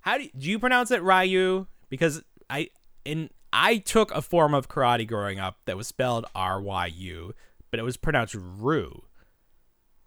How 0.00 0.18
do 0.18 0.24
you, 0.24 0.30
do 0.36 0.50
you 0.50 0.58
pronounce 0.58 0.90
it 0.90 1.02
Ryu? 1.02 1.66
Because 1.92 2.22
I 2.48 2.70
in 3.04 3.28
I 3.52 3.76
took 3.76 4.10
a 4.12 4.22
form 4.22 4.54
of 4.54 4.66
karate 4.66 5.06
growing 5.06 5.38
up 5.38 5.58
that 5.66 5.76
was 5.76 5.86
spelled 5.86 6.24
R 6.34 6.58
Y 6.58 6.86
U, 6.86 7.34
but 7.70 7.78
it 7.78 7.82
was 7.82 7.98
pronounced 7.98 8.34
Ru. 8.34 9.02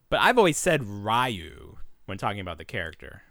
But 0.10 0.20
I've 0.22 0.40
always 0.40 0.58
said 0.58 0.84
Ryu 0.84 1.78
when 2.08 2.18
talking 2.18 2.40
about 2.40 2.58
the 2.58 2.66
character. 2.66 3.22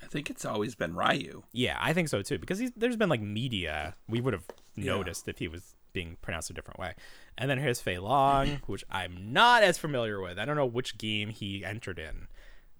I 0.00 0.06
think 0.06 0.30
it's 0.30 0.44
always 0.44 0.76
been 0.76 0.94
Ryu. 0.94 1.42
Yeah, 1.52 1.78
I 1.80 1.92
think 1.92 2.08
so 2.08 2.22
too. 2.22 2.38
Because 2.38 2.60
he's, 2.60 2.70
there's 2.76 2.96
been 2.96 3.08
like 3.08 3.20
media, 3.20 3.96
we 4.08 4.20
would 4.20 4.34
have 4.34 4.44
noticed 4.76 5.26
if 5.26 5.38
he 5.38 5.48
was 5.48 5.74
being 5.92 6.16
pronounced 6.22 6.48
a 6.50 6.52
different 6.52 6.78
way. 6.78 6.94
And 7.36 7.50
then 7.50 7.58
here's 7.58 7.80
Fei 7.80 7.98
Long, 7.98 8.60
which 8.66 8.84
I'm 8.88 9.32
not 9.32 9.62
as 9.64 9.78
familiar 9.78 10.20
with. 10.20 10.38
I 10.38 10.44
don't 10.44 10.56
know 10.56 10.64
which 10.66 10.96
game 10.96 11.30
he 11.30 11.64
entered 11.64 11.98
in, 11.98 12.28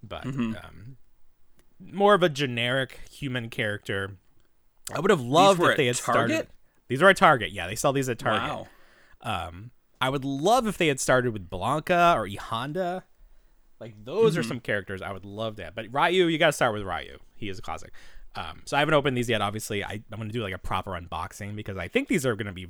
but 0.03 0.25
Mm-hmm. 0.25 0.55
um, 0.64 0.96
more 1.81 2.14
of 2.14 2.23
a 2.23 2.29
generic 2.29 3.01
human 3.11 3.49
character. 3.51 4.12
I 4.94 5.00
would 5.00 5.11
have 5.11 5.20
loved 5.20 5.62
if 5.62 5.76
they 5.76 5.87
had 5.87 5.96
started. 5.96 6.46
These 6.88 7.03
are 7.03 7.09
at 7.09 7.16
Target. 7.16 7.53
Yeah, 7.53 7.66
they 7.68 7.76
sell 7.76 7.92
these 7.92 8.09
at 8.09 8.18
Target. 8.18 8.48
Wow. 8.48 8.66
Um, 9.22 9.70
I 10.00 10.09
would 10.11 10.24
love 10.24 10.66
if 10.66 10.76
they 10.79 10.88
had 10.88 10.98
started 10.98 11.33
with 11.33 11.48
Blanka 11.48 12.14
or 12.16 12.26
E 12.26 12.37
Honda. 12.37 13.05
Like 13.79 13.94
those 14.05 14.33
Mm-hmm. 14.33 14.40
are 14.40 14.42
some 14.42 14.61
characters 14.61 15.00
I 15.03 15.12
would 15.12 15.24
love 15.24 15.57
to 15.57 15.64
have. 15.64 15.74
But 15.74 15.87
Ryu, 15.92 16.26
you 16.26 16.38
got 16.38 16.46
to 16.46 16.53
start 16.53 16.72
with 16.74 16.83
Ryu. 16.83 17.18
He 17.35 17.48
is 17.48 17.59
a 17.59 17.62
classic. 17.62 17.92
Um, 18.37 18.62
so 18.64 18.76
I 18.76 18.81
haven't 18.81 18.94
opened 18.94 19.16
these 19.16 19.29
yet. 19.29 19.40
Obviously, 19.40 19.83
I, 19.85 20.03
I'm 20.12 20.18
going 20.18 20.29
to 20.29 20.33
do 20.33 20.42
like 20.42 20.55
a 20.55 20.59
proper 20.59 20.92
unboxing 20.92 21.55
because 21.57 21.76
I 21.76 21.88
think 21.88 22.09
these 22.09 22.24
are 22.26 22.35
going 22.37 22.46
to 22.46 22.53
be 22.53 22.68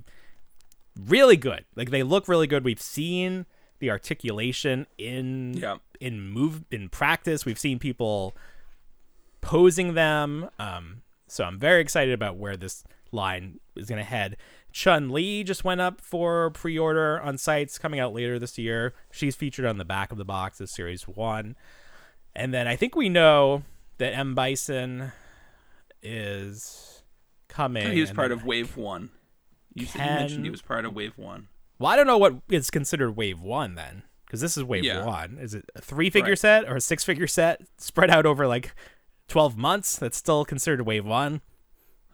really 0.98 1.36
good. 1.36 1.64
Like 1.76 1.90
they 1.90 2.02
look 2.02 2.28
really 2.28 2.46
good. 2.46 2.64
We've 2.64 2.80
seen 2.80 3.46
the 3.78 3.90
articulation 3.90 4.86
in 4.98 5.54
Yeah. 5.54 5.76
in 6.00 6.20
move 6.30 6.64
in 6.70 6.88
practice. 6.88 7.44
We've 7.44 7.58
seen 7.58 7.78
people 7.78 8.34
posing 9.40 9.94
them. 9.94 10.48
Um, 10.58 11.02
so 11.30 11.44
I'm 11.44 11.58
very 11.58 11.80
excited 11.80 12.12
about 12.12 12.36
where 12.36 12.56
this 12.56 12.84
line 13.12 13.60
is 13.76 13.88
going 13.88 13.98
to 13.98 14.04
head. 14.04 14.36
Chun 14.72 15.10
Li 15.10 15.42
just 15.42 15.64
went 15.64 15.80
up 15.80 16.00
for 16.00 16.50
pre-order 16.50 17.20
on 17.20 17.38
sites 17.38 17.78
coming 17.78 17.98
out 17.98 18.14
later 18.14 18.38
this 18.38 18.56
year. 18.56 18.94
She's 19.10 19.34
featured 19.34 19.64
on 19.64 19.78
the 19.78 19.84
back 19.84 20.12
of 20.12 20.18
the 20.18 20.24
box 20.24 20.60
as 20.60 20.70
Series 20.70 21.08
One, 21.08 21.56
and 22.36 22.54
then 22.54 22.68
I 22.68 22.76
think 22.76 22.94
we 22.94 23.08
know 23.08 23.62
that 23.98 24.14
M 24.14 24.34
Bison 24.34 25.12
is 26.02 27.02
coming. 27.48 27.90
He 27.92 28.00
was 28.00 28.12
part 28.12 28.32
of 28.32 28.44
Wave 28.44 28.76
One. 28.76 29.10
You, 29.74 29.86
said, 29.86 30.00
you 30.00 30.14
mentioned 30.14 30.44
he 30.44 30.50
was 30.50 30.62
part 30.62 30.84
of 30.84 30.94
Wave 30.94 31.16
One. 31.16 31.48
Well, 31.78 31.90
I 31.90 31.96
don't 31.96 32.06
know 32.06 32.18
what 32.18 32.36
is 32.50 32.70
considered 32.70 33.12
Wave 33.12 33.40
One 33.40 33.74
then, 33.74 34.02
because 34.26 34.40
this 34.40 34.56
is 34.56 34.64
Wave 34.64 34.84
Yeah. 34.84 35.04
One. 35.04 35.38
Is 35.40 35.54
it 35.54 35.64
a 35.74 35.80
three-figure 35.80 36.30
Right. 36.32 36.38
set 36.38 36.64
or 36.68 36.76
a 36.76 36.80
six-figure 36.80 37.26
set 37.26 37.62
spread 37.78 38.10
out 38.10 38.26
over 38.26 38.46
like 38.46 38.74
twelve 39.30 39.56
months? 39.56 39.96
That's 39.96 40.16
still 40.18 40.44
considered 40.44 40.82
Wave 40.82 41.06
One. 41.06 41.40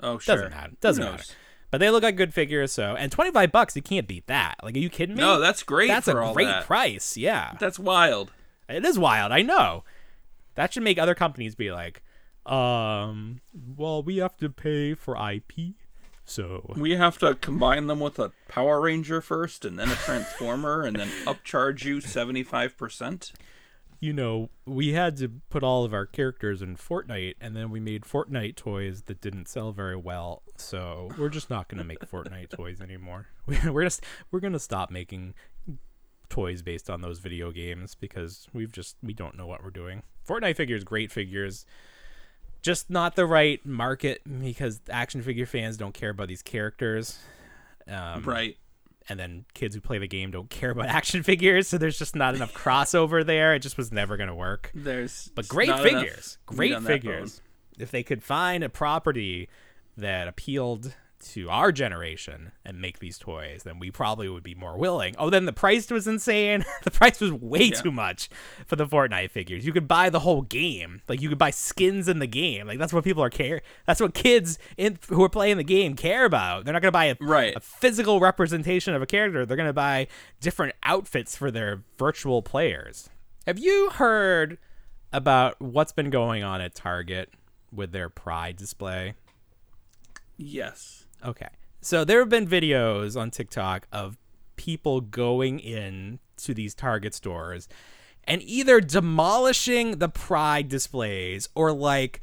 Oh, 0.00 0.18
sure. 0.18 0.36
Doesn't 0.36 0.50
matter. 0.50 0.72
Doesn't 0.80 1.04
matter. 1.04 1.24
But 1.70 1.78
they 1.78 1.90
look 1.90 2.02
like 2.04 2.16
good 2.16 2.32
figures. 2.32 2.70
So 2.72 2.94
and 2.94 3.10
twenty-five 3.10 3.50
bucks, 3.50 3.74
you 3.74 3.82
can't 3.82 4.06
beat 4.06 4.26
that. 4.28 4.56
Like, 4.62 4.76
are 4.76 4.78
you 4.78 4.88
kidding 4.90 5.16
me? 5.16 5.20
No, 5.22 5.40
that's 5.40 5.62
great 5.64 5.88
That's 5.88 6.06
a 6.08 6.12
great 6.32 6.44
that. 6.46 6.64
price. 6.64 7.16
Yeah, 7.16 7.54
That's 7.58 7.78
wild. 7.78 8.32
it 8.68 8.84
is 8.84 8.98
wild. 8.98 9.32
I 9.32 9.42
know. 9.42 9.82
That 10.54 10.72
should 10.72 10.84
make 10.84 10.98
other 10.98 11.14
companies 11.14 11.54
be 11.54 11.70
like, 11.72 12.02
um, 12.46 13.40
well, 13.76 14.02
we 14.02 14.18
have 14.18 14.36
to 14.38 14.48
pay 14.48 14.94
for 14.94 15.16
IP. 15.30 15.74
So 16.24 16.72
We 16.76 16.92
have 16.96 17.18
to 17.18 17.34
combine 17.36 17.86
them 17.86 18.00
with 18.00 18.18
a 18.18 18.32
Power 18.48 18.80
Ranger 18.80 19.20
first, 19.20 19.64
and 19.64 19.78
then 19.78 19.90
a 19.90 19.94
Transformer, 19.94 20.82
and 20.82 20.96
then 20.96 21.08
upcharge 21.24 21.84
you 21.84 22.00
seventy 22.00 22.42
five 22.42 22.76
percent. 22.76 23.32
You 24.00 24.12
know, 24.12 24.50
we 24.66 24.92
had 24.92 25.16
to 25.18 25.28
put 25.50 25.62
all 25.62 25.84
of 25.84 25.94
our 25.94 26.06
characters 26.06 26.60
in 26.62 26.76
Fortnite, 26.76 27.34
and 27.40 27.56
then 27.56 27.70
we 27.70 27.80
made 27.80 28.02
Fortnite 28.02 28.56
toys 28.56 29.02
that 29.06 29.20
didn't 29.20 29.48
sell 29.48 29.72
very 29.72 29.96
well. 29.96 30.42
So 30.56 31.10
we're 31.18 31.28
just 31.30 31.48
not 31.50 31.68
going 31.68 31.78
to 31.78 31.84
make 31.84 32.00
Fortnite 32.00 32.50
toys 32.50 32.80
anymore. 32.80 33.26
We- 33.46 33.58
We're 33.70 33.84
just 33.84 34.02
we're 34.30 34.40
going 34.40 34.52
to 34.54 34.58
stop 34.58 34.90
making 34.90 35.34
toys 36.28 36.60
based 36.62 36.90
on 36.90 37.00
those 37.00 37.20
video 37.20 37.52
games 37.52 37.94
because 37.94 38.48
we've 38.52 38.72
just 38.72 38.96
we 39.02 39.12
don't 39.14 39.36
know 39.36 39.46
what 39.46 39.62
we're 39.62 39.70
doing. 39.70 40.02
Fortnite 40.28 40.56
figures, 40.56 40.82
great 40.82 41.12
figures, 41.12 41.64
just 42.62 42.90
not 42.90 43.14
the 43.14 43.24
right 43.26 43.64
market 43.64 44.20
because 44.40 44.80
action 44.90 45.22
figure 45.22 45.46
fans 45.46 45.76
don't 45.76 45.94
care 45.94 46.10
about 46.10 46.26
these 46.28 46.42
characters. 46.42 47.18
Um, 47.88 48.24
Right. 48.24 48.56
And 49.08 49.18
then 49.18 49.44
kids 49.54 49.74
who 49.74 49.80
play 49.80 49.98
the 49.98 50.08
game 50.08 50.30
don't 50.30 50.50
care 50.50 50.70
about 50.70 50.86
action 51.00 51.22
figures, 51.22 51.68
so 51.68 51.78
there's 51.78 51.98
just 51.98 52.16
not 52.16 52.34
enough 52.34 52.52
crossover 52.54 53.24
there. 53.24 53.54
It 53.54 53.60
just 53.60 53.76
was 53.76 53.92
never 53.92 54.16
going 54.16 54.28
to 54.28 54.34
work. 54.34 54.70
There's 54.74 55.30
But 55.34 55.48
great 55.48 55.76
figures, 55.80 56.38
great 56.46 56.80
figures. 56.82 57.40
If 57.78 57.90
they 57.90 58.02
could 58.02 58.22
find 58.22 58.64
a 58.64 58.68
property 58.68 59.48
that 59.96 60.28
appealed 60.28 60.94
to 61.34 61.48
our 61.50 61.72
generation 61.72 62.52
and 62.64 62.80
make 62.80 62.98
these 62.98 63.18
toys, 63.18 63.62
then 63.64 63.78
we 63.78 63.90
probably 63.90 64.28
would 64.28 64.42
be 64.42 64.54
more 64.54 64.76
willing. 64.78 65.14
Oh, 65.18 65.30
then 65.30 65.44
the 65.44 65.52
price 65.52 65.90
was 65.90 66.06
insane. 66.06 66.64
the 66.84 66.90
price 66.90 67.20
was 67.20 67.32
way 67.32 67.64
Yeah. 67.64 67.80
too 67.80 67.90
much 67.90 68.28
for 68.66 68.76
the 68.76 68.86
Fortnite 68.86 69.30
figures. 69.30 69.64
You 69.66 69.72
could 69.72 69.88
buy 69.88 70.10
the 70.10 70.20
whole 70.20 70.42
game. 70.42 71.02
Like 71.08 71.20
you 71.20 71.28
could 71.28 71.38
buy 71.38 71.50
skins 71.50 72.08
in 72.08 72.18
the 72.18 72.26
game. 72.26 72.66
Like 72.66 72.78
that's 72.78 72.92
what 72.92 73.04
people 73.04 73.22
are 73.22 73.30
care. 73.30 73.62
That's 73.86 74.00
what 74.00 74.14
kids 74.14 74.58
in 74.76 74.98
who 75.08 75.22
are 75.24 75.28
playing 75.28 75.56
the 75.56 75.64
game 75.64 75.94
care 75.94 76.24
about. 76.24 76.64
They're 76.64 76.72
not 76.74 76.82
going 76.82 76.88
to 76.88 76.92
buy 76.92 77.06
a, 77.06 77.16
Right. 77.20 77.56
a 77.56 77.60
physical 77.60 78.20
representation 78.20 78.94
of 78.94 79.02
a 79.02 79.06
character. 79.06 79.44
They're 79.46 79.56
going 79.56 79.68
to 79.68 79.72
buy 79.72 80.06
different 80.40 80.74
outfits 80.82 81.36
for 81.36 81.50
their 81.50 81.82
virtual 81.98 82.42
players. 82.42 83.08
Have 83.46 83.58
you 83.58 83.90
heard 83.90 84.58
about 85.12 85.60
what's 85.60 85.92
been 85.92 86.10
going 86.10 86.42
on 86.42 86.60
at 86.60 86.74
Target 86.74 87.30
with 87.72 87.92
their 87.92 88.08
Pride 88.08 88.56
display? 88.56 89.14
Yes. 90.36 91.05
Okay. 91.24 91.48
So 91.80 92.04
there 92.04 92.18
have 92.20 92.28
been 92.28 92.46
videos 92.46 93.18
on 93.18 93.30
TikTok 93.30 93.86
of 93.92 94.18
people 94.56 95.00
going 95.00 95.58
in 95.60 96.18
to 96.38 96.54
these 96.54 96.74
Target 96.74 97.14
stores 97.14 97.68
and 98.24 98.42
either 98.42 98.80
demolishing 98.80 99.98
the 99.98 100.08
Pride 100.08 100.68
displays 100.68 101.48
or 101.54 101.72
like 101.72 102.20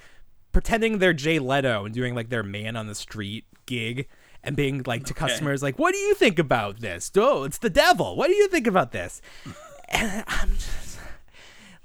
pretending 0.51 0.99
they're 0.99 1.13
Jay 1.13 1.39
Leno 1.39 1.85
and 1.85 1.93
doing 1.93 2.13
like 2.13 2.29
their 2.29 2.43
man 2.43 2.75
on 2.75 2.87
the 2.87 2.95
street 2.95 3.45
gig 3.65 4.07
and 4.43 4.55
being 4.55 4.83
like 4.85 5.05
to 5.05 5.13
customers 5.13 5.63
like, 5.63 5.79
"What 5.79 5.93
do 5.93 5.99
you 5.99 6.13
think 6.15 6.37
about 6.37 6.81
this? 6.81 7.09
Oh, 7.15 7.43
it's 7.43 7.59
the 7.59 7.69
devil. 7.69 8.17
What 8.17 8.27
do 8.27 8.35
you 8.35 8.47
think 8.49 8.67
about 8.67 8.91
this?" 8.91 9.21
And 9.89 10.23
I'm 10.27 10.53
just 10.55 10.97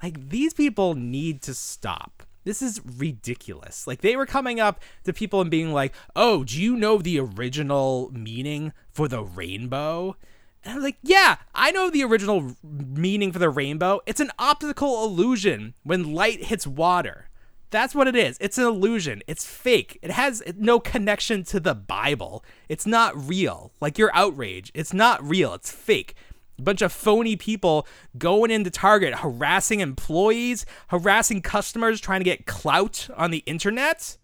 like, 0.03 0.31
these 0.31 0.55
people 0.55 0.95
need 0.95 1.43
to 1.43 1.53
stop. 1.53 2.18
This 2.49 2.63
is 2.63 2.81
ridiculous. 2.97 3.87
Like 3.87 4.01
they 4.01 4.17
were 4.17 4.25
coming 4.25 4.59
up 4.59 4.81
to 5.05 5.13
people 5.13 5.43
and 5.43 5.51
being 5.51 5.75
like, 5.75 5.95
"Oh, 6.17 6.45
do 6.45 6.59
you 6.59 6.77
know 6.77 6.97
the 6.97 7.21
original 7.21 8.11
meaning 8.11 8.73
for 8.91 9.07
the 9.07 9.23
rainbow?" 9.23 10.17
And 10.65 10.77
I'm 10.77 10.83
like, 10.83 10.97
"Yeah, 11.03 11.37
I 11.55 11.71
know 11.73 11.91
the 11.91 12.05
original 12.05 12.55
meaning 12.63 13.33
for 13.33 13.39
the 13.39 13.51
rainbow. 13.51 14.01
It's 14.07 14.19
an 14.19 14.31
optical 14.39 15.05
illusion 15.05 15.75
when 15.83 16.15
light 16.15 16.45
hits 16.45 16.67
water." 16.67 17.29
That's 17.69 17.95
what 17.95 18.09
it 18.09 18.17
is. 18.17 18.39
It's 18.41 18.57
an 18.57 18.65
illusion. 18.65 19.23
It's 19.27 19.45
fake. 19.45 19.99
It 20.01 20.11
has 20.11 20.43
no 20.57 20.81
connection 20.81 21.45
to 21.45 21.61
the 21.61 21.75
Bible. 21.75 22.43
It's 22.67 22.87
not 22.87 23.29
real. 23.29 23.73
Like 23.79 23.99
your 23.99 24.11
outrage. 24.15 24.73
It's 24.75 24.95
not 24.95 25.23
real. 25.23 25.53
It's 25.53 25.71
fake. 25.71 26.15
A 26.59 26.63
bunch 26.63 26.83
of 26.83 26.93
phony 26.93 27.37
people 27.37 27.87
going 28.17 28.51
into 28.51 28.71
Target, 28.71 29.21
harassing 29.21 29.81
employees, 29.81 30.67
harassing 30.89 31.41
customers, 31.41 32.01
trying 32.01 32.21
to 32.21 32.25
get 32.25 32.47
clout 32.47 33.09
on 33.17 33.31
the 33.31 33.45
internet. 33.47 34.17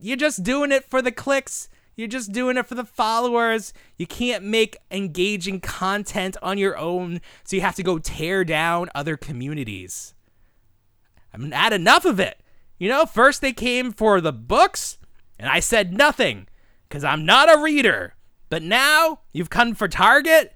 You're 0.00 0.16
just 0.16 0.42
doing 0.42 0.72
it 0.72 0.84
for 0.84 1.02
the 1.02 1.12
clicks. 1.12 1.68
You're 1.96 2.08
just 2.08 2.32
doing 2.32 2.56
it 2.56 2.66
for 2.66 2.74
the 2.74 2.84
followers. 2.84 3.72
You 3.96 4.06
can't 4.06 4.44
make 4.44 4.78
engaging 4.90 5.60
content 5.60 6.36
on 6.42 6.58
your 6.58 6.76
own, 6.76 7.20
so 7.44 7.54
you 7.56 7.62
have 7.62 7.76
to 7.76 7.82
go 7.82 7.98
tear 7.98 8.44
down 8.44 8.88
other 8.94 9.16
communities. 9.16 10.14
I've 11.32 11.52
had 11.52 11.72
enough 11.72 12.04
of 12.04 12.18
it. 12.18 12.40
You 12.78 12.88
know, 12.88 13.06
first 13.06 13.40
they 13.40 13.52
came 13.52 13.92
for 13.92 14.20
the 14.20 14.32
books, 14.32 14.98
and 15.38 15.48
I 15.48 15.60
said 15.60 15.92
nothing 15.92 16.48
because 16.88 17.04
I'm 17.04 17.24
not 17.24 17.54
a 17.54 17.60
reader. 17.60 18.14
But 18.48 18.62
now 18.62 19.20
you've 19.32 19.50
come 19.50 19.74
for 19.74 19.88
Target, 19.88 20.53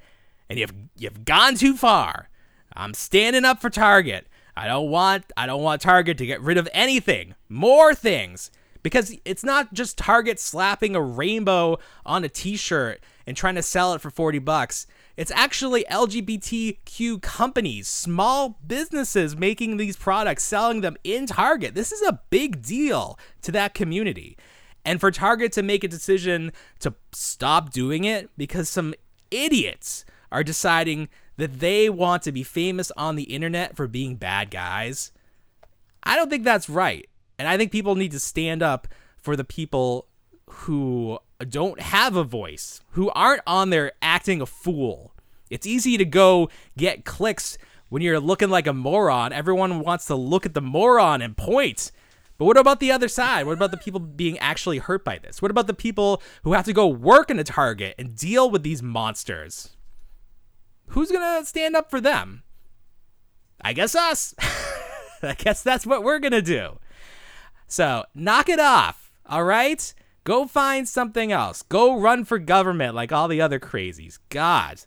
and 0.49 0.59
you've 0.59 0.75
you've 0.97 1.25
gone 1.25 1.55
too 1.55 1.77
far. 1.77 2.29
I'm 2.73 2.95
standing 2.95 3.45
up 3.45 3.61
for 3.61 3.71
Target. 3.71 4.27
I 4.57 4.67
don't 4.67 4.91
want 4.91 5.25
I 5.37 5.47
don't 5.47 5.63
want 5.63 5.83
Target 5.83 6.19
to 6.19 6.27
get 6.27 6.41
rid 6.41 6.59
of 6.59 6.69
anything. 6.73 7.35
More 7.49 7.95
things. 7.95 8.51
Because 8.83 9.15
it's 9.25 9.45
not 9.45 9.75
just 9.75 9.99
Target 9.99 10.39
slapping 10.39 10.95
a 10.95 11.03
rainbow 11.03 11.79
on 12.07 12.25
a 12.25 12.29
t-shirt 12.29 13.03
and 13.27 13.37
trying 13.37 13.57
to 13.57 13.63
sell 13.63 13.93
it 13.93 14.01
for 14.01 14.09
40 14.09 14.39
bucks. 14.39 14.87
It's 15.17 15.33
actually 15.33 15.85
LGBTQ 15.91 17.21
companies, 17.21 17.89
small 17.89 18.61
businesses 18.65 19.37
making 19.37 19.77
these 19.77 19.97
products, 19.97 20.45
selling 20.45 20.81
them 20.81 20.97
in 21.03 21.27
Target. 21.27 21.75
This 21.75 21.91
is 21.91 22.03
a 22.03 22.21
big 22.31 22.63
deal 22.63 23.19
to 23.43 23.51
that 23.53 23.75
community. 23.75 24.39
And 24.85 25.01
for 25.01 25.11
Target 25.11 25.53
to 25.53 25.63
make 25.63 25.83
a 25.83 25.89
decision 25.89 26.53
to 26.79 26.95
stop 27.13 27.71
doing 27.71 28.05
it 28.05 28.31
because 28.39 28.69
some 28.69 28.95
idiots 29.31 30.05
are 30.31 30.45
deciding 30.45 31.09
that 31.37 31.61
they 31.61 31.89
want 31.89 32.22
to 32.22 32.33
be 32.33 32.43
famous 32.43 32.91
on 32.97 33.16
the 33.16 33.24
internet 33.24 33.76
for 33.76 33.87
being 33.87 34.16
bad 34.16 34.51
guys, 34.51 35.12
I 36.03 36.16
don't 36.16 36.31
think 36.31 36.45
that's 36.45 36.68
right. 36.68 37.09
And 37.39 37.47
I 37.49 37.57
think 37.57 37.70
people 37.70 37.95
need 37.95 38.12
to 38.12 38.18
stand 38.18 38.62
up 38.62 38.89
for 39.16 39.37
the 39.37 39.45
people 39.45 40.07
who 40.49 41.18
don't 41.49 41.81
have 41.81 42.16
a 42.16 42.24
voice, 42.24 42.81
who 42.91 43.11
aren't 43.11 43.43
on 43.47 43.70
there 43.70 43.93
acting 44.03 44.41
a 44.41 44.47
fool. 44.47 45.12
It's 45.51 45.66
easy 45.66 45.97
to 45.97 46.05
go 46.05 46.51
get 46.76 47.05
clicks 47.05 47.59
when 47.89 48.03
you're 48.03 48.20
looking 48.20 48.51
like 48.51 48.66
a 48.66 48.72
moron. 48.72 49.33
Everyone 49.33 49.81
wants 49.81 50.07
to 50.07 50.14
look 50.14 50.45
at 50.45 50.55
the 50.55 50.61
moron 50.61 51.22
and 51.22 51.37
point. 51.37 51.93
But 52.39 52.45
what 52.45 52.57
about 52.57 52.81
the 52.81 52.93
other 52.93 53.09
side? 53.09 53.47
What 53.47 53.55
about 53.55 53.70
the 53.70 53.76
people 53.76 54.01
being 54.01 54.39
actually 54.39 54.79
hurt 54.79 55.05
by 55.05 55.18
this? 55.18 55.43
What 55.43 55.51
about 55.51 55.66
the 55.66 55.74
people 55.74 56.22
who 56.45 56.53
have 56.53 56.64
to 56.66 56.72
go 56.72 56.87
work 56.87 57.31
in 57.31 57.39
a 57.39 57.45
Target 57.45 57.95
and 57.99 58.16
deal 58.16 58.51
with 58.51 58.62
these 58.62 58.83
monsters? 58.83 59.70
Who's 60.89 61.11
going 61.11 61.41
to 61.41 61.47
stand 61.47 61.76
up 61.76 61.91
for 61.91 62.01
them? 62.01 62.43
I 63.61 63.72
guess 63.72 63.95
us. 63.95 64.34
I 65.22 65.34
guess 65.34 65.62
that's 65.62 65.86
what 65.86 66.03
we're 66.03 66.18
going 66.18 66.32
to 66.32 66.43
do. 66.43 66.78
So 67.66 68.05
knock 68.14 68.49
it 68.49 68.61
off, 68.61 69.12
all 69.26 69.45
right? 69.45 69.93
Go 70.24 70.47
find 70.47 70.89
something 70.89 71.32
else. 71.32 71.62
Go 71.62 71.99
run 71.99 72.24
for 72.24 72.39
government 72.39 72.95
like 72.95 73.12
all 73.12 73.28
the 73.28 73.41
other 73.41 73.59
crazies. 73.59 74.18
God, 74.28 74.80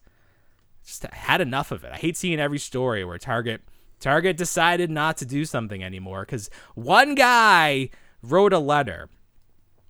just 0.86 1.04
had 1.04 1.42
enough 1.42 1.72
of 1.72 1.84
it. 1.84 1.92
I 1.94 1.98
hate 1.98 2.18
seeing 2.18 2.40
every 2.40 2.60
story 2.60 3.04
where 3.04 3.18
Target 3.18 3.62
Target 4.00 4.36
decided 4.36 4.90
not 4.90 5.18
to 5.18 5.26
do 5.26 5.46
something 5.46 5.84
anymore 5.84 6.22
because 6.22 6.50
one 6.74 7.14
guy 7.14 7.90
wrote 8.24 8.52
a 8.52 8.60
letter. 8.60 9.10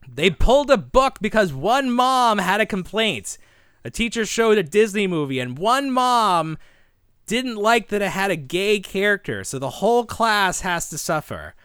They 0.07 0.30
pulled 0.30 0.70
a 0.70 0.78
book 0.78 1.20
because 1.22 1.53
one 1.53 1.89
mom 1.89 2.38
had 2.38 2.59
a 2.59 2.66
complaint. 2.66 3.38
A 3.84 3.90
teacher 3.90 4.26
showed 4.26 4.58
a 4.58 4.64
Disney 4.64 5.08
movie, 5.08 5.40
and 5.40 5.58
one 5.58 5.92
mom 5.92 6.58
didn't 7.26 7.56
like 7.56 7.88
that 7.90 8.02
it 8.02 8.12
had 8.12 8.30
a 8.32 8.36
gay 8.36 8.80
character, 8.80 9.44
so 9.44 9.58
the 9.58 9.70
whole 9.70 10.06
class 10.06 10.62
has 10.62 10.90
to 10.90 10.98
suffer. 10.98 11.56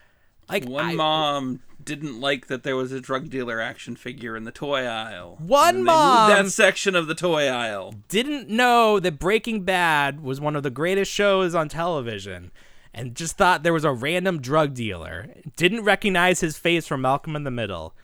Like 0.49 0.65
One 0.65 0.85
I- 0.85 0.95
mom 0.95 1.61
didn't 1.83 2.21
like 2.21 2.47
that 2.49 2.63
there 2.65 2.75
was 2.77 2.91
a 2.91 3.01
drug 3.01 3.31
dealer 3.31 3.61
action 3.61 3.95
figure 3.97 4.37
in 4.37 4.45
the 4.45 4.51
toy 4.51 4.85
aisle. 4.87 5.37
One 5.41 5.69
And 5.69 5.77
they 5.77 5.81
moved 5.83 5.87
mom- 5.87 6.31
that 6.31 6.51
section 6.51 6.95
of 6.97 7.07
the 7.07 7.15
toy 7.15 7.49
aisle. 7.49 7.95
didn't 8.09 8.49
know 8.49 8.99
that 8.99 9.19
Breaking 9.21 9.63
Bad 9.63 10.21
was 10.21 10.41
one 10.41 10.57
of 10.57 10.63
the 10.65 10.71
greatest 10.71 11.13
shows 11.13 11.55
on 11.55 11.69
television 11.69 12.51
and 12.95 13.15
just 13.15 13.37
thought 13.37 13.63
there 13.63 13.73
was 13.73 13.85
a 13.85 13.93
random 13.93 14.41
drug 14.41 14.75
dealer. 14.75 15.29
Didn't 15.57 15.85
recognize 15.85 16.41
his 16.41 16.57
face 16.59 16.87
from 16.89 17.03
Malcolm 17.03 17.37
in 17.37 17.45
the 17.45 17.51
Middle. 17.53 17.95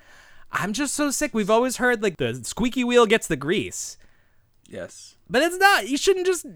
I'm 0.53 0.73
just 0.73 0.95
so 0.95 1.11
sick. 1.11 1.33
We've 1.33 1.51
always 1.51 1.79
heard 1.79 2.03
like 2.03 2.19
the 2.19 2.41
squeaky 2.45 2.85
wheel 2.85 3.07
gets 3.07 3.27
the 3.27 3.37
grease. 3.37 3.97
Yes. 4.69 5.17
But 5.29 5.43
it's 5.43 5.57
not. 5.57 5.89
You 5.89 5.97
shouldn't 5.97 6.27
just 6.27 6.47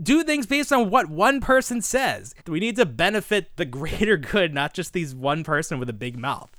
do 0.00 0.22
things 0.22 0.46
based 0.46 0.72
on 0.72 0.90
what 0.90 1.10
one 1.10 1.40
person 1.40 1.82
says. 1.82 2.34
We 2.46 2.60
need 2.60 2.76
to 2.76 2.86
benefit 2.86 3.56
the 3.56 3.64
greater 3.66 4.16
good, 4.16 4.54
not 4.54 4.72
just 4.72 4.92
these 4.92 5.14
one 5.14 5.44
person 5.44 5.78
with 5.78 5.88
a 5.88 5.94
big 5.94 6.18
mouth. 6.18 6.50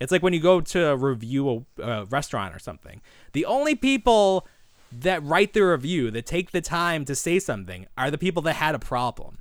It's 0.00 0.10
like 0.10 0.22
when 0.22 0.32
you 0.32 0.40
go 0.40 0.60
to 0.60 0.96
review 0.96 1.66
a, 1.78 1.82
a 1.82 2.04
restaurant 2.06 2.54
or 2.54 2.58
something. 2.58 3.00
The 3.32 3.46
only 3.46 3.74
people 3.76 4.46
that 4.90 5.22
write 5.22 5.54
the 5.54 5.62
review, 5.62 6.10
that 6.10 6.26
take 6.26 6.50
the 6.50 6.60
time 6.60 7.04
to 7.04 7.14
say 7.14 7.38
something, 7.38 7.86
are 7.96 8.10
the 8.10 8.18
people 8.18 8.42
that 8.42 8.54
had 8.54 8.74
a 8.74 8.80
problem. 8.80 9.38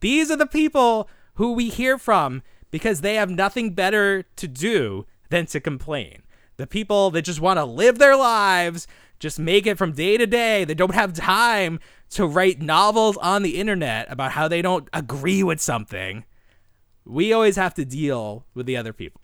These 0.00 0.30
are 0.30 0.36
the 0.36 0.46
people 0.46 1.08
who 1.34 1.52
we 1.52 1.68
hear 1.68 1.98
from 1.98 2.42
because 2.70 3.00
they 3.00 3.14
have 3.14 3.30
nothing 3.30 3.74
better 3.74 4.24
to 4.36 4.48
do 4.48 5.06
than 5.30 5.46
to 5.46 5.60
complain. 5.60 6.22
The 6.56 6.66
people 6.66 7.10
that 7.10 7.22
just 7.22 7.40
want 7.40 7.58
to 7.58 7.64
live 7.64 7.98
their 7.98 8.16
lives, 8.16 8.86
just 9.18 9.38
make 9.38 9.66
it 9.66 9.78
from 9.78 9.92
day 9.92 10.16
to 10.16 10.26
day, 10.26 10.64
they 10.64 10.74
don't 10.74 10.94
have 10.94 11.12
time 11.12 11.80
to 12.10 12.26
write 12.26 12.60
novels 12.60 13.16
on 13.18 13.42
the 13.42 13.56
internet 13.56 14.10
about 14.10 14.32
how 14.32 14.48
they 14.48 14.62
don't 14.62 14.88
agree 14.92 15.42
with 15.42 15.60
something. 15.60 16.24
We 17.04 17.32
always 17.32 17.56
have 17.56 17.74
to 17.74 17.84
deal 17.84 18.46
with 18.54 18.66
the 18.66 18.76
other 18.76 18.92
people. 18.92 19.20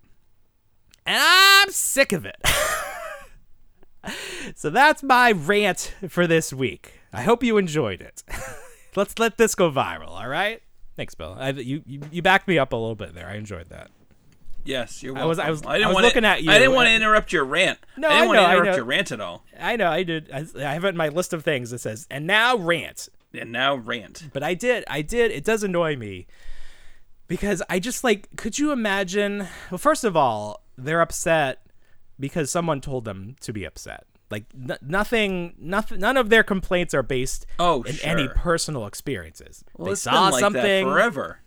And 1.05 1.19
I'm 1.21 1.71
sick 1.71 2.13
of 2.13 2.27
it. 2.27 2.37
so 4.55 4.71
that's 4.71 5.03
my 5.03 5.33
rant 5.33 5.95
for 6.09 6.27
this 6.27 6.53
week. 6.53 7.01
I 7.13 7.23
hope 7.23 7.43
you 7.43 7.57
enjoyed 7.59 8.01
it. 8.01 8.23
Let's 8.97 9.19
let 9.19 9.39
this 9.39 9.55
go 9.55 9.71
viral, 9.71 10.11
all 10.11 10.29
right? 10.29 10.63
Thanks, 10.97 11.15
Bill. 11.15 11.35
I, 11.39 11.51
you, 11.51 11.83
you 11.87 12.01
you 12.11 12.23
backed 12.23 12.47
me 12.47 12.59
up 12.59 12.73
a 12.73 12.77
little 12.77 12.95
bit 12.95 13.15
there. 13.15 13.27
I 13.27 13.37
enjoyed 13.37 13.71
that. 13.71 13.91
Yes, 14.65 15.03
you're 15.03 15.17
I 15.19 15.25
was- 15.25 15.39
I 15.39 15.51
was- 15.51 15.63
I 15.67 15.75
didn't 15.79 15.89
was 15.89 15.95
wanna- 15.97 16.07
looking 16.07 16.25
at 16.25 16.43
you. 16.43 16.51
I 16.51 16.59
didn't 16.59 16.75
want 16.75 16.89
to 16.89 16.95
interrupt 16.95 17.33
your 17.33 17.45
rant. 17.45 17.79
No, 17.97 18.09
I 18.09 18.11
didn't 18.11 18.23
I 18.23 18.27
want 18.27 18.39
to 18.39 18.53
interrupt 18.57 18.77
your 18.77 18.85
rant 18.85 19.13
at 19.13 19.21
all. 19.21 19.45
I 19.59 19.77
know 19.77 19.91
I 19.91 20.03
did. 20.03 20.31
I, 20.33 20.47
I 20.59 20.73
have 20.75 20.85
it 20.85 20.89
in 20.89 20.97
my 20.97 21.09
list 21.09 21.33
of 21.33 21.43
things 21.45 21.71
that 21.71 21.79
says, 21.81 22.07
and 22.11 22.27
now 22.27 22.57
rant. 22.57 23.09
And 23.35 23.51
now 23.51 23.75
rant. 23.77 24.25
But 24.33 24.43
I 24.43 24.55
did. 24.55 24.85
I 24.89 25.03
did. 25.03 25.31
It 25.31 25.45
does 25.45 25.63
annoy 25.65 25.97
me 25.97 26.27
because 27.29 27.63
I 27.69 27.79
just 27.79 28.05
like. 28.05 28.29
Could 28.37 28.59
you 28.59 28.73
imagine? 28.73 29.49
Well, 29.71 29.79
first 29.79 30.05
of 30.05 30.17
all, 30.17 30.63
they're 30.77 31.01
upset 31.01 31.67
because 32.21 32.51
someone 32.51 32.81
told 32.81 33.05
them 33.05 33.37
to 33.41 33.53
be 33.53 33.65
upset. 33.65 34.05
Like 34.31 34.45
n- 34.55 34.79
nothing, 34.81 35.55
nothing, 35.59 35.99
none 36.01 36.17
of 36.17 36.31
their 36.31 36.43
complaints 36.43 36.95
are 36.95 37.03
based 37.03 37.45
Oh, 37.59 37.83
in 37.83 37.97
any 38.03 38.29
personal 38.29 38.87
experiences. 38.87 39.63
Well, 39.77 39.89
they 39.91 39.95
saw 39.95 40.29
like 40.29 40.41
something 40.41 40.63
that 40.87 40.91
forever. 40.93 41.41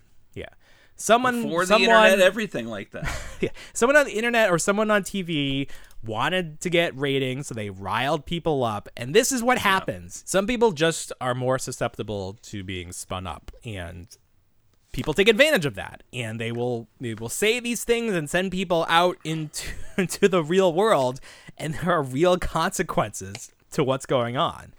Yeah, 0.96 1.02
someone, 1.02 1.44
Before 1.44 1.66
someone, 1.66 1.90
internet, 1.90 2.20
everything 2.20 2.68
like 2.68 2.92
that. 2.92 3.10
yeah, 3.42 3.50
someone 3.74 3.98
on 3.98 4.06
the 4.06 4.14
internet 4.14 4.50
or 4.50 4.58
someone 4.58 4.92
on 4.92 5.04
TV 5.04 5.70
wanted 6.04 6.60
to 6.62 6.70
get 6.70 6.98
ratings, 6.98 7.48
so 7.48 7.54
they 7.54 7.70
riled 7.70 8.26
people 8.26 8.64
up, 8.64 8.90
and 8.96 9.14
this 9.14 9.32
is 9.32 9.44
what 9.44 9.58
happens. 9.58 10.24
Some 10.26 10.48
people 10.48 10.72
just 10.72 11.12
are 11.20 11.36
more 11.36 11.58
susceptible 11.60 12.38
to 12.44 12.64
being 12.64 12.92
spun 12.92 13.28
up, 13.28 13.52
and 13.64 14.08
people 14.92 15.14
take 15.14 15.28
advantage 15.28 15.66
of 15.66 15.76
that, 15.76 16.04
and 16.14 16.40
they 16.40 16.52
will 16.52 16.88
they 17.00 17.14
will 17.14 17.30
say 17.30 17.60
these 17.60 17.84
things 17.84 18.14
and 18.14 18.30
send 18.30 18.52
people 18.52 18.86
out 18.90 19.18
into 19.24 19.68
into 19.98 20.28
the 20.28 20.44
real 20.44 20.74
world, 20.74 21.20
and 21.58 21.76
there 21.76 21.92
are 21.92 22.04
real 22.04 22.38
consequences 22.38 23.52
to 23.72 23.84
what's 23.84 24.06
going 24.06 24.38
on. 24.38 24.74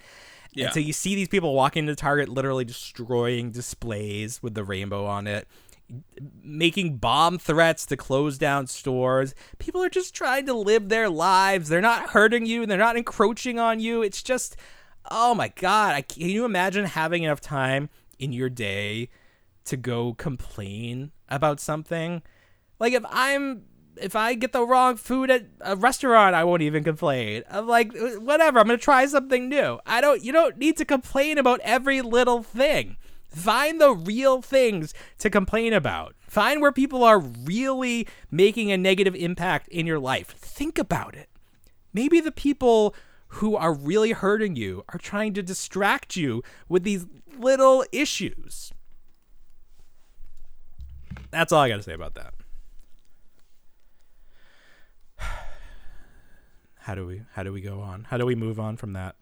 Yeah. 0.52 0.66
And 0.66 0.74
so 0.74 0.80
you 0.80 0.94
see 0.94 1.14
these 1.14 1.28
people 1.28 1.52
walking 1.54 1.80
into 1.80 1.94
Target 1.94 2.30
literally 2.30 2.64
destroying 2.64 3.50
displays 3.50 4.42
with 4.42 4.54
the 4.54 4.64
rainbow 4.64 5.04
on 5.04 5.26
it. 5.26 5.46
Making 6.42 6.96
bomb 6.96 7.38
threats 7.38 7.86
to 7.86 7.96
close 7.96 8.38
down 8.38 8.66
stores. 8.66 9.34
People 9.58 9.82
are 9.82 9.88
just 9.88 10.14
trying 10.14 10.46
to 10.46 10.54
live 10.54 10.88
their 10.88 11.08
lives. 11.08 11.68
They're 11.68 11.80
not 11.80 12.10
hurting 12.10 12.46
you. 12.46 12.66
They're 12.66 12.78
not 12.78 12.96
encroaching 12.96 13.58
on 13.58 13.80
you. 13.80 14.02
It's 14.02 14.22
just, 14.22 14.56
oh 15.10 15.34
my 15.34 15.48
god! 15.48 15.94
I, 15.94 16.02
can 16.02 16.28
you 16.28 16.44
imagine 16.44 16.84
having 16.84 17.22
enough 17.22 17.40
time 17.40 17.88
in 18.18 18.32
your 18.32 18.48
day 18.48 19.08
to 19.66 19.76
go 19.76 20.14
complain 20.14 21.12
about 21.28 21.60
something? 21.60 22.22
Like 22.78 22.92
if 22.92 23.04
I'm 23.08 23.62
if 24.00 24.14
I 24.14 24.34
get 24.34 24.52
the 24.52 24.66
wrong 24.66 24.96
food 24.96 25.30
at 25.30 25.46
a 25.60 25.76
restaurant, 25.76 26.34
I 26.34 26.44
won't 26.44 26.62
even 26.62 26.84
complain. 26.84 27.42
I'm 27.50 27.66
like, 27.66 27.92
whatever. 28.18 28.58
I'm 28.58 28.66
gonna 28.66 28.78
try 28.78 29.06
something 29.06 29.48
new. 29.48 29.78
I 29.86 30.00
don't. 30.00 30.22
You 30.22 30.32
don't 30.32 30.58
need 30.58 30.76
to 30.78 30.84
complain 30.84 31.38
about 31.38 31.60
every 31.62 32.02
little 32.02 32.42
thing. 32.42 32.96
Find 33.28 33.80
the 33.80 33.92
real 33.92 34.42
things 34.42 34.94
to 35.18 35.30
complain 35.30 35.72
about. 35.72 36.14
Find 36.20 36.60
where 36.60 36.72
people 36.72 37.04
are 37.04 37.18
really 37.18 38.06
making 38.30 38.72
a 38.72 38.78
negative 38.78 39.14
impact 39.14 39.68
in 39.68 39.86
your 39.86 39.98
life. 39.98 40.28
Think 40.28 40.78
about 40.78 41.14
it. 41.14 41.28
Maybe 41.92 42.20
the 42.20 42.32
people 42.32 42.94
who 43.28 43.56
are 43.56 43.74
really 43.74 44.12
hurting 44.12 44.56
you 44.56 44.84
are 44.88 44.98
trying 44.98 45.34
to 45.34 45.42
distract 45.42 46.16
you 46.16 46.42
with 46.68 46.84
these 46.84 47.06
little 47.38 47.84
issues. 47.92 48.72
That's 51.30 51.52
all 51.52 51.60
I 51.60 51.68
got 51.68 51.76
to 51.76 51.82
say 51.82 51.92
about 51.92 52.14
that. 52.14 52.34
How 56.80 56.94
do 56.94 57.06
we 57.06 57.22
how 57.32 57.42
do 57.42 57.52
we 57.52 57.60
go 57.60 57.80
on? 57.80 58.04
How 58.04 58.16
do 58.16 58.24
we 58.24 58.36
move 58.36 58.60
on 58.60 58.76
from 58.76 58.92
that? 58.92 59.16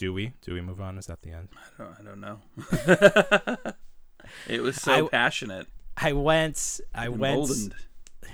Do 0.00 0.14
we? 0.14 0.32
Do 0.40 0.54
we 0.54 0.62
move 0.62 0.80
on? 0.80 0.96
Is 0.96 1.04
that 1.08 1.20
the 1.20 1.30
end? 1.32 1.48
I 1.78 1.82
don't, 1.84 1.96
I 2.00 2.02
don't 2.02 2.20
know. 2.20 3.72
it 4.48 4.62
was 4.62 4.76
so 4.76 5.06
I- 5.06 5.08
passionate. 5.10 5.66
I 5.96 6.12
went 6.14 6.80
I 6.94 7.10
went 7.10 7.34
Emboldened. 7.34 7.74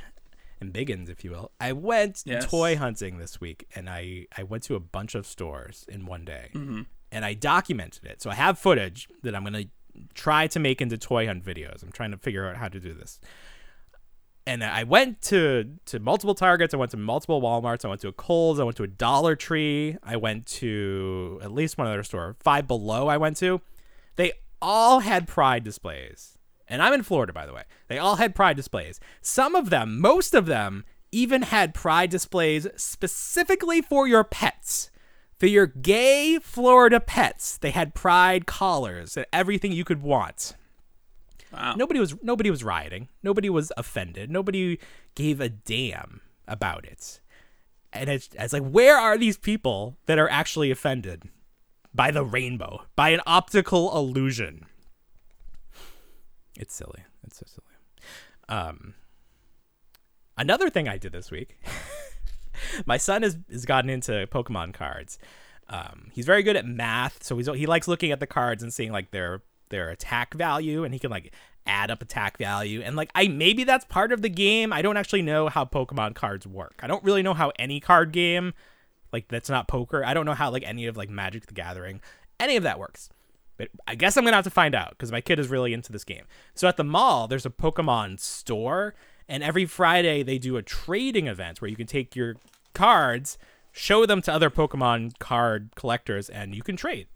and 0.61 0.73
biggins, 0.73 1.11
if 1.11 1.25
you 1.25 1.33
will. 1.33 1.51
I 1.59 1.73
went 1.73 2.23
Yes. 2.25 2.47
toy 2.49 2.77
hunting 2.77 3.19
this 3.19 3.41
week, 3.41 3.67
and 3.75 3.91
I 3.91 4.27
I 4.37 4.45
went 4.45 4.63
to 4.65 4.77
a 4.77 4.81
bunch 4.81 5.17
of 5.17 5.27
stores 5.27 5.85
in 5.89 6.07
one 6.07 6.25
day, 6.25 6.51
Mm-hmm. 6.55 6.83
and 7.11 7.25
I 7.25 7.35
documented 7.35 8.05
it. 8.05 8.23
So 8.23 8.31
I 8.31 8.35
have 8.35 8.61
footage 8.61 9.09
that 9.25 9.35
I'm 9.35 9.43
gonna 9.43 9.65
try 10.15 10.47
to 10.47 10.61
make 10.61 10.81
into 10.81 10.97
toy 10.97 11.27
hunt 11.27 11.45
videos. 11.45 11.83
I'm 11.83 11.91
trying 11.91 12.13
to 12.13 12.17
figure 12.19 12.47
out 12.49 12.57
how 12.59 12.69
to 12.69 12.79
do 12.79 12.93
this. 12.95 13.19
And 14.47 14.63
I 14.63 14.85
went 14.85 15.23
to 15.23 15.73
to 15.87 15.99
multiple 15.99 16.35
Targets. 16.35 16.73
I 16.73 16.77
went 16.77 16.93
to 16.93 16.97
multiple 16.97 17.43
WalMarts. 17.43 17.85
I 17.85 17.89
went 17.89 18.01
to 18.03 18.09
a 18.09 18.13
Kohl's. 18.13 18.61
I 18.61 18.65
went 18.65 18.77
to 18.77 18.85
a 18.85 18.89
Dollar 18.89 19.35
Tree. 19.35 19.97
I 20.05 20.17
went 20.17 20.47
to 20.47 21.41
at 21.43 21.53
least 21.53 21.79
one 21.79 21.89
other 21.89 22.05
store. 22.05 22.37
Five 22.41 22.69
Below. 22.69 23.09
I 23.09 23.17
went 23.17 23.37
to. 23.39 23.61
They 24.15 24.35
all 24.63 25.01
had 25.01 25.27
Pride 25.27 25.65
displays. 25.65 26.39
And 26.69 26.81
I'm 26.81 26.93
in 26.93 27.03
Florida, 27.03 27.33
by 27.33 27.47
the 27.47 27.53
way. 27.53 27.65
They 27.89 27.99
all 27.99 28.17
had 28.17 28.35
Pride 28.35 28.57
displays. 28.57 29.01
Some 29.21 29.55
of 29.55 29.71
them, 29.71 30.01
most 30.01 30.35
of 30.35 30.47
them, 30.47 30.85
even 31.11 31.43
had 31.43 31.75
Pride 31.75 32.11
displays 32.11 32.69
specifically 32.77 33.83
for 33.83 34.07
your 34.07 34.25
pets. 34.25 34.91
For 35.39 35.47
your 35.47 35.67
gay 35.67 36.39
Florida 36.39 37.01
pets. 37.01 37.59
They 37.59 37.71
had 37.71 37.95
Pride 37.95 38.47
collars 38.47 39.17
and 39.17 39.27
everything 39.33 39.73
you 39.73 39.85
could 39.85 40.03
want. 40.03 40.55
Wow. 41.53 41.75
Nobody 41.77 42.01
was 42.01 42.17
nobody 42.23 42.51
was 42.51 42.65
rioting. 42.65 43.09
Nobody 43.23 43.49
was 43.49 43.73
offended. 43.77 44.31
Nobody 44.31 44.79
gave 45.15 45.41
a 45.41 45.49
damn 45.49 46.21
about 46.49 46.85
it. 46.85 47.21
And 47.93 48.11
it's, 48.11 48.29
it's 48.35 48.53
like, 48.53 48.67
where 48.67 48.97
are 48.99 49.17
these 49.17 49.39
people 49.39 49.97
that 50.07 50.19
are 50.19 50.29
actually 50.29 50.71
offended 50.71 51.23
by 51.95 52.11
the 52.11 52.25
rainbow, 52.25 52.83
by 52.95 53.11
an 53.11 53.21
optical 53.27 53.97
illusion? 53.97 54.67
It's 56.59 56.75
silly. 56.75 57.05
It's 57.27 57.39
so 57.39 57.47
silly. 57.47 57.67
Um, 58.49 58.95
another 60.37 60.71
thing 60.71 60.89
I 60.89 60.99
did 60.99 61.13
this 61.13 61.31
week. 61.31 61.59
my 62.87 62.97
son 62.97 63.23
has 63.23 63.37
has 63.51 63.65
gotten 63.65 63.91
into 63.91 64.27
Pokemon 64.29 64.75
cards. 64.75 65.19
Um, 65.69 66.11
he's 66.13 66.27
very 66.27 66.43
good 66.43 66.57
at 66.57 66.65
math, 66.65 67.25
so 67.25 67.37
he's 67.37 67.49
he 67.49 67.67
likes 67.67 67.89
looking 67.89 68.13
at 68.13 68.21
the 68.21 68.27
cards 68.27 68.63
and 68.63 68.73
seeing 68.73 68.93
like 68.93 69.11
their 69.11 69.43
their 69.69 69.91
attack 69.91 70.35
value, 70.35 70.85
and 70.85 70.95
he 70.95 71.01
can 71.01 71.11
like 71.11 71.33
add 71.67 71.91
up 71.91 72.03
attack 72.03 72.39
value. 72.39 72.81
And 72.83 72.97
like 72.97 73.11
I 73.15 73.29
maybe 73.29 73.65
that's 73.65 73.85
part 73.85 74.13
of 74.13 74.23
the 74.23 74.29
game. 74.29 74.73
I 74.73 74.83
don't 74.83 74.97
actually 74.97 75.23
know 75.23 75.49
how 75.49 75.65
Pokemon 75.65 76.15
cards 76.15 76.47
work. 76.47 76.75
I 76.83 76.87
don't 76.87 77.05
really 77.05 77.23
know 77.23 77.35
how 77.35 77.53
any 77.59 77.81
card 77.81 78.13
game 78.13 78.55
like 79.13 79.29
that's 79.29 79.49
not 79.49 79.69
poker. 79.69 80.05
I 80.05 80.15
don't 80.15 80.27
know 80.27 80.35
how 80.35 80.51
like 80.51 80.65
any 80.65 80.87
of 80.87 80.97
like 80.97 81.09
Magic 81.09 81.47
the 81.47 81.55
Gathering, 81.55 82.01
any 82.39 82.57
of 82.57 82.63
that 82.65 82.79
works. 82.79 83.09
But 83.57 83.69
I 83.87 83.95
guess 83.95 84.17
I'm 84.17 84.25
gonna 84.25 84.37
have 84.37 84.45
to 84.45 84.51
find 84.51 84.75
out 84.75 84.91
because 84.91 85.11
my 85.11 85.21
kid 85.21 85.39
is 85.39 85.49
really 85.49 85.73
into 85.73 85.93
this 85.93 86.05
game. 86.05 86.25
So 86.55 86.69
at 86.69 86.77
the 86.77 86.85
mall, 86.85 87.27
there's 87.27 87.47
a 87.47 87.51
Pokemon 87.51 88.21
store, 88.21 88.95
and 89.29 89.43
every 89.43 89.65
Friday 89.65 90.23
they 90.23 90.39
do 90.39 90.57
a 90.57 90.63
trading 90.63 91.27
event 91.27 91.61
where 91.61 91.71
you 91.71 91.77
can 91.77 91.87
take 91.87 92.15
your 92.15 92.37
cards, 92.75 93.39
show 93.73 94.05
them 94.05 94.21
to 94.23 94.33
other 94.33 94.51
Pokemon 94.51 95.19
card 95.19 95.71
collectors, 95.77 96.29
and 96.29 96.55
you 96.55 96.63
can 96.63 96.77
trade. 96.77 97.07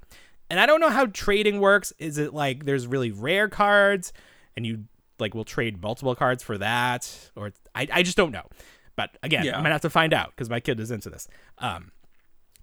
And 0.51 0.59
I 0.61 0.67
don't 0.67 0.81
know 0.81 0.91
how 0.91 1.07
trading 1.07 1.61
works. 1.61 1.93
Is 1.99 2.19
it 2.19 2.35
like 2.35 2.65
there's 2.65 2.87
really 2.87 3.13
rare 3.13 3.49
cards, 3.49 4.13
and 4.57 4.67
you 4.67 4.85
like 5.19 5.35
will 5.35 5.45
trade 5.45 5.81
multiple 5.81 6.15
cards 6.15 6.43
for 6.43 6.59
that, 6.59 7.31
or 7.37 7.53
I 7.75 7.87
I 7.93 8.03
just 8.03 8.17
don't 8.17 8.33
know. 8.33 8.47
But 8.97 9.17
again, 9.23 9.45
Yeah. 9.45 9.57
I'm 9.57 9.63
gonna 9.63 9.75
have 9.75 9.81
to 9.83 9.91
find 9.91 10.13
out 10.13 10.31
because 10.31 10.51
my 10.51 10.61
kid 10.61 10.81
is 10.81 10.91
into 10.91 11.09
this. 11.09 11.29
Um, 11.59 11.93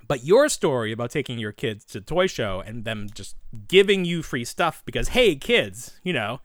but 0.07 0.23
your 0.23 0.49
story 0.49 0.91
about 0.91 1.11
taking 1.11 1.39
your 1.39 1.51
kids 1.51 1.83
to 1.85 2.01
toy 2.01 2.27
show 2.27 2.61
and 2.65 2.83
them 2.85 3.07
just 3.13 3.35
giving 3.67 4.05
you 4.05 4.21
free 4.21 4.45
stuff 4.45 4.83
because 4.85 5.09
hey 5.09 5.35
kids, 5.35 5.99
you 6.03 6.13
know, 6.13 6.41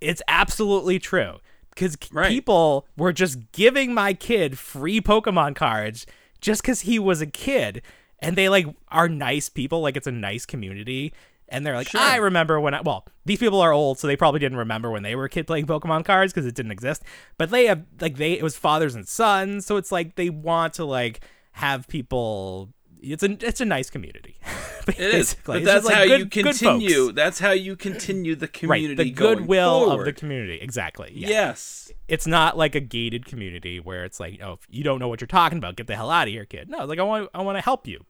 it's 0.00 0.22
absolutely 0.28 0.98
true. 0.98 1.38
Because 1.74 1.96
Right. 2.12 2.28
people 2.28 2.86
were 2.96 3.12
just 3.12 3.52
giving 3.52 3.94
my 3.94 4.12
kid 4.12 4.58
free 4.58 5.00
Pokemon 5.00 5.54
cards 5.54 6.06
just 6.40 6.60
because 6.62 6.80
he 6.82 6.98
was 6.98 7.20
a 7.20 7.26
kid. 7.26 7.82
And 8.20 8.36
they 8.36 8.48
like 8.48 8.66
are 8.88 9.08
nice 9.08 9.48
people, 9.48 9.80
like 9.80 9.96
it's 9.96 10.06
a 10.06 10.12
nice 10.12 10.44
community. 10.44 11.12
And 11.48 11.64
they're 11.64 11.76
like, 11.76 11.88
Sure. 11.88 12.00
I 12.00 12.16
remember 12.16 12.60
when 12.60 12.74
I, 12.74 12.82
well, 12.82 13.06
these 13.24 13.38
people 13.38 13.60
are 13.60 13.72
old, 13.72 13.98
so 13.98 14.06
they 14.06 14.16
probably 14.16 14.40
didn't 14.40 14.58
remember 14.58 14.90
when 14.90 15.02
they 15.02 15.14
were 15.14 15.24
a 15.24 15.28
kid 15.30 15.46
playing 15.46 15.66
Pokemon 15.66 16.04
cards 16.04 16.32
because 16.32 16.46
it 16.46 16.54
didn't 16.54 16.72
exist. 16.72 17.02
But 17.38 17.50
they 17.50 17.66
have, 17.66 17.84
like, 18.00 18.16
they, 18.16 18.32
it 18.32 18.42
was 18.42 18.56
fathers 18.56 18.94
and 18.94 19.08
sons. 19.08 19.64
So 19.64 19.76
it's 19.76 19.90
like 19.90 20.16
they 20.16 20.28
want 20.28 20.74
to, 20.74 20.84
like, 20.84 21.20
have 21.52 21.88
people, 21.88 22.74
it's 23.02 23.22
a, 23.22 23.30
it's 23.46 23.60
a 23.60 23.64
nice 23.64 23.90
community. 23.90 24.36
It 24.88 25.00
is, 25.00 25.36
but 25.44 25.64
that's 25.64 25.84
like, 25.84 25.94
how 25.94 26.04
good- 26.06 26.20
you 26.20 26.26
continue. 26.44 27.12
That's 27.12 27.38
how 27.38 27.50
you 27.50 27.76
continue 27.76 28.34
the 28.34 28.48
community. 28.48 28.94
right 28.94 28.96
the 28.96 29.10
goodwill 29.10 29.90
of 29.90 30.04
the 30.06 30.14
community 30.14 30.58
exactly 30.62 31.12
yeah. 31.14 31.28
Yes. 31.28 31.92
it's 32.08 32.26
not 32.26 32.56
like 32.56 32.74
a 32.74 32.80
gated 32.80 33.26
community 33.26 33.80
where 33.80 34.06
it's 34.06 34.18
like 34.18 34.40
oh 34.42 34.52
if 34.54 34.66
you 34.70 34.82
don't 34.82 34.98
know 34.98 35.08
what 35.08 35.20
you're 35.20 35.28
talking 35.28 35.58
about 35.58 35.76
get 35.76 35.88
the 35.88 35.96
hell 35.96 36.10
out 36.10 36.26
of 36.26 36.32
here 36.32 36.46
kid 36.46 36.70
no 36.70 36.86
like 36.86 36.98
i 36.98 37.02
want 37.02 37.28
i 37.34 37.42
want 37.42 37.58
to 37.58 37.62
help 37.62 37.86
you 37.86 38.04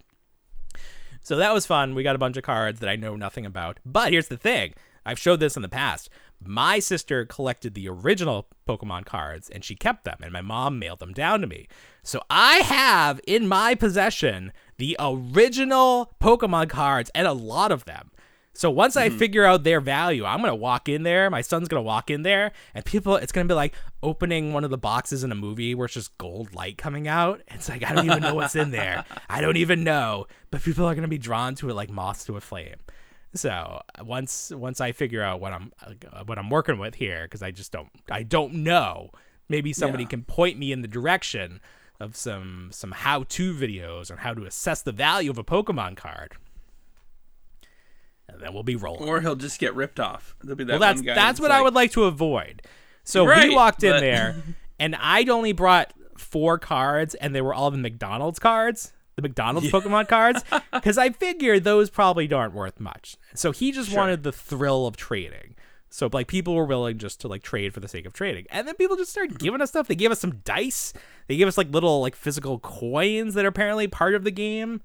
so 1.20 1.36
that 1.36 1.52
was 1.52 1.66
fun 1.66 1.94
we 1.96 2.02
got 2.02 2.14
a 2.14 2.18
bunch 2.18 2.36
of 2.36 2.44
cards 2.44 2.80
that 2.80 2.88
i 2.88 2.94
know 2.96 3.16
nothing 3.16 3.44
about 3.44 3.80
but 3.84 4.12
here's 4.12 4.28
the 4.28 4.36
thing 4.36 4.72
i've 5.04 5.18
showed 5.18 5.40
this 5.40 5.56
in 5.56 5.62
the 5.62 5.68
past 5.68 6.08
my 6.40 6.78
sister 6.78 7.24
collected 7.24 7.74
the 7.74 7.88
original 7.88 8.46
pokemon 8.68 9.04
cards 9.04 9.50
and 9.50 9.64
she 9.64 9.74
kept 9.74 10.04
them 10.04 10.18
and 10.22 10.32
my 10.32 10.42
mom 10.42 10.78
mailed 10.78 11.00
them 11.00 11.12
down 11.12 11.40
to 11.40 11.46
me 11.46 11.66
so 12.02 12.22
i 12.30 12.58
have 12.58 13.20
in 13.26 13.48
my 13.48 13.74
possession 13.74 14.52
the 14.78 14.96
original 14.98 16.12
pokemon 16.20 16.68
cards 16.70 17.10
and 17.14 17.26
a 17.26 17.32
lot 17.32 17.70
of 17.72 17.84
them 17.84 18.10
so 18.54 18.72
once 18.72 18.96
I 18.96 19.08
figure 19.08 19.44
out 19.44 19.62
their 19.62 19.80
value, 19.80 20.24
I'm 20.24 20.40
gonna 20.40 20.52
walk 20.56 20.88
in 20.88 21.04
there. 21.04 21.30
My 21.30 21.42
son's 21.42 21.68
gonna 21.68 21.80
walk 21.80 22.10
in 22.10 22.22
there, 22.24 22.50
and 22.74 22.84
people, 22.84 23.14
it's 23.14 23.30
gonna 23.30 23.46
be 23.46 23.54
like 23.54 23.72
opening 24.02 24.52
one 24.52 24.64
of 24.64 24.70
the 24.70 24.76
boxes 24.76 25.22
in 25.22 25.30
a 25.30 25.36
movie 25.36 25.76
where 25.76 25.84
it's 25.84 25.94
just 25.94 26.18
gold 26.18 26.52
light 26.52 26.76
coming 26.76 27.06
out. 27.06 27.40
It's 27.54 27.68
like 27.68 27.88
I 27.88 27.94
don't 27.94 28.06
even 28.06 28.20
know 28.20 28.34
what's 28.34 28.56
in 28.56 28.72
there. 28.72 29.04
I 29.30 29.40
don't 29.42 29.58
even 29.58 29.84
know, 29.84 30.26
but 30.50 30.60
people 30.60 30.86
are 30.86 30.94
gonna 30.96 31.06
be 31.06 31.18
drawn 31.18 31.54
to 31.56 31.70
it 31.70 31.74
like 31.74 31.88
moths 31.88 32.24
to 32.24 32.36
a 32.36 32.40
flame. 32.40 32.78
So 33.32 33.80
once 34.02 34.50
once 34.52 34.80
I 34.80 34.90
figure 34.90 35.22
out 35.22 35.40
what 35.40 35.52
I'm 35.52 35.70
uh, 36.12 36.24
what 36.24 36.36
I'm 36.36 36.50
working 36.50 36.78
with 36.80 36.96
here, 36.96 37.22
because 37.26 37.44
I 37.44 37.52
just 37.52 37.70
don't 37.70 37.90
I 38.10 38.24
don't 38.24 38.54
know. 38.64 39.10
Maybe 39.48 39.72
somebody 39.72 40.02
Yeah. 40.02 40.08
can 40.08 40.24
point 40.24 40.58
me 40.58 40.72
in 40.72 40.82
the 40.82 40.88
direction 40.88 41.60
of 42.00 42.16
some 42.16 42.68
some 42.72 42.92
how 42.92 43.24
to 43.24 43.54
videos 43.54 44.10
on 44.10 44.18
how 44.18 44.34
to 44.34 44.44
assess 44.44 44.82
the 44.82 44.92
value 44.92 45.30
of 45.30 45.38
a 45.38 45.44
Pokemon 45.44 45.96
card. 45.96 46.34
And 48.28 48.40
then 48.42 48.52
we'll 48.52 48.62
be 48.62 48.76
rolling. 48.76 49.08
Or 49.08 49.20
he'll 49.20 49.36
just 49.36 49.58
get 49.58 49.74
ripped 49.74 49.98
off. 49.98 50.36
There'll 50.42 50.56
be 50.56 50.64
that 50.64 50.72
Well, 50.72 50.80
that's 50.80 50.98
one 50.98 51.06
guy 51.06 51.14
that's 51.14 51.40
what 51.40 51.50
I 51.50 51.62
would 51.62 51.74
like 51.74 51.92
to 51.92 52.04
avoid. 52.04 52.62
So 53.04 53.24
we 53.24 53.54
walked 53.54 53.82
in 53.82 53.92
but- 53.92 54.00
there, 54.00 54.36
and 54.78 54.94
I'd 54.96 55.30
only 55.30 55.52
brought 55.52 55.94
four 56.16 56.58
cards, 56.58 57.14
and 57.14 57.34
they 57.34 57.40
were 57.40 57.54
all 57.54 57.70
the 57.70 57.78
McDonald's 57.78 58.38
cards, 58.38 58.92
the 59.16 59.22
McDonald's 59.22 59.70
Pokemon 59.70 60.08
cards, 60.08 60.44
because 60.72 60.98
I 60.98 61.10
figured 61.10 61.64
those 61.64 61.88
probably 61.88 62.30
aren't 62.30 62.52
worth 62.52 62.78
much. 62.78 63.16
So 63.34 63.50
he 63.50 63.72
just 63.72 63.94
wanted 63.94 64.24
the 64.24 64.32
thrill 64.32 64.86
of 64.86 64.96
trading. 64.96 65.56
So 65.90 66.08
like 66.12 66.26
people 66.26 66.54
were 66.54 66.64
willing 66.66 66.98
just 66.98 67.20
to 67.22 67.28
like 67.28 67.42
trade 67.42 67.72
for 67.72 67.80
the 67.80 67.88
sake 67.88 68.04
of 68.06 68.12
trading, 68.12 68.46
and 68.50 68.68
then 68.68 68.74
people 68.74 68.96
just 68.96 69.10
started 69.10 69.38
giving 69.38 69.60
us 69.60 69.70
stuff. 69.70 69.88
They 69.88 69.94
gave 69.94 70.10
us 70.10 70.20
some 70.20 70.36
dice. 70.44 70.92
They 71.28 71.36
gave 71.36 71.48
us 71.48 71.56
like 71.56 71.70
little 71.70 72.00
like 72.00 72.14
physical 72.14 72.58
coins 72.58 73.34
that 73.34 73.44
are 73.44 73.48
apparently 73.48 73.88
part 73.88 74.14
of 74.14 74.24
the 74.24 74.30
game. 74.30 74.80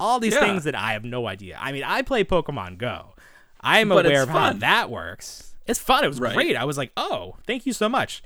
All 0.00 0.20
these 0.20 0.34
Yeah. 0.34 0.40
things 0.40 0.64
that 0.64 0.74
I 0.74 0.92
have 0.92 1.04
no 1.04 1.26
idea. 1.26 1.58
I 1.60 1.72
mean, 1.72 1.82
I 1.84 2.02
play 2.02 2.24
Pokemon 2.24 2.78
Go. 2.78 3.14
I 3.60 3.80
am 3.80 3.90
aware 3.90 4.22
of 4.22 4.28
how 4.28 4.52
that 4.52 4.90
works. 4.90 5.54
It's 5.66 5.78
fun. 5.80 6.04
It 6.04 6.08
was 6.08 6.20
Right. 6.20 6.34
great. 6.34 6.56
I 6.56 6.64
was 6.64 6.78
like, 6.78 6.92
oh, 6.96 7.36
thank 7.46 7.66
you 7.66 7.72
so 7.72 7.88
much. 7.88 8.22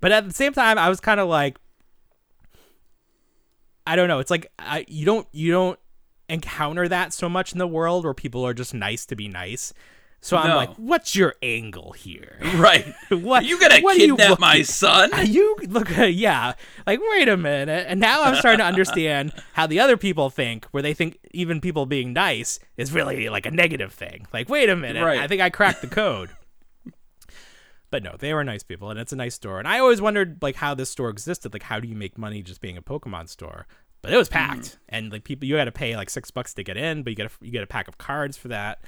But 0.00 0.12
at 0.12 0.26
the 0.26 0.32
same 0.34 0.52
time, 0.52 0.78
I 0.78 0.88
was 0.88 1.00
kind 1.00 1.18
of 1.18 1.28
like, 1.28 1.58
I 3.86 3.96
don't 3.96 4.08
know. 4.08 4.18
It's 4.18 4.30
like 4.30 4.46
I 4.58 4.84
you 4.88 5.04
don't 5.06 5.26
you 5.32 5.50
don't 5.52 5.78
encounter 6.28 6.88
that 6.88 7.12
so 7.12 7.28
much 7.28 7.52
in 7.52 7.58
the 7.58 7.66
world 7.66 8.04
where 8.04 8.14
people 8.14 8.44
are 8.46 8.54
just 8.54 8.74
nice 8.74 9.06
to 9.06 9.16
be 9.16 9.28
nice. 9.28 9.72
So 10.20 10.36
I'm 10.36 10.48
No. 10.48 10.56
like, 10.56 10.74
what's 10.76 11.14
your 11.14 11.34
angle 11.42 11.92
here? 11.92 12.38
Right. 12.56 12.92
What 13.10 13.44
Are 13.44 13.46
you 13.46 13.60
gonna 13.60 13.80
what 13.80 13.96
are 13.96 14.00
you 14.00 14.16
kidnap 14.16 14.40
my 14.40 14.62
son? 14.62 15.10
you 15.26 15.56
look 15.68 15.90
yeah. 15.96 16.54
Like 16.86 17.00
wait 17.12 17.28
a 17.28 17.36
minute. 17.36 17.86
And 17.88 18.00
now 18.00 18.24
i'm 18.24 18.34
starting 18.36 18.58
to 18.58 18.64
understand 18.64 19.32
how 19.52 19.66
the 19.66 19.80
other 19.80 19.96
people 19.96 20.28
think 20.30 20.64
where 20.66 20.82
they 20.82 20.92
think 20.94 21.18
even 21.32 21.60
people 21.60 21.86
being 21.86 22.12
nice 22.12 22.58
is 22.76 22.92
really 22.92 23.28
like 23.28 23.46
a 23.46 23.50
negative 23.50 23.92
thing. 23.92 24.26
Like 24.32 24.48
wait 24.48 24.68
a 24.68 24.76
minute. 24.76 25.04
Right. 25.04 25.20
i 25.20 25.28
think 25.28 25.40
i 25.40 25.50
cracked 25.50 25.82
the 25.82 25.86
code. 25.88 26.30
But 27.90 28.02
no 28.02 28.16
they 28.18 28.34
were 28.34 28.44
nice 28.44 28.62
people 28.62 28.90
and 28.90 28.98
it's 28.98 29.12
a 29.12 29.16
nice 29.16 29.34
store. 29.36 29.58
And 29.58 29.68
i 29.68 29.78
always 29.78 30.00
wondered 30.00 30.38
like 30.42 30.56
how 30.56 30.74
this 30.74 30.90
store 30.90 31.10
existed. 31.10 31.52
Like 31.52 31.62
how 31.64 31.78
do 31.80 31.88
you 31.88 31.94
make 31.96 32.18
money 32.18 32.42
just 32.42 32.60
being 32.60 32.76
a 32.76 32.82
pokemon 32.82 33.28
store? 33.28 33.66
But 34.02 34.12
it 34.12 34.16
was 34.16 34.28
packed. 34.28 34.72
Hmm. 34.72 34.76
And 34.88 35.12
like 35.12 35.24
people 35.24 35.46
you 35.46 35.56
had 35.56 35.64
to 35.64 35.72
pay 35.72 35.96
like 35.96 36.10
six 36.10 36.30
bucks 36.30 36.54
to 36.54 36.64
get 36.64 36.76
in 36.76 37.02
but 37.02 37.10
you 37.10 37.16
get 37.16 37.26
a 37.26 37.30
you 37.40 37.50
get 37.52 37.62
a 37.62 37.66
pack 37.68 37.88
of 37.88 37.98
cards 37.98 38.36
for 38.36 38.48
that 38.48 38.80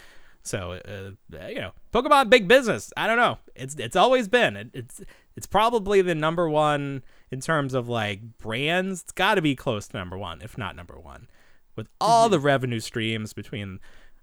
so 0.43 0.73
uh, 0.73 1.47
you 1.49 1.61
know, 1.61 1.73
Pokemon 1.93 2.31
big 2.31 2.49
business. 2.49 2.93
I 2.97 3.07
don't 3.07 3.17
know. 3.17 3.39
It's 3.55 3.75
it's 3.77 3.97
always 3.97 4.29
been. 4.29 4.57
It, 4.57 4.71
it's 4.73 5.03
it's 5.37 5.47
probably 5.47 6.03
the 6.03 6.15
number 6.15 6.49
one 6.49 7.03
in 7.31 7.41
terms 7.41 7.75
of 7.75 7.89
like 7.89 8.39
brands. 8.39 9.03
It's 9.03 9.13
got 9.13 9.35
to 9.35 9.43
be 9.43 9.55
close 9.55 9.89
to 9.89 9.97
number 9.97 10.17
one, 10.19 10.41
if 10.43 10.57
not 10.57 10.77
number 10.77 10.99
one, 10.99 11.29
with 11.77 11.89
all 12.01 12.29
the 12.29 12.41
revenue 12.41 12.81
streams 12.81 13.33
between 13.33 13.81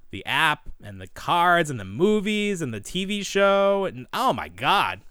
the 0.09 0.25
app 0.25 0.69
and 0.83 1.01
the 1.01 1.07
cards 1.07 1.69
and 1.69 1.79
the 1.79 1.85
movies 1.85 2.61
and 2.61 2.73
the 2.73 2.81
TV 2.81 3.25
show 3.25 3.85
and 3.85 4.07
oh 4.13 4.33
my 4.33 4.47
god. 4.47 5.01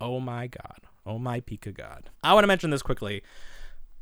Oh 0.00 0.20
my 0.20 0.46
god. 0.46 0.80
Oh 1.06 1.18
my 1.18 1.40
Pika 1.40 1.74
god. 1.74 2.10
I 2.22 2.34
want 2.34 2.44
to 2.44 2.48
mention 2.48 2.70
this 2.70 2.82
quickly. 2.82 3.22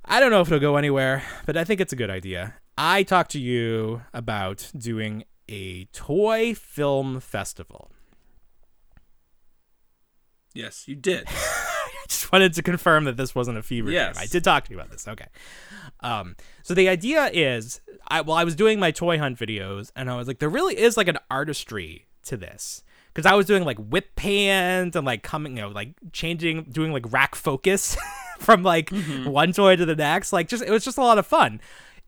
I 0.04 0.20
don't 0.20 0.30
know 0.30 0.40
if 0.40 0.48
it'll 0.48 0.58
go 0.58 0.76
anywhere, 0.76 1.22
but 1.46 1.56
I 1.56 1.64
think 1.64 1.80
it's 1.80 1.92
a 1.92 1.96
good 1.96 2.10
idea. 2.10 2.54
I 2.78 3.02
talked 3.02 3.30
to 3.32 3.38
you 3.40 4.02
about 4.12 4.70
doing 4.76 5.24
a 5.48 5.84
toy 5.86 6.54
film 6.54 7.20
festival. 7.20 7.90
yes, 10.54 10.86
you 10.88 10.94
did. 10.94 11.26
I 11.28 12.08
just 12.08 12.30
wanted 12.32 12.54
to 12.54 12.62
confirm 12.62 13.04
that 13.04 13.16
this 13.16 13.34
wasn't 13.34 13.58
a 13.58 13.62
fever 13.62 13.90
Yes. 13.90 14.16
dream. 14.16 14.22
I 14.22 14.26
did 14.26 14.44
talk 14.44 14.64
to 14.64 14.70
you 14.70 14.76
about 14.78 14.90
this. 14.90 15.06
Okay. 15.08 15.26
Um, 16.00 16.36
so 16.62 16.72
the 16.74 16.88
idea 16.88 17.30
is, 17.32 17.80
I 18.08 18.20
well, 18.20 18.36
I 18.36 18.44
was 18.44 18.54
doing 18.54 18.78
my 18.78 18.90
toy 18.90 19.18
hunt 19.18 19.38
videos, 19.38 19.90
and 19.96 20.10
I 20.10 20.16
was 20.16 20.28
like, 20.28 20.38
there 20.38 20.48
really 20.48 20.78
is 20.78 20.96
like 20.96 21.08
an 21.08 21.18
artistry 21.30 22.06
to 22.24 22.36
this. 22.36 22.82
Because 23.12 23.26
I 23.30 23.34
was 23.34 23.46
doing 23.46 23.64
like 23.64 23.78
whip 23.78 24.14
pans 24.14 24.94
and 24.94 25.06
like 25.06 25.22
coming, 25.22 25.56
you 25.56 25.62
know, 25.62 25.68
like 25.70 25.94
changing, 26.12 26.64
doing 26.64 26.92
like 26.92 27.10
rack 27.10 27.34
focus 27.34 27.96
from 28.38 28.62
like 28.62 28.90
one 29.24 29.52
toy 29.52 29.74
to 29.76 29.86
the 29.86 29.96
next. 29.96 30.32
Like, 30.34 30.48
just 30.48 30.62
it 30.62 30.70
was 30.70 30.84
just 30.84 30.98
a 30.98 31.02
lot 31.02 31.18
of 31.18 31.26
fun. 31.26 31.60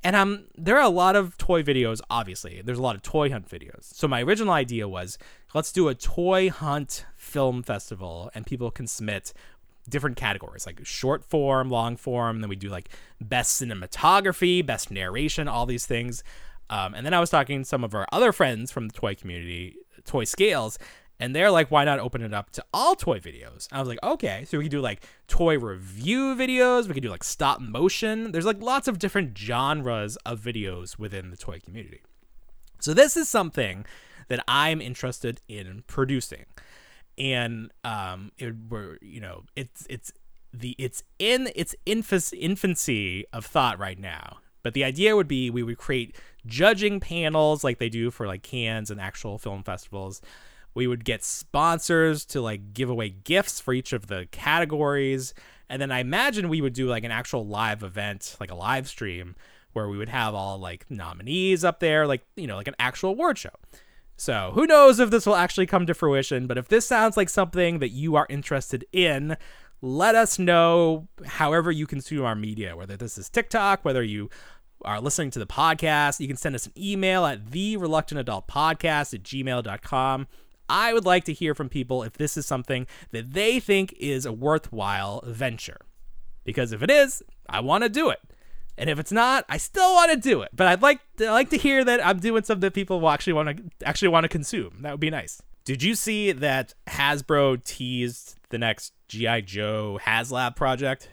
And 0.04 0.14
um, 0.14 0.44
there 0.56 0.76
are 0.76 0.82
a 0.82 0.88
lot 0.88 1.16
of 1.16 1.36
toy 1.38 1.62
videos. 1.62 2.00
Obviously, 2.08 2.62
there's 2.64 2.78
a 2.78 2.82
lot 2.82 2.94
of 2.94 3.02
toy 3.02 3.30
hunt 3.30 3.48
videos. 3.48 3.92
So 3.94 4.06
my 4.06 4.22
original 4.22 4.52
idea 4.52 4.88
was, 4.88 5.18
let's 5.54 5.72
do 5.72 5.88
a 5.88 5.94
toy 5.94 6.50
hunt 6.50 7.04
film 7.16 7.62
festival, 7.62 8.30
and 8.34 8.46
people 8.46 8.70
can 8.70 8.86
submit 8.86 9.32
different 9.88 10.16
categories 10.16 10.66
like 10.66 10.84
short 10.84 11.24
form, 11.24 11.70
long 11.70 11.96
form. 11.96 12.40
Then 12.40 12.48
we 12.48 12.56
do 12.56 12.68
like 12.68 12.90
best 13.20 13.60
cinematography, 13.60 14.64
best 14.64 14.90
narration, 14.90 15.48
all 15.48 15.66
these 15.66 15.86
things. 15.86 16.22
Um, 16.70 16.94
and 16.94 17.04
then 17.04 17.14
I 17.14 17.20
was 17.20 17.30
talking 17.30 17.62
to 17.62 17.64
some 17.64 17.82
of 17.82 17.94
our 17.94 18.06
other 18.12 18.32
friends 18.32 18.70
from 18.70 18.88
the 18.88 18.94
toy 18.94 19.14
community, 19.14 19.76
Toy 20.04 20.24
Scales, 20.24 20.78
and 21.20 21.34
they're 21.34 21.50
like, 21.50 21.70
why 21.70 21.84
not 21.84 21.98
open 21.98 22.22
it 22.22 22.32
up 22.32 22.50
to 22.50 22.64
all 22.72 22.94
toy 22.94 23.18
videos? 23.18 23.68
I 23.72 23.80
was 23.80 23.88
like, 23.88 23.98
okay, 24.02 24.44
so 24.46 24.58
we 24.58 24.64
could 24.64 24.70
do 24.70 24.80
like 24.80 25.02
toy 25.26 25.58
review 25.58 26.34
videos, 26.34 26.86
we 26.86 26.94
could 26.94 27.02
do 27.02 27.10
like 27.10 27.24
stop 27.24 27.60
motion. 27.60 28.32
There's 28.32 28.46
like 28.46 28.62
lots 28.62 28.88
of 28.88 28.98
different 28.98 29.36
genres 29.36 30.16
of 30.24 30.40
videos 30.40 30.98
within 30.98 31.30
the 31.30 31.36
toy 31.36 31.60
community. 31.64 32.02
So 32.80 32.94
this 32.94 33.16
is 33.16 33.28
something 33.28 33.84
that 34.28 34.44
I'm 34.46 34.80
interested 34.80 35.40
in 35.48 35.82
producing 35.86 36.44
and 37.18 37.72
um 37.84 38.30
it 38.38 38.54
were 38.70 38.96
you 39.02 39.20
know 39.20 39.42
it's 39.56 39.86
it's 39.90 40.12
the 40.52 40.74
it's 40.78 41.02
in 41.18 41.50
its 41.54 41.74
infancy 41.84 43.24
of 43.32 43.44
thought 43.44 43.78
right 43.78 43.98
now 43.98 44.38
but 44.62 44.72
the 44.72 44.84
idea 44.84 45.14
would 45.14 45.28
be 45.28 45.50
we 45.50 45.62
would 45.62 45.78
create 45.78 46.16
judging 46.46 47.00
panels 47.00 47.64
like 47.64 47.78
they 47.78 47.88
do 47.88 48.10
for 48.10 48.26
like 48.26 48.42
Cannes 48.42 48.90
and 48.90 49.00
actual 49.00 49.38
film 49.38 49.62
festivals 49.62 50.22
we 50.78 50.86
would 50.86 51.04
get 51.04 51.24
sponsors 51.24 52.24
to 52.24 52.40
like 52.40 52.72
give 52.72 52.88
away 52.88 53.08
gifts 53.08 53.58
for 53.58 53.74
each 53.74 53.92
of 53.92 54.06
the 54.06 54.28
categories. 54.30 55.34
And 55.68 55.82
then 55.82 55.90
i 55.90 55.98
imagine 55.98 56.48
we 56.48 56.60
would 56.60 56.72
do 56.72 56.86
like 56.86 57.02
an 57.02 57.10
actual 57.10 57.44
live 57.44 57.82
event 57.82 58.36
like 58.38 58.52
a 58.52 58.54
live 58.54 58.88
stream 58.88 59.34
where 59.72 59.88
we 59.88 59.98
would 59.98 60.08
have 60.08 60.34
all 60.34 60.56
like 60.56 60.88
nominees 60.88 61.64
up 61.64 61.80
there 61.80 62.06
like 62.06 62.22
you 62.36 62.46
know 62.46 62.54
like 62.54 62.68
an 62.68 62.76
actual 62.78 63.10
award 63.10 63.38
show. 63.38 63.50
So 64.16 64.52
who 64.54 64.68
knows 64.68 65.00
if 65.00 65.10
this 65.10 65.26
will 65.26 65.34
actually 65.34 65.66
come 65.66 65.84
to 65.86 65.94
fruition, 65.94 66.46
but 66.46 66.56
if 66.56 66.68
this 66.68 66.86
sounds 66.86 67.16
like 67.16 67.28
something 67.28 67.80
that 67.80 67.90
you 67.90 68.14
are 68.14 68.26
interested 68.30 68.84
in, 68.92 69.36
let 69.82 70.14
us 70.14 70.38
know 70.38 71.08
however 71.26 71.72
you 71.72 71.88
consume 71.88 72.24
our 72.24 72.36
media, 72.36 72.76
whether 72.76 72.96
this 72.96 73.18
is 73.18 73.28
TikTok, 73.28 73.84
whether 73.84 74.02
you 74.02 74.30
are 74.84 75.00
listening 75.00 75.32
to 75.32 75.40
the 75.40 75.46
podcast, 75.46 76.20
you 76.20 76.28
can 76.28 76.36
send 76.36 76.54
us 76.54 76.66
an 76.66 76.72
email 76.76 77.26
at 77.26 77.50
the 77.50 77.76
reluctant 77.76 78.20
adult 78.20 78.46
podcast 78.46 79.12
at 79.12 79.24
gmail.com. 79.24 80.28
I 80.68 80.92
would 80.92 81.04
like 81.04 81.24
to 81.24 81.32
hear 81.32 81.54
from 81.54 81.68
people 81.68 82.02
if 82.02 82.14
this 82.14 82.36
is 82.36 82.46
something 82.46 82.86
that 83.10 83.32
they 83.32 83.60
think 83.60 83.94
is 83.98 84.26
a 84.26 84.32
worthwhile 84.32 85.22
venture. 85.26 85.78
Because 86.44 86.72
if 86.72 86.82
it 86.82 86.90
is, 86.90 87.22
I 87.48 87.60
want 87.60 87.84
to 87.84 87.88
do 87.88 88.10
it. 88.10 88.20
And 88.76 88.88
if 88.88 88.98
it's 88.98 89.12
not, 89.12 89.44
I 89.48 89.56
still 89.56 89.92
want 89.94 90.12
to 90.12 90.16
do 90.16 90.42
it. 90.42 90.50
But 90.54 90.68
I'd 90.68 90.82
like 90.82 91.00
I 91.20 91.30
like 91.30 91.50
to 91.50 91.58
hear 91.58 91.84
that 91.84 92.04
I'm 92.06 92.20
doing 92.20 92.44
something 92.44 92.60
that 92.60 92.74
people 92.74 93.00
will 93.00 93.10
actually 93.10 93.32
want 93.32 93.56
to 93.56 93.86
actually 93.86 94.08
want 94.08 94.24
to 94.24 94.28
consume. 94.28 94.78
That 94.82 94.92
would 94.92 95.00
be 95.00 95.10
nice. 95.10 95.42
Did 95.64 95.82
you 95.82 95.94
see 95.94 96.32
that 96.32 96.74
Hasbro 96.86 97.62
teased 97.64 98.36
the 98.50 98.56
next 98.56 98.94
GI 99.08 99.42
Joe 99.42 99.98
HasLab 100.02 100.56
project? 100.56 101.10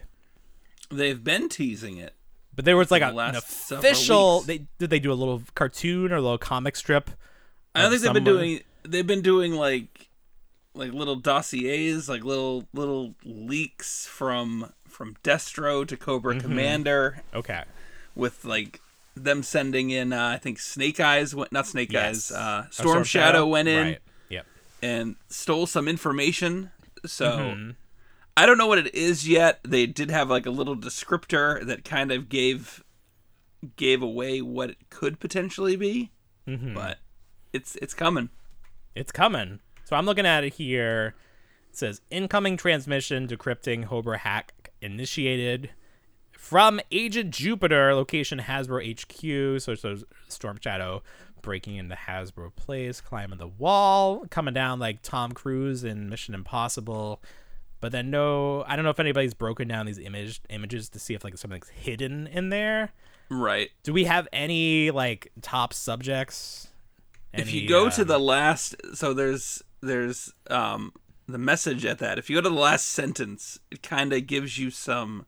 They've 0.90 1.22
been 1.22 1.48
teasing 1.48 1.98
it. 1.98 2.14
But 2.54 2.64
there 2.64 2.76
was 2.76 2.90
like 2.90 3.02
The 3.02 3.14
a, 3.14 3.28
an 3.28 3.36
official. 3.36 4.40
They 4.40 4.66
did 4.78 4.88
they 4.90 5.00
do 5.00 5.12
a 5.12 5.14
little 5.14 5.42
cartoon 5.54 6.12
or 6.12 6.16
a 6.16 6.22
little 6.22 6.38
comic 6.38 6.76
strip? 6.76 7.10
I 7.74 7.82
don't 7.82 7.90
think 7.90 8.02
they've 8.02 8.12
been 8.14 8.24
doing. 8.24 8.60
They've 8.86 9.06
been 9.06 9.22
doing 9.22 9.52
like, 9.54 10.08
like 10.74 10.92
little 10.92 11.16
dossiers, 11.16 12.08
like 12.08 12.24
little 12.24 12.66
little 12.72 13.14
leaks 13.24 14.06
from 14.06 14.72
from 14.88 15.16
Destro 15.22 15.86
to 15.86 15.96
Cobra 15.96 16.34
Mm-hmm. 16.34 16.40
Commander, 16.46 17.22
Okay. 17.34 17.64
with 18.14 18.44
like 18.44 18.80
them 19.14 19.42
sending 19.42 19.90
in. 19.90 20.12
Uh, 20.12 20.28
I 20.28 20.38
think 20.38 20.58
Snake 20.58 21.00
Eyes 21.00 21.34
went, 21.34 21.52
not 21.52 21.66
Snake 21.66 21.92
Yes. 21.92 22.30
Eyes. 22.30 22.36
Uh, 22.36 22.64
Or 22.68 22.72
Storm, 22.72 23.04
Shadow, 23.04 23.46
went 23.46 23.68
in 23.68 23.86
Right. 23.86 23.98
Yep. 24.30 24.46
and 24.82 25.16
stole 25.28 25.66
some 25.66 25.88
information. 25.88 26.70
So 27.04 27.30
Mm-hmm. 27.30 27.70
I 28.38 28.44
don't 28.44 28.58
know 28.58 28.66
what 28.66 28.78
it 28.78 28.94
is 28.94 29.26
yet. 29.26 29.60
They 29.64 29.86
did 29.86 30.10
have 30.10 30.28
like 30.28 30.44
a 30.44 30.50
little 30.50 30.76
descriptor 30.76 31.64
that 31.66 31.84
kind 31.84 32.12
of 32.12 32.28
gave 32.28 32.82
gave 33.76 34.02
away 34.02 34.42
what 34.42 34.70
it 34.70 34.76
could 34.90 35.18
potentially 35.18 35.76
be, 35.76 36.10
Mm-hmm. 36.46 36.74
but 36.74 36.98
it's 37.54 37.76
it's 37.76 37.94
coming. 37.94 38.28
It's 38.96 39.12
coming. 39.12 39.60
So 39.84 39.94
I'm 39.94 40.06
looking 40.06 40.26
at 40.26 40.42
it 40.42 40.54
here. 40.54 41.14
It 41.70 41.76
says 41.76 42.00
incoming 42.10 42.56
transmission 42.56 43.28
decrypting 43.28 43.86
Hober 43.86 44.16
hack 44.16 44.72
initiated 44.80 45.70
from 46.32 46.80
Agent 46.90 47.30
Jupiter, 47.30 47.94
location 47.94 48.40
Hasbro 48.40 48.82
HQ. 48.82 49.60
So 49.60 49.74
so 49.74 49.98
Storm 50.28 50.58
Shadow 50.60 51.02
breaking 51.42 51.76
into 51.76 51.94
Hasbro 51.94 52.56
Place, 52.56 53.00
climbing 53.00 53.38
the 53.38 53.46
wall, 53.46 54.26
coming 54.30 54.54
down 54.54 54.80
like 54.80 55.02
Tom 55.02 55.32
Cruise 55.32 55.84
in 55.84 56.08
Mission 56.08 56.34
Impossible. 56.34 57.22
But 57.80 57.92
then 57.92 58.10
no, 58.10 58.64
I 58.66 58.74
don't 58.74 58.84
know 58.84 58.90
if 58.90 58.98
anybody's 58.98 59.34
broken 59.34 59.68
down 59.68 59.84
these 59.84 59.98
image 59.98 60.40
images 60.48 60.88
to 60.88 60.98
see 60.98 61.14
if 61.14 61.22
like 61.22 61.36
something's 61.36 61.68
hidden 61.68 62.26
in 62.26 62.48
there. 62.48 62.92
Right. 63.28 63.70
Do 63.82 63.92
we 63.92 64.04
have 64.04 64.26
any 64.32 64.90
like 64.90 65.30
top 65.42 65.74
subjects? 65.74 66.68
If 67.38 67.52
you 67.52 67.68
go 67.68 67.86
uh, 67.86 67.90
to 67.90 68.04
the 68.04 68.18
last 68.18 68.74
so 68.94 69.12
there's 69.14 69.62
there's 69.80 70.32
um 70.50 70.92
the 71.28 71.38
message 71.38 71.84
at 71.84 71.98
that 71.98 72.18
if 72.18 72.30
you 72.30 72.36
go 72.36 72.40
to 72.42 72.48
the 72.48 72.54
last 72.54 72.86
sentence 72.86 73.58
it 73.70 73.82
kind 73.82 74.12
of 74.12 74.26
gives 74.26 74.58
you 74.58 74.70
some 74.70 75.26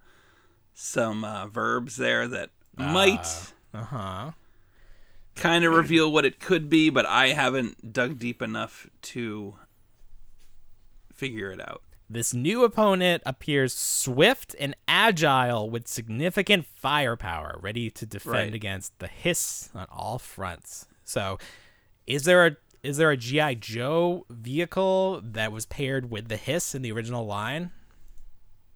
some 0.74 1.24
uh, 1.24 1.46
verbs 1.46 1.96
there 1.96 2.28
that 2.28 2.50
might 2.76 3.52
uh 3.74 3.82
huh. 3.84 4.30
kind 5.34 5.64
of 5.64 5.72
reveal 5.74 6.10
what 6.12 6.24
it 6.24 6.38
could 6.40 6.68
be 6.70 6.88
but 6.90 7.04
i 7.06 7.28
haven't 7.28 7.92
dug 7.92 8.18
deep 8.18 8.40
enough 8.40 8.88
to 9.02 9.54
figure 11.12 11.50
it 11.50 11.60
out 11.60 11.82
This 12.08 12.32
new 12.32 12.62
opponent 12.64 13.22
appears 13.26 13.74
swift 13.74 14.54
and 14.58 14.74
agile 14.86 15.68
with 15.68 15.88
significant 15.88 16.64
firepower, 16.64 17.58
ready 17.60 17.90
to 17.90 18.06
defend 18.06 18.32
Right. 18.34 18.54
against 18.54 18.98
the 18.98 19.08
hiss 19.08 19.68
on 19.74 19.86
all 19.90 20.18
fronts. 20.18 20.86
So, 21.04 21.38
is 22.08 22.24
there 22.24 22.46
a 22.46 22.56
is 22.82 22.96
there 22.96 23.10
a 23.10 23.16
GI 23.16 23.56
Joe 23.56 24.24
vehicle 24.30 25.20
that 25.22 25.52
was 25.52 25.66
paired 25.66 26.10
with 26.10 26.28
the 26.28 26.36
Hiss 26.36 26.74
in 26.74 26.82
the 26.82 26.90
original 26.90 27.26
line? 27.26 27.70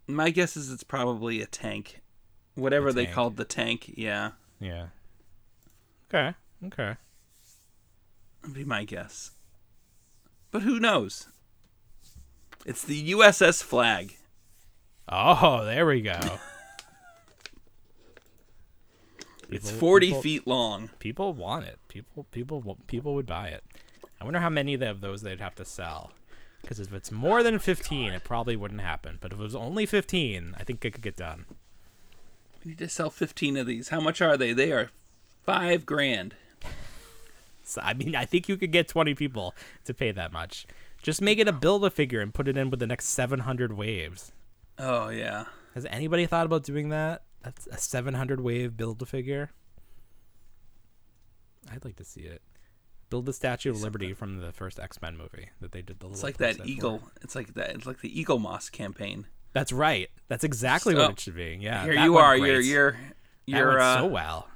My 0.07 0.31
guess 0.31 0.57
is 0.57 0.71
it's 0.71 0.83
probably 0.83 1.41
a 1.41 1.47
tank, 1.47 2.03
whatever 2.55 2.93
they 2.93 3.05
tank. 3.05 3.15
called 3.15 3.37
the 3.37 3.45
tank. 3.45 3.93
Yeah, 3.97 4.33
Yeah. 4.61 4.89
Okay. 6.13 6.37
Okay. 6.67 6.97
That'd 8.43 8.55
be 8.55 8.65
my 8.65 8.85
guess. 8.85 9.31
But 10.51 10.63
who 10.63 10.79
knows? 10.79 11.29
It's 12.67 12.85
the 12.85 13.13
USS 13.13 13.63
Flag. 13.63 14.17
Oh, 15.09 15.65
there 15.65 15.87
we 15.87 16.03
go. 16.03 16.19
It's 19.57 19.71
40 19.71 20.07
people- 20.07 20.23
feet 20.23 20.47
long. 20.47 20.91
People 20.99 21.33
want 21.33 21.67
it. 21.67 21.79
People 21.89 22.25
people 22.31 22.79
people 22.87 23.15
would 23.15 23.27
buy 23.27 23.49
it. 23.49 23.65
I 24.21 24.25
wonder 24.25 24.41
how 24.41 24.51
many 24.51 24.75
of 24.75 25.01
those 25.01 25.23
they'd 25.23 25.41
have 25.41 25.55
to 25.57 25.65
sell. 25.65 26.13
Because 26.61 26.79
if 26.79 26.93
it's 26.93 27.11
more 27.11 27.43
than 27.43 27.59
15, 27.59 28.13
it 28.13 28.23
probably 28.23 28.55
wouldn't 28.55 28.81
happen. 28.81 29.19
But 29.21 29.33
if 29.33 29.41
it 29.41 29.43
was 29.43 29.57
only 29.57 29.85
15, 29.85 30.55
I 30.57 30.63
think 30.63 30.85
it 30.85 30.93
could 30.93 31.03
get 31.03 31.17
done. 31.17 31.47
We 32.65 32.71
need 32.71 32.79
to 32.79 32.89
sell 32.89 33.11
15 33.11 33.57
of 33.57 33.67
these. 33.67 33.89
How 33.89 34.01
much 34.01 34.23
are 34.23 34.37
they? 34.37 34.53
They 34.53 34.71
are 34.71 34.91
five 35.45 35.85
grand. 35.85 36.37
So, 37.65 37.81
I 37.83 37.95
mean, 37.95 38.15
I 38.15 38.25
think 38.25 38.49
you 38.49 38.57
could 38.57 38.71
get 38.71 38.89
20 38.89 39.15
people 39.15 39.55
to 39.85 39.95
pay 39.95 40.13
that 40.13 40.33
much. 40.33 40.67
Just 41.03 41.21
make 41.21 41.39
it 41.39 41.49
a 41.49 41.53
build 41.53 41.85
a 41.85 41.91
figure 41.91 42.21
and 42.21 42.33
put 42.33 42.47
it 42.47 42.57
in 42.57 42.71
with 42.71 42.81
the 42.81 42.87
next 42.87 43.07
700 43.09 43.73
waves. 43.73 44.33
Oh, 44.79 45.09
yeah. 45.09 45.47
Has 45.75 45.87
anybody 45.87 46.27
thought 46.27 46.47
about 46.47 46.65
doing 46.65 46.91
that? 46.91 47.23
That's 47.43 47.67
a 47.67 47.77
700 47.79 48.41
wave 48.41 48.77
build 48.77 49.03
a 49.03 49.07
figure. 49.07 49.51
I'd 51.71 51.85
like 51.85 51.97
to 51.97 52.05
see 52.05 52.23
it. 52.23 52.43
Build 53.11 53.27
the 53.27 53.33
Statue 53.33 53.71
of 53.71 53.83
Liberty 53.83 54.15
from 54.15 54.39
the 54.41 54.53
first 54.53 54.81
X 54.81 55.01
Men 55.03 55.17
movie 55.17 55.51
that 55.61 55.73
they 55.73 55.83
did 55.83 56.01
the. 56.01 56.09
It's 56.09 56.23
like 56.23 56.39
that 56.39 56.57
playset 56.57 56.63
for. 56.63 56.67
eagle. 56.69 57.03
It's 57.21 57.35
like 57.35 57.55
that. 57.55 57.71
It's 57.77 57.87
like 57.87 58.01
the 58.01 58.11
Eaglemoss 58.25 58.71
campaign. 58.73 59.27
That's 59.53 59.71
right. 59.73 60.09
That's 60.29 60.45
exactly 60.45 60.95
So, 60.95 61.03
what 61.03 61.11
it 61.13 61.21
should 61.21 61.37
be. 61.37 61.59
Yeah. 61.61 61.85
Here 61.85 61.93
you 61.93 62.17
are. 62.17 62.39
great. 62.39 62.51
You're 62.53 62.61
you're 62.63 62.97
you're 63.45 63.81
uh, 63.81 63.99
so 63.99 64.07
well. 64.07 64.49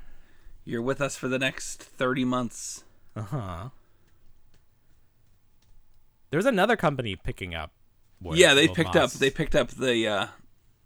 you're 0.65 0.81
with 0.81 1.01
us 1.03 1.17
for 1.17 1.29
the 1.29 1.39
next 1.39 1.83
30 1.83 2.25
months. 2.25 2.85
Uh 3.15 3.23
huh. 3.23 3.69
There's 6.31 6.47
another 6.47 6.77
company 6.77 7.15
picking 7.17 7.55
up. 7.55 7.73
yeah, 8.23 8.55
they 8.55 8.69
picked 8.69 8.95
Moss. 8.95 9.15
up 9.15 9.21
they 9.21 9.31
picked 9.31 9.55
up 9.55 9.69
the 9.69 10.09
uh 10.09 10.27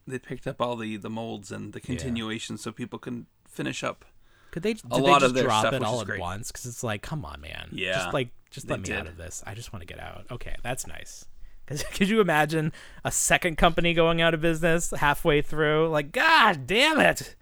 they 0.07 0.19
picked 0.19 0.47
up 0.47 0.61
all 0.61 0.77
the 0.77 0.97
the 0.97 1.11
molds 1.11 1.51
and 1.53 1.73
the 1.73 1.81
continuation 1.81 2.59
so 2.59 2.73
people 2.73 2.99
can 2.99 3.27
finish 3.49 3.83
up. 3.85 4.05
Could 4.51 4.63
they? 4.63 4.75
Did 4.75 4.85
a 4.91 4.95
they 4.97 5.01
lot 5.01 5.21
just 5.21 5.37
of 5.37 5.43
drop 5.43 5.61
stuff, 5.63 5.75
it 5.75 5.83
all 5.83 6.01
at 6.01 6.07
great. 6.07 6.21
once? 6.21 6.51
Because 6.51 6.67
it's 6.67 6.83
like, 6.83 7.03
come 7.03 7.25
on, 7.25 7.41
man. 7.41 7.69
Yeah, 7.73 7.93
Just 7.95 8.15
like, 8.15 8.29
just 8.51 8.69
let 8.69 8.81
me 8.81 8.93
out 8.93 9.07
of 9.07 9.17
this. 9.17 9.43
I 9.47 9.55
just 9.55 9.73
want 9.73 9.83
to 9.83 9.87
get 9.87 10.01
out. 10.01 10.27
Okay, 10.31 10.57
that's 10.63 10.87
nice. 10.87 11.27
Because 11.65 11.83
could 11.93 12.09
you 12.09 12.21
imagine 12.21 12.73
a 13.05 13.13
second 13.13 13.57
company 13.59 13.95
going 13.95 14.21
out 14.21 14.35
of 14.35 14.41
business 14.41 14.91
halfway 14.91 15.41
through? 15.43 15.89
Like, 15.89 16.11
God 16.11 16.67
damn 16.67 16.99
it! 16.99 17.37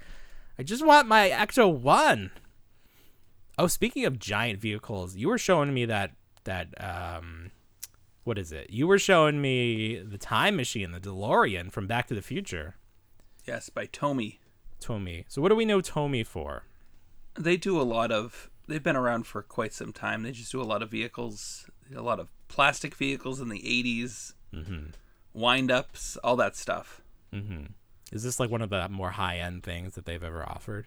I 0.59 0.63
just 0.63 0.85
want 0.85 1.09
my 1.09 1.31
Ecto 1.31 1.73
One. 1.73 2.31
Oh, 3.57 3.67
speaking 3.67 4.05
of 4.05 4.19
giant 4.19 4.61
vehicles, 4.61 5.17
you 5.17 5.29
were 5.29 5.39
showing 5.39 5.73
me 5.73 5.87
that 5.87 6.13
that 6.45 6.69
um, 6.83 7.53
what 8.29 8.39
is 8.39 8.53
it? 8.53 8.69
You 8.69 8.87
were 8.87 8.99
showing 8.99 9.41
me 9.41 9.99
the 9.99 10.19
time 10.19 10.55
machine, 10.55 10.93
the 10.93 11.01
DeLorean 11.01 11.73
from 11.73 11.87
Back 11.87 12.07
to 12.09 12.15
the 12.15 12.21
Future. 12.21 12.77
Yes, 13.47 13.71
by 13.71 13.87
Tomy. 13.87 14.39
Tomy. 14.81 15.25
So 15.29 15.41
what 15.41 15.49
do 15.49 15.57
we 15.57 15.65
know 15.65 15.81
Tomy 15.81 16.25
for? 16.27 16.65
They 17.35 17.57
do 17.57 17.81
a 17.81 17.83
lot 17.83 18.13
of 18.13 18.51
they've 18.69 18.83
been 18.83 18.97
around 18.97 19.27
for 19.27 19.41
quite 19.43 19.73
some 19.73 19.95
time. 19.95 20.23
They 20.23 20.33
just 20.33 20.53
do 20.53 20.61
a 20.61 20.63
lot 20.63 20.83
of 20.83 20.91
vehicles, 20.91 21.71
a 21.97 22.03
lot 22.03 22.21
of 22.21 22.29
plastic 22.49 22.95
vehicles 22.95 23.41
in 23.41 23.49
the 23.49 23.61
80s. 23.61 24.35
Mm-hmm. 24.55 24.91
Wind-ups, 25.33 26.19
all 26.19 26.37
that 26.37 26.55
stuff. 26.55 27.01
Is 28.13 28.23
this 28.23 28.39
like 28.39 28.51
one 28.51 28.61
of 28.63 28.71
the 28.71 28.89
more 28.91 29.13
high 29.13 29.39
end 29.39 29.63
things 29.63 29.95
that 29.95 30.05
they've 30.05 30.23
ever 30.23 30.47
offered? 30.47 30.87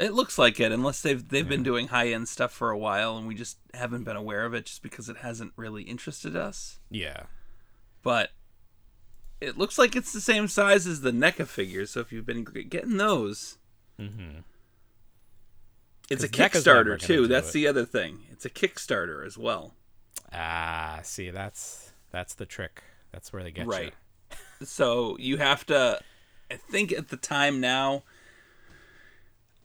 It 0.00 0.14
looks 0.14 0.38
like 0.38 0.58
it, 0.60 0.72
unless 0.72 1.02
they've 1.02 1.28
they've 1.28 1.48
been 1.48 1.62
doing 1.62 1.88
high 1.88 2.08
end 2.08 2.26
stuff 2.28 2.52
for 2.52 2.70
a 2.70 2.78
while, 2.78 3.18
and 3.18 3.28
we 3.28 3.34
just 3.34 3.58
haven't 3.74 4.04
been 4.04 4.16
aware 4.16 4.46
of 4.46 4.54
it, 4.54 4.64
just 4.64 4.82
because 4.82 5.10
it 5.10 5.18
hasn't 5.18 5.52
really 5.56 5.82
interested 5.82 6.34
us. 6.34 6.78
Yeah. 6.90 7.24
But 8.02 8.30
it 9.40 9.58
looks 9.58 9.76
like 9.78 9.94
it's 9.94 10.12
the 10.14 10.20
same 10.22 10.48
size 10.48 10.86
as 10.86 11.02
the 11.02 11.10
NECA 11.12 11.46
figures. 11.46 11.90
So 11.90 12.00
if 12.00 12.12
you've 12.12 12.24
been 12.24 12.44
getting 12.44 12.96
those, 12.96 13.58
it's 13.98 14.08
a 16.24 16.28
'Cause 16.28 16.30
NECA's 16.30 16.64
never 16.66 16.96
Kickstarter 16.96 17.00
too. 17.00 17.26
That's 17.26 17.50
it. 17.50 17.52
the 17.52 17.66
other 17.66 17.84
thing. 17.84 18.24
It's 18.30 18.46
a 18.46 18.50
Kickstarter 18.50 19.26
as 19.26 19.36
well. 19.36 19.74
Ah, 20.32 21.00
see, 21.02 21.30
that's 21.30 21.92
that's 22.10 22.34
the 22.34 22.46
trick. 22.46 22.82
That's 23.12 23.32
where 23.32 23.42
they 23.42 23.50
get 23.50 23.66
Right. 23.66 23.94
you. 24.60 24.66
So 24.66 25.16
you 25.18 25.38
have 25.38 25.66
to. 25.66 26.00
I 26.50 26.56
think 26.56 26.92
at 26.92 27.08
the 27.08 27.16
time 27.16 27.60
now. 27.60 28.04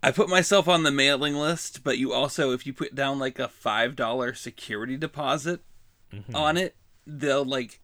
I 0.06 0.12
put 0.12 0.30
myself 0.30 0.68
on 0.68 0.84
the 0.84 0.92
mailing 0.92 1.34
list, 1.34 1.84
but 1.84 1.98
you 1.98 2.14
also, 2.14 2.52
if 2.52 2.68
you 2.68 2.74
put 2.74 2.94
down 2.94 3.18
like 3.18 3.40
a 3.40 3.48
five 3.48 3.96
dollar 3.96 4.36
security 4.36 4.98
deposit 4.98 5.62
mm-hmm. 6.14 6.36
on 6.36 6.58
it, 6.58 6.76
they'll 7.08 7.44
like, 7.44 7.82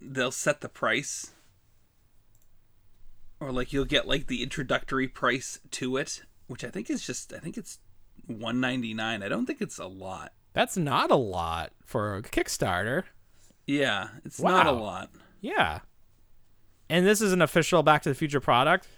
they'll 0.00 0.32
set 0.32 0.60
the 0.60 0.68
price, 0.68 1.30
or 3.38 3.52
like 3.52 3.72
you'll 3.72 3.84
get 3.84 4.08
like 4.08 4.26
the 4.26 4.42
introductory 4.42 5.06
price 5.06 5.60
to 5.70 5.96
it, 5.98 6.22
which 6.48 6.64
I 6.64 6.68
think 6.68 6.90
is 6.90 7.06
just, 7.06 7.32
I 7.32 7.38
think 7.38 7.56
it's 7.56 7.78
one 8.26 8.60
ninety 8.60 8.92
nine. 8.92 9.22
I 9.22 9.28
don't 9.28 9.46
think 9.46 9.60
it's 9.60 9.78
a 9.78 9.86
lot. 9.86 10.32
That's 10.52 10.76
not 10.76 11.12
a 11.12 11.16
lot 11.16 11.70
for 11.84 12.16
a 12.16 12.22
Kickstarter. 12.22 13.04
Yeah, 13.68 14.08
it's 14.24 14.40
not 14.40 14.66
a 14.66 14.72
lot. 14.72 15.10
Yeah. 15.40 15.78
And 16.88 17.06
this 17.06 17.20
is 17.20 17.32
an 17.32 17.40
official 17.40 17.84
Back 17.84 18.02
to 18.02 18.08
the 18.08 18.16
Future 18.16 18.40
product. 18.40 18.88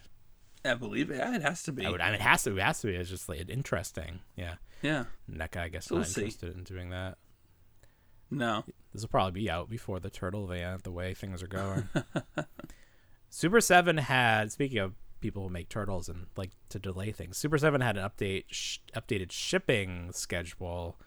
I 0.65 0.75
believe 0.75 1.11
it. 1.11 1.17
Yeah, 1.17 1.35
it 1.37 1.43
has 1.43 1.63
to 1.65 1.73
be. 1.73 1.85
I, 1.87 1.91
would, 1.91 2.01
I 2.01 2.07
mean, 2.07 2.15
it 2.15 2.21
has 2.21 2.43
to. 2.45 2.57
It 2.57 2.63
has 2.63 2.81
to 2.83 2.87
be. 2.89 2.95
It's 2.95 3.11
just 3.11 3.29
like 3.29 3.49
interesting. 3.49 4.21
Yeah. 4.37 4.55
Yeah. 4.81 5.05
NECA, 5.31 5.57
I 5.61 5.69
guess, 5.69 5.87
So 5.87 5.95
not 5.97 6.01
we'll 6.01 6.05
see. 6.09 6.21
interested 6.23 6.57
in 6.57 6.65
doing 6.65 6.91
that. 6.91 7.19
No. 8.31 8.65
This 8.93 9.03
will 9.03 9.09
probably 9.09 9.43
be 9.43 9.51
out 9.51 9.69
before 9.69 10.01
the 10.01 10.11
turtle 10.11 10.47
van, 10.47 10.79
the 10.83 10.91
way 10.93 11.15
things 11.15 11.43
are 11.43 11.47
going. 11.49 11.89
Super 13.31 13.61
Seven 13.61 13.97
had, 13.99 14.53
speaking 14.53 14.79
of 14.79 14.95
people 15.21 15.45
who 15.45 15.49
make 15.49 15.69
turtles 15.69 16.09
and 16.09 16.27
like 16.37 16.51
to 16.71 16.79
delay 16.79 17.13
things, 17.13 17.37
Super 17.39 17.59
Seven 17.59 17.81
had 17.81 17.97
an 17.97 18.09
update, 18.09 18.45
sh- 18.51 18.79
updated 18.97 19.33
shipping 19.33 20.11
schedule. 20.13 20.99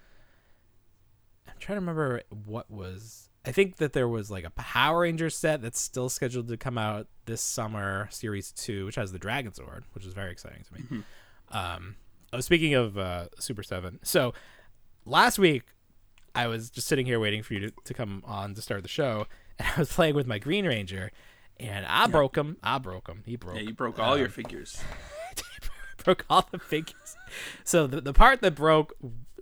I'm 1.47 1.53
trying 1.59 1.75
to 1.77 1.81
remember 1.81 2.21
what 2.29 2.69
was. 2.69 3.29
I 3.45 3.51
think 3.51 3.77
that 3.77 3.93
there 3.93 4.07
was 4.07 4.31
like 4.31 4.43
a 4.43 4.49
Power 4.51 5.01
Ranger 5.01 5.29
set 5.29 5.61
that's 5.61 5.79
still 5.79 6.09
scheduled 6.09 6.47
to 6.47 6.57
come 6.57 6.77
out 6.77 7.07
this 7.25 7.41
summer, 7.41 8.07
Series 8.11 8.51
Two, 8.51 8.85
which 8.85 8.95
has 8.95 9.11
the 9.11 9.19
Dragon 9.19 9.53
Sword, 9.53 9.83
which 9.93 10.05
is 10.05 10.13
very 10.13 10.31
exciting 10.31 10.63
to 10.63 10.73
me. 10.73 11.03
Um, 11.51 11.95
oh, 12.33 12.39
speaking 12.39 12.73
of 12.73 12.97
uh, 12.97 13.27
Super 13.39 13.63
Seven, 13.63 13.99
so 14.03 14.33
last 15.05 15.37
week 15.39 15.63
I 16.33 16.47
was 16.47 16.69
just 16.69 16.87
sitting 16.87 17.05
here 17.05 17.19
waiting 17.19 17.43
for 17.43 17.53
you 17.53 17.59
to, 17.61 17.71
to 17.85 17.93
come 17.93 18.23
on 18.25 18.53
to 18.55 18.61
start 18.61 18.81
the 18.83 18.89
show, 18.89 19.27
and 19.59 19.67
I 19.75 19.79
was 19.79 19.91
playing 19.93 20.15
with 20.15 20.27
my 20.27 20.39
Green 20.39 20.65
Ranger, 20.65 21.11
and 21.59 21.85
I 21.85 22.07
broke 22.07 22.35
him. 22.37 22.57
I 22.63 22.77
broke 22.79 23.07
him. 23.07 23.23
He 23.25 23.35
broke. 23.35 23.55
Yeah, 23.57 23.61
you 23.61 23.73
broke 23.73 23.99
all 23.99 24.17
your 24.17 24.25
Um, 24.27 24.31
figures. 24.31 24.81
broke 26.03 26.25
all 26.29 26.47
the 26.51 26.59
figures. 26.59 27.15
So 27.63 27.87
the, 27.87 28.01
the 28.01 28.13
part 28.13 28.41
that 28.41 28.53
broke 28.55 28.93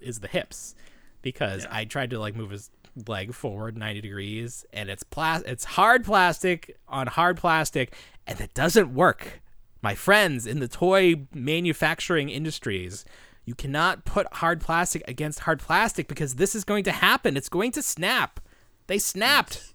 is 0.01 0.19
the 0.19 0.27
hips 0.27 0.75
because 1.21 1.65
I 1.71 1.85
tried 1.85 2.09
to 2.11 2.19
like 2.19 2.35
move 2.35 2.51
his 2.51 2.69
leg 3.07 3.33
forward 3.33 3.77
90 3.77 4.01
degrees 4.01 4.65
and 4.71 4.89
it's 4.89 5.03
plas- 5.03 5.41
it's 5.45 5.63
hard 5.65 6.03
plastic 6.05 6.77
on 6.87 7.07
hard 7.07 7.37
plastic 7.37 7.95
and 8.27 8.39
it 8.39 8.53
doesn't 8.53 8.93
work. 8.93 9.41
My 9.81 9.95
friends 9.95 10.45
in 10.47 10.59
the 10.59 10.67
toy 10.67 11.25
manufacturing 11.33 12.29
industries, 12.29 13.03
you 13.45 13.55
cannot 13.55 14.05
put 14.05 14.27
hard 14.35 14.61
plastic 14.61 15.03
against 15.07 15.39
hard 15.41 15.59
plastic 15.59 16.07
because 16.07 16.35
this 16.35 16.55
is 16.55 16.63
going 16.63 16.83
to 16.85 16.91
happen. 16.91 17.35
It's 17.35 17.49
going 17.49 17.71
to 17.73 17.81
snap. 17.81 18.39
They 18.87 18.97
snapped. 18.99 19.73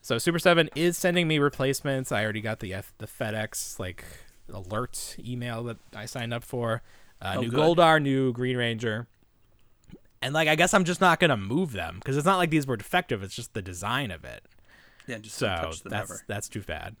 So 0.00 0.18
Super 0.18 0.38
Seven 0.38 0.68
is 0.74 0.98
sending 0.98 1.28
me 1.28 1.38
replacements. 1.38 2.10
I 2.12 2.24
already 2.24 2.40
got 2.40 2.60
the 2.60 2.74
F- 2.74 2.92
the 2.98 3.06
FedEx 3.06 3.78
like 3.78 4.04
alert 4.52 5.16
email 5.18 5.62
that 5.64 5.76
I 5.94 6.06
signed 6.06 6.34
up 6.34 6.42
for. 6.44 6.82
Uh, 7.20 7.34
Oh, 7.36 7.40
new 7.42 7.50
good. 7.50 7.58
Goldar, 7.60 8.02
new 8.02 8.32
Green 8.32 8.56
Ranger, 8.56 9.06
and 10.22 10.32
like 10.34 10.48
I 10.48 10.54
guess 10.56 10.72
I'm 10.74 10.84
just 10.84 11.00
not 11.00 11.20
gonna 11.20 11.36
move 11.36 11.72
them 11.72 11.96
because 11.98 12.16
it's 12.16 12.26
not 12.26 12.36
like 12.38 12.50
these 12.50 12.66
were 12.66 12.76
defective. 12.76 13.22
It's 13.22 13.34
just 13.34 13.54
the 13.54 13.62
design 13.62 14.10
of 14.10 14.24
it. 14.24 14.44
Yeah, 15.06 15.18
just 15.18 15.36
So 15.36 15.46
touch 15.48 15.82
them 15.82 15.90
that's 15.90 16.10
ever. 16.10 16.20
that's 16.28 16.48
too 16.48 16.62
bad. 16.62 16.96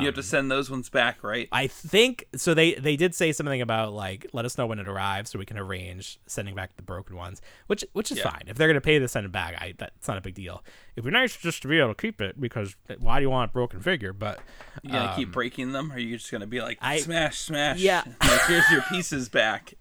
you 0.00 0.04
have 0.04 0.16
to 0.16 0.22
send 0.22 0.50
those 0.50 0.68
ones 0.70 0.90
back, 0.90 1.22
right? 1.24 1.48
I 1.50 1.66
think 1.66 2.26
so. 2.36 2.52
They 2.52 2.74
they 2.74 2.94
did 2.96 3.14
say 3.14 3.32
something 3.32 3.62
about 3.62 3.94
like 3.94 4.26
let 4.34 4.44
us 4.44 4.58
know 4.58 4.66
when 4.66 4.78
it 4.78 4.86
arrives 4.86 5.30
so 5.30 5.38
we 5.38 5.46
can 5.46 5.56
arrange 5.56 6.20
sending 6.26 6.54
back 6.54 6.76
the 6.76 6.82
broken 6.82 7.16
ones, 7.16 7.40
which 7.68 7.82
which 7.94 8.12
is 8.12 8.18
Yeah. 8.18 8.28
fine 8.30 8.42
if 8.48 8.58
they're 8.58 8.68
gonna 8.68 8.82
pay 8.82 8.98
to 8.98 9.08
send 9.08 9.24
it 9.24 9.32
back. 9.32 9.54
I 9.58 9.72
that's 9.78 10.06
not 10.06 10.18
a 10.18 10.20
big 10.20 10.34
deal. 10.34 10.62
It'd 10.94 11.06
be 11.06 11.10
nice 11.10 11.34
just 11.36 11.62
to 11.62 11.68
be 11.68 11.78
able 11.78 11.94
to 11.94 12.02
keep 12.02 12.20
it 12.20 12.38
because 12.38 12.76
why 12.98 13.18
do 13.18 13.22
you 13.22 13.30
want 13.30 13.50
a 13.50 13.52
broken 13.54 13.80
figure? 13.80 14.12
But 14.12 14.40
You 14.82 14.90
gonna 14.92 15.14
keep 15.16 15.32
breaking 15.32 15.72
them, 15.72 15.90
or 15.90 15.94
are 15.94 15.98
you 15.98 16.18
just 16.18 16.30
gonna 16.30 16.46
be 16.46 16.60
like 16.60 16.76
Um, 16.82 16.88
I- 16.90 16.98
smash, 16.98 17.38
smash? 17.38 17.78
Yeah. 17.78 18.02
like, 18.20 18.42
here's 18.46 18.68
your 18.70 18.82
pieces 18.90 19.30
back. 19.30 19.72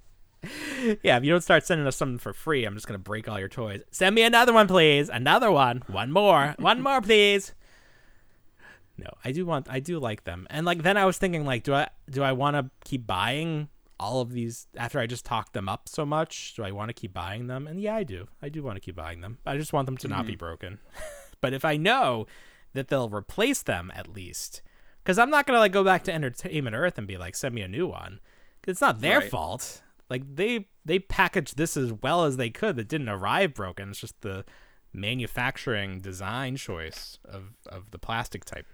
yeah, 1.04 1.18
if 1.18 1.24
you 1.24 1.32
don't 1.32 1.42
start 1.42 1.66
sending 1.66 1.88
us 1.88 1.96
something 1.96 2.20
for 2.20 2.34
free, 2.34 2.66
I'm 2.66 2.74
just 2.74 2.88
gonna 2.88 3.00
break 3.00 3.28
all 3.28 3.40
your 3.40 3.50
toys. 3.50 3.82
Send 3.92 4.16
me 4.16 4.24
another 4.24 4.54
one, 4.54 4.68
please. 4.68 5.10
Another 5.10 5.52
one. 5.52 5.84
One 5.88 6.12
more. 6.12 6.56
One 6.60 6.82
more, 6.82 7.02
please. 7.02 7.54
No, 8.98 9.10
I 9.24 9.32
do 9.32 9.46
want. 9.46 9.68
I 9.70 9.80
do 9.80 10.00
like 10.00 10.24
them. 10.24 10.48
And 10.50 10.66
like 10.66 10.84
then 10.84 10.98
I 10.98 11.06
was 11.06 11.18
thinking, 11.18 11.46
like, 11.46 11.64
do 11.64 11.74
I 11.74 11.90
do 12.10 12.24
I 12.24 12.32
want 12.32 12.56
to 12.56 12.70
keep 12.84 13.06
buying 13.06 13.70
all 14.00 14.22
of 14.22 14.32
these 14.32 14.68
after 14.76 15.00
I 15.00 15.08
just 15.08 15.26
talked 15.26 15.54
them 15.54 15.70
up 15.70 15.88
so 15.88 16.06
much? 16.06 16.54
Do 16.56 16.64
I 16.64 16.72
want 16.72 16.90
to 16.90 16.94
keep 16.94 17.14
buying 17.14 17.48
them? 17.48 17.68
And 17.68 17.80
yeah, 17.80 17.96
I 17.96 18.04
do. 18.04 18.28
I 18.42 18.50
do 18.50 18.64
want 18.64 18.76
to 18.76 18.82
keep 18.82 18.96
buying 18.96 19.22
them. 19.22 19.38
I 19.46 19.58
just 19.58 19.74
want 19.74 19.86
them 19.86 19.98
to 19.98 20.08
not 20.08 20.26
be 20.26 20.34
mm-hmm. 20.34 20.40
broken. 20.40 20.80
but 21.42 21.54
if 21.54 21.64
I 21.64 21.78
know 21.78 22.26
that 22.74 22.88
they'll 22.88 23.10
replace 23.10 23.62
them 23.62 23.92
at 23.96 24.14
least, 24.14 24.62
because 25.04 25.20
I'm 25.20 25.30
not 25.30 25.46
gonna 25.46 25.60
like 25.60 25.72
go 25.72 25.84
back 25.84 26.04
to 26.06 26.14
Entertainment 26.14 26.76
Earth 26.76 26.98
and 26.98 27.08
be 27.08 27.18
like, 27.18 27.36
send 27.36 27.54
me 27.54 27.62
a 27.62 27.68
new 27.68 27.88
one. 27.88 28.20
It's 28.68 28.82
not 28.82 29.00
their 29.00 29.20
Right. 29.20 29.32
fault. 29.32 29.82
Like 30.10 30.36
they 30.36 30.68
they 30.86 31.00
packaged 31.00 31.58
this 31.58 31.76
as 31.76 31.94
well 31.94 32.24
as 32.24 32.38
they 32.38 32.50
could. 32.50 32.76
That 32.76 32.88
didn't 32.88 33.10
arrive 33.10 33.54
broken. 33.54 33.90
It's 33.90 34.00
just 34.00 34.22
the 34.22 34.46
manufacturing 34.94 36.00
design 36.00 36.56
choice 36.56 37.20
of 37.26 37.54
of 37.68 37.92
the 37.92 38.00
plastic 38.00 38.46
type. 38.46 38.66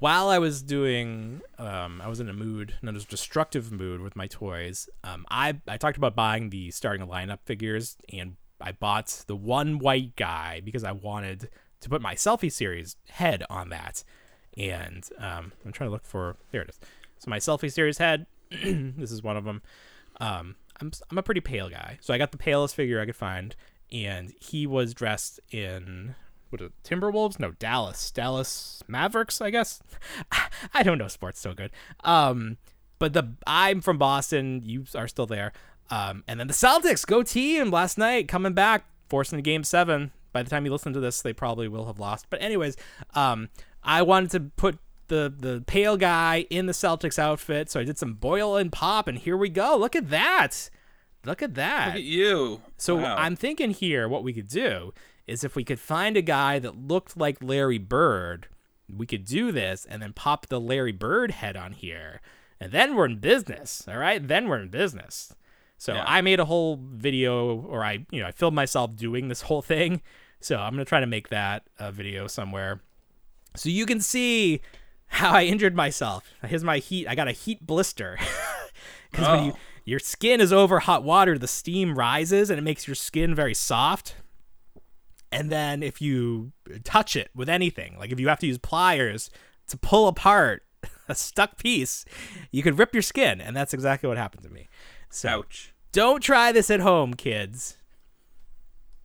While 0.00 0.28
I 0.28 0.38
was 0.38 0.60
doing, 0.60 1.40
um, 1.56 2.00
I 2.02 2.08
was 2.08 2.18
in 2.18 2.28
a 2.28 2.32
mood, 2.32 2.74
not 2.82 2.96
a 2.96 3.06
destructive 3.06 3.70
mood 3.70 4.00
with 4.00 4.16
my 4.16 4.26
toys. 4.26 4.88
Um, 5.04 5.24
I 5.30 5.60
I 5.68 5.76
talked 5.76 5.96
about 5.96 6.16
buying 6.16 6.50
the 6.50 6.70
starting 6.70 7.06
lineup 7.06 7.40
figures, 7.44 7.96
and 8.12 8.36
I 8.60 8.72
bought 8.72 9.24
the 9.26 9.36
one 9.36 9.78
white 9.78 10.16
guy 10.16 10.60
because 10.64 10.84
I 10.84 10.92
wanted 10.92 11.48
to 11.80 11.88
put 11.88 12.02
my 12.02 12.14
selfie 12.14 12.50
series 12.50 12.96
head 13.08 13.44
on 13.50 13.68
that. 13.68 14.04
And 14.56 15.08
um, 15.18 15.52
I'm 15.64 15.72
trying 15.72 15.88
to 15.88 15.92
look 15.92 16.06
for 16.06 16.36
there 16.50 16.62
it 16.62 16.70
is. 16.70 16.80
So 17.18 17.30
my 17.30 17.38
selfie 17.38 17.72
series 17.72 17.98
head. 17.98 18.26
this 18.50 19.10
is 19.10 19.22
one 19.22 19.36
of 19.36 19.44
them. 19.44 19.62
Um, 20.20 20.56
I'm 20.80 20.92
I'm 21.10 21.18
a 21.18 21.22
pretty 21.22 21.40
pale 21.40 21.68
guy, 21.68 21.98
so 22.00 22.14
I 22.14 22.18
got 22.18 22.32
the 22.32 22.38
palest 22.38 22.74
figure 22.74 23.00
I 23.00 23.06
could 23.06 23.16
find, 23.16 23.54
and 23.92 24.32
he 24.40 24.66
was 24.66 24.94
dressed 24.94 25.40
in 25.50 26.14
what 26.50 26.84
Timberwolves? 26.84 27.40
No, 27.40 27.52
Dallas, 27.52 28.10
Dallas 28.10 28.82
Mavericks, 28.86 29.40
I 29.40 29.50
guess. 29.50 29.82
I 30.74 30.82
don't 30.82 30.98
know 30.98 31.08
sports 31.08 31.40
so 31.40 31.52
good. 31.52 31.70
Um, 32.04 32.58
but 32.98 33.12
the 33.12 33.34
I'm 33.46 33.80
from 33.80 33.98
Boston. 33.98 34.62
You 34.64 34.84
are 34.94 35.08
still 35.08 35.26
there. 35.26 35.52
Um, 35.90 36.24
and 36.26 36.40
then 36.40 36.46
the 36.46 36.54
Celtics 36.54 37.04
go 37.06 37.22
team 37.22 37.70
last 37.70 37.98
night 37.98 38.28
coming 38.28 38.54
back, 38.54 38.86
forcing 39.08 39.40
game 39.40 39.64
seven. 39.64 40.12
By 40.32 40.42
the 40.42 40.50
time 40.50 40.64
you 40.64 40.72
listen 40.72 40.92
to 40.94 41.00
this, 41.00 41.22
they 41.22 41.32
probably 41.32 41.68
will 41.68 41.86
have 41.86 41.98
lost. 41.98 42.26
But 42.30 42.42
anyways, 42.42 42.76
um, 43.14 43.48
I 43.82 44.02
wanted 44.02 44.30
to 44.32 44.40
put 44.56 44.78
the 45.08 45.32
the 45.36 45.62
pale 45.66 45.96
guy 45.96 46.46
in 46.50 46.66
the 46.66 46.72
Celtics 46.72 47.18
outfit, 47.18 47.70
so 47.70 47.80
I 47.80 47.84
did 47.84 47.98
some 47.98 48.14
boil 48.14 48.56
and 48.56 48.70
pop, 48.72 49.06
and 49.08 49.18
here 49.18 49.36
we 49.36 49.48
go. 49.48 49.76
Look 49.76 49.94
at 49.96 50.10
that. 50.10 50.70
Look 51.24 51.42
at 51.42 51.54
that. 51.54 51.86
Look 51.88 51.94
at 51.96 52.02
you. 52.02 52.60
So 52.76 52.96
Wow. 52.96 53.16
I'm 53.16 53.36
thinking 53.36 53.70
here, 53.70 54.08
what 54.08 54.22
we 54.24 54.32
could 54.32 54.48
do 54.48 54.92
is 55.26 55.42
if 55.42 55.56
we 55.56 55.64
could 55.64 55.80
find 55.80 56.16
a 56.16 56.22
guy 56.22 56.58
that 56.58 56.76
looked 56.76 57.16
like 57.16 57.42
Larry 57.42 57.78
Bird, 57.78 58.48
we 58.94 59.06
could 59.06 59.24
do 59.24 59.50
this 59.50 59.86
and 59.88 60.02
then 60.02 60.12
pop 60.12 60.46
the 60.48 60.60
Larry 60.60 60.92
Bird 60.92 61.30
head 61.30 61.56
on 61.56 61.72
here, 61.72 62.20
and 62.60 62.72
then 62.72 62.94
we're 62.94 63.06
in 63.06 63.18
business. 63.20 63.86
All 63.88 63.96
right, 63.98 64.26
then 64.26 64.48
we're 64.48 64.60
in 64.60 64.68
business. 64.68 65.34
So 65.78 65.94
Yeah. 65.94 66.04
I 66.06 66.20
made 66.20 66.40
a 66.40 66.44
whole 66.44 66.78
video, 66.82 67.60
or 67.62 67.82
I, 67.84 68.04
you 68.10 68.20
know, 68.20 68.26
I 68.26 68.30
filmed 68.32 68.54
myself 68.54 68.94
doing 68.96 69.28
this 69.28 69.42
whole 69.42 69.62
thing. 69.62 70.02
So 70.40 70.56
I'm 70.58 70.72
gonna 70.72 70.84
try 70.84 71.00
to 71.00 71.06
make 71.06 71.28
that 71.30 71.66
a 71.78 71.90
video 71.90 72.26
somewhere, 72.26 72.82
so 73.56 73.70
you 73.70 73.86
can 73.86 74.00
see 74.00 74.60
how 75.14 75.32
I 75.32 75.44
injured 75.44 75.74
myself. 75.74 76.24
Here's 76.46 76.64
my 76.64 76.78
heat. 76.78 77.06
I 77.08 77.14
got 77.14 77.28
a 77.28 77.32
heat 77.32 77.66
blister. 77.66 78.18
Because 79.10 79.28
when 79.28 79.44
you 79.44 79.52
Oh. 79.52 79.58
your 79.84 79.98
skin 80.00 80.40
is 80.40 80.52
over 80.52 80.80
hot 80.80 81.04
water, 81.04 81.38
the 81.38 81.46
steam 81.46 81.96
rises 81.96 82.50
and 82.50 82.58
it 82.58 82.62
makes 82.62 82.88
your 82.88 82.96
skin 82.96 83.32
very 83.32 83.54
soft. 83.54 84.16
And 85.30 85.50
then 85.52 85.84
if 85.84 86.02
you 86.02 86.50
touch 86.82 87.14
it 87.14 87.30
with 87.32 87.48
anything, 87.48 87.96
like 87.96 88.10
if 88.10 88.18
you 88.18 88.26
have 88.26 88.40
to 88.40 88.46
use 88.48 88.58
pliers 88.58 89.30
to 89.68 89.76
pull 89.76 90.08
apart 90.08 90.64
a 91.08 91.14
stuck 91.14 91.58
piece, 91.58 92.04
you 92.50 92.60
could 92.64 92.76
rip 92.76 92.92
your 92.92 93.02
skin, 93.02 93.40
and 93.40 93.56
that's 93.56 93.72
exactly 93.72 94.08
what 94.08 94.16
happened 94.18 94.42
to 94.42 94.50
me. 94.50 94.68
So 95.10 95.28
Ouch. 95.28 95.72
don't 95.92 96.20
try 96.20 96.50
this 96.50 96.68
at 96.72 96.80
home, 96.80 97.14
kids. 97.14 97.76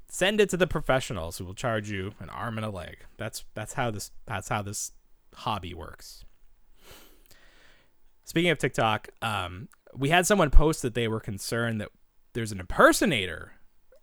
Send 0.07 0.41
it 0.41 0.49
to 0.49 0.57
the 0.57 0.65
professionals 0.67 1.37
who 1.37 1.45
will 1.45 1.53
charge 1.53 1.91
you 1.91 2.13
an 2.19 2.29
arm 2.31 2.57
and 2.57 2.65
a 2.65 2.71
leg. 2.71 2.97
That's 3.17 3.45
that's 3.53 3.73
how 3.73 3.91
this 3.91 4.09
that's 4.25 4.49
how 4.49 4.63
this 4.63 4.91
hobby 5.39 5.73
works. 5.73 6.23
Speaking 8.23 8.51
of 8.51 8.57
TikTok, 8.59 9.09
um, 9.21 9.69
we 9.95 10.09
had 10.09 10.27
someone 10.27 10.51
post 10.51 10.81
that 10.83 10.93
they 10.93 11.07
were 11.07 11.19
concerned 11.19 11.81
that 11.81 11.89
there's 12.33 12.51
an 12.51 12.59
impersonator 12.59 13.53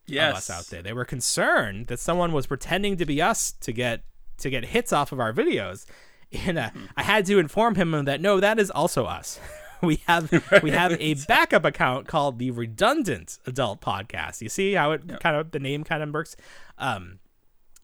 Yes. 0.08 0.30
of 0.32 0.36
us 0.36 0.50
out 0.50 0.66
there. 0.66 0.82
They 0.82 0.92
were 0.92 1.04
concerned 1.04 1.88
that 1.88 1.98
someone 1.98 2.32
was 2.32 2.46
pretending 2.46 2.96
to 2.98 3.04
be 3.06 3.20
us 3.20 3.52
to 3.60 3.72
get 3.72 4.02
to 4.38 4.50
get 4.50 4.66
hits 4.66 4.92
off 4.92 5.10
of 5.12 5.18
our 5.18 5.32
videos, 5.32 5.84
and 6.32 6.58
uh, 6.58 6.70
I 6.96 7.02
had 7.02 7.26
to 7.26 7.38
inform 7.38 7.74
him 7.74 8.04
that 8.04 8.20
no, 8.20 8.38
that 8.40 8.58
is 8.60 8.70
also 8.70 9.04
us. 9.06 9.40
we 9.82 10.00
have 10.06 10.30
we 10.62 10.70
have 10.70 10.92
a 11.00 11.14
backup 11.26 11.64
account 11.64 12.06
called 12.06 12.38
the 12.38 12.50
Redundant 12.52 13.38
Adult 13.46 13.80
Podcast. 13.80 14.42
You 14.42 14.48
see 14.48 14.74
how 14.74 14.92
it 14.92 15.20
kind 15.20 15.36
of 15.36 15.50
the 15.50 15.58
name 15.58 15.82
kind 15.84 16.02
of 16.04 16.12
works. 16.12 16.36
Um, 16.78 17.18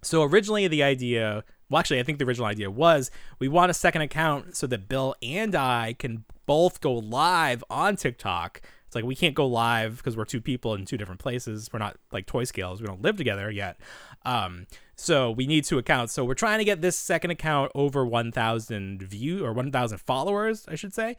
so 0.03 0.23
originally 0.23 0.69
the 0.69 0.83
idea, 0.85 1.43
well, 1.73 1.81
actually, 1.81 2.01
I 2.01 2.03
think 2.05 2.19
the 2.19 2.25
original 2.25 2.47
idea 2.47 2.71
was 2.71 3.11
we 3.39 3.49
want 3.49 3.71
a 3.71 3.75
second 3.75 4.03
account 4.03 4.57
so 4.57 4.67
that 4.69 4.89
Bill 4.89 5.15
and 5.23 5.55
I 5.55 5.95
can 5.99 6.25
both 6.47 6.81
go 6.81 6.93
live 6.95 7.65
on 7.71 7.97
TikTok. 7.97 8.61
It's 8.87 8.95
like 8.95 9.05
we 9.05 9.15
can't 9.17 9.35
go 9.35 9.47
live 9.47 9.97
because 9.97 10.17
we're 10.17 10.27
two 10.27 10.41
people 10.43 10.75
in 10.75 10.85
two 10.85 10.99
different 10.99 11.21
places. 11.21 11.71
We're 11.73 11.79
not 11.79 11.97
like 12.13 12.27
toy 12.27 12.45
scales. 12.45 12.81
We 12.81 12.87
don't 12.87 13.01
live 13.03 13.17
together 13.17 13.51
yet. 13.51 13.79
Um, 14.25 14.67
so 14.97 15.31
we 15.31 15.47
need 15.47 15.65
two 15.65 15.79
accounts. 15.79 16.13
So 16.13 16.25
we're 16.25 16.35
trying 16.35 16.59
to 16.59 16.65
get 16.65 16.83
this 16.83 16.99
second 16.99 17.31
account 17.31 17.73
over 17.75 18.05
1,000 18.05 19.03
view 19.03 19.45
or 19.45 19.53
1,000 19.55 19.99
followers, 19.99 20.67
I 20.69 20.75
should 20.75 20.93
say, 20.95 21.17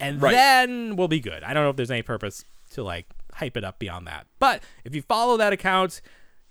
and 0.00 0.20
Right. 0.22 0.32
then 0.32 0.96
we'll 0.96 1.08
be 1.08 1.20
good. 1.20 1.42
I 1.44 1.52
don't 1.52 1.62
know 1.64 1.70
if 1.70 1.76
there's 1.76 1.90
any 1.90 2.02
purpose 2.02 2.44
to 2.70 2.82
like 2.82 3.06
hype 3.34 3.56
it 3.56 3.64
up 3.64 3.78
beyond 3.78 4.06
that. 4.06 4.26
But 4.38 4.62
if 4.84 4.94
you 4.94 5.02
follow 5.02 5.36
that 5.36 5.52
account, 5.52 6.00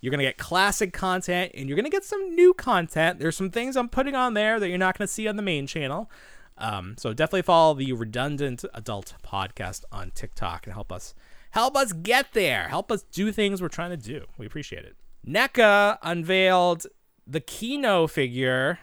you're 0.03 0.11
going 0.11 0.19
to 0.19 0.25
get 0.25 0.37
classic 0.37 0.91
content 0.91 1.53
and 1.55 1.69
you're 1.69 1.77
going 1.77 1.85
to 1.85 1.89
get 1.89 2.03
some 2.03 2.35
new 2.35 2.53
content. 2.53 3.19
There's 3.19 3.37
some 3.37 3.49
things 3.49 3.77
I'm 3.77 3.87
putting 3.87 4.15
on 4.15 4.33
there 4.33 4.59
that 4.59 4.67
you're 4.67 4.77
not 4.77 4.97
going 4.97 5.07
to 5.07 5.13
see 5.13 5.29
on 5.29 5.37
the 5.37 5.41
main 5.41 5.65
channel. 5.65 6.11
Um, 6.57 6.95
so 6.97 7.13
definitely 7.13 7.43
follow 7.43 7.73
the 7.73 7.93
Redundant 7.93 8.65
Adult 8.73 9.13
Podcast 9.25 9.85
on 9.93 10.11
TikTok 10.13 10.67
and 10.67 10.73
help 10.73 10.91
us 10.91 11.13
help 11.51 11.77
us 11.77 11.93
get 11.93 12.33
there. 12.33 12.67
Help 12.67 12.91
us 12.91 13.03
do 13.13 13.31
things 13.31 13.61
we're 13.61 13.69
trying 13.69 13.91
to 13.91 13.97
do. 13.97 14.25
We 14.37 14.45
appreciate 14.45 14.83
it. 14.83 14.97
NECA 15.25 15.99
unveiled 16.01 16.85
the 17.25 17.39
Keno 17.39 18.05
figure. 18.07 18.79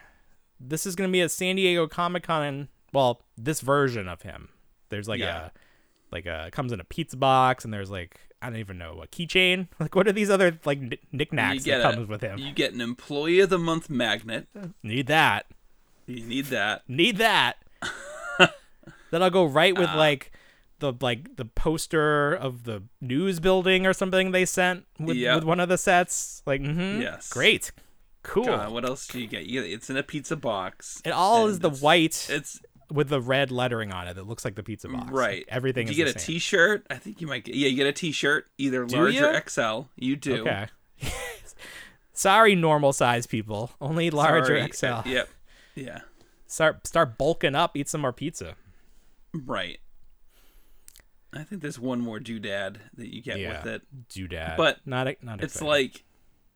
This 0.59 0.87
is 0.87 0.97
going 0.97 1.11
to 1.11 1.13
be 1.13 1.21
at 1.21 1.31
San 1.31 1.57
Diego 1.57 1.87
Comic 1.87 2.23
Con. 2.23 2.69
Well, 2.95 3.21
this 3.37 3.61
version 3.61 4.09
of 4.09 4.23
him. 4.23 4.49
There's 4.89 5.07
like 5.07 5.21
Yeah. 5.21 5.47
a 5.47 5.51
like 6.11 6.25
a 6.25 6.49
comes 6.51 6.73
in 6.73 6.81
a 6.81 6.85
pizza 6.85 7.19
box 7.19 7.65
and 7.67 7.75
there's 7.75 7.91
like 7.91 8.19
I 8.43 8.49
don't 8.51 8.59
even 8.59 8.79
know 8.79 9.01
a 9.03 9.07
keychain. 9.07 9.69
Like 9.81 9.95
what 9.95 10.09
are 10.09 10.13
these 10.13 10.31
other 10.31 10.59
like 10.65 10.79
kn- 10.81 10.99
knickknacks 11.13 11.65
that 11.65 11.81
a- 11.81 11.95
comes 11.95 12.09
with 12.09 12.21
him? 12.23 12.39
You 12.39 12.53
get 12.53 12.73
an 12.73 12.81
Employee 12.81 13.41
of 13.41 13.51
the 13.51 13.59
Month 13.59 13.91
magnet. 13.91 14.49
Need 14.83 15.07
that. 15.09 15.47
You 16.07 16.25
need 16.25 16.47
that. 16.47 16.83
Need 16.89 17.19
that. 17.19 17.57
then 19.11 19.23
I'll 19.23 19.31
go 19.31 19.45
right 19.45 19.77
Uh, 19.77 19.81
with 19.81 19.91
like 19.95 20.33
the 20.79 20.93
like 21.01 21.37
the 21.37 21.45
poster 21.45 22.33
of 22.35 22.65
the 22.65 22.83
news 23.01 23.41
building 23.41 23.87
or 23.87 23.93
something 23.93 24.31
they 24.31 24.45
sent 24.47 24.87
with, 24.99 25.17
Yep. 25.17 25.35
with 25.37 25.45
one 25.45 25.61
of 25.61 25.69
the 25.69 25.79
sets. 25.79 26.43
Like, 26.47 26.63
mm-hmm, 26.63 27.03
Yes. 27.03 27.29
great, 27.29 27.71
cool. 28.23 28.45
God, 28.47 28.73
what 28.73 28.85
else 28.85 29.07
do 29.07 29.21
you 29.21 29.27
get? 29.27 29.45
You 29.47 29.63
it's 29.63 29.91
in 29.91 29.97
a 29.97 30.03
pizza 30.03 30.37
box. 30.37 31.03
it 31.05 31.11
all 31.11 31.47
is 31.49 31.59
the 31.59 31.71
white 31.71 32.27
It's 32.31 32.61
with 32.91 33.09
the 33.09 33.21
red 33.21 33.51
lettering 33.51 33.93
on 33.93 34.09
it 34.09 34.15
that 34.15 34.27
looks 34.27 34.45
like 34.45 34.55
the 34.57 34.63
pizza 34.63 34.89
box. 34.89 35.11
right. 35.13 35.39
Like, 35.39 35.47
everything 35.49 35.87
Do 35.87 35.93
you 35.93 36.05
get 36.05 36.15
a 36.15 36.19
same. 36.19 36.27
T-shirt? 36.35 36.87
I 36.91 36.97
think 36.97 37.21
you 37.21 37.27
might 37.27 37.45
get. 37.45 37.55
Yeah, 37.55 37.69
you 37.69 37.77
get 37.77 37.87
a 37.87 37.93
T-shirt, 37.93 38.47
either 38.59 38.85
Do 38.85 38.97
large 38.97 39.17
or? 39.21 39.43
XL. 39.49 39.83
You 39.97 40.17
do. 40.17 40.41
Okay. 40.43 40.67
Sorry, 42.13 42.55
normal 42.55 42.93
size 42.93 43.27
people. 43.27 43.71
Only 43.81 44.11
large 44.11 44.47
Sorry. 44.47 44.61
or 44.63 44.69
XL. 44.73 44.87
Uh, 44.87 45.03
yep. 45.07 45.29
Yeah. 45.75 46.01
Start 46.47 46.87
start 46.87 47.17
bulking 47.17 47.55
up. 47.55 47.77
Eat 47.77 47.89
some 47.89 48.01
more 48.03 48.13
pizza. 48.13 48.57
Right. 49.33 49.79
I 51.33 51.45
think 51.45 51.63
there's 51.63 51.79
one 51.79 52.01
more 52.01 52.19
doodad 52.19 52.77
that 52.97 53.15
you 53.15 53.23
get 53.23 53.39
yeah. 53.39 53.59
with 53.63 53.67
it. 53.67 53.83
Doodad. 54.09 54.57
But 54.57 54.79
not 54.85 55.07
a, 55.07 55.17
not 55.23 55.43
It's 55.43 55.63
like 55.63 56.03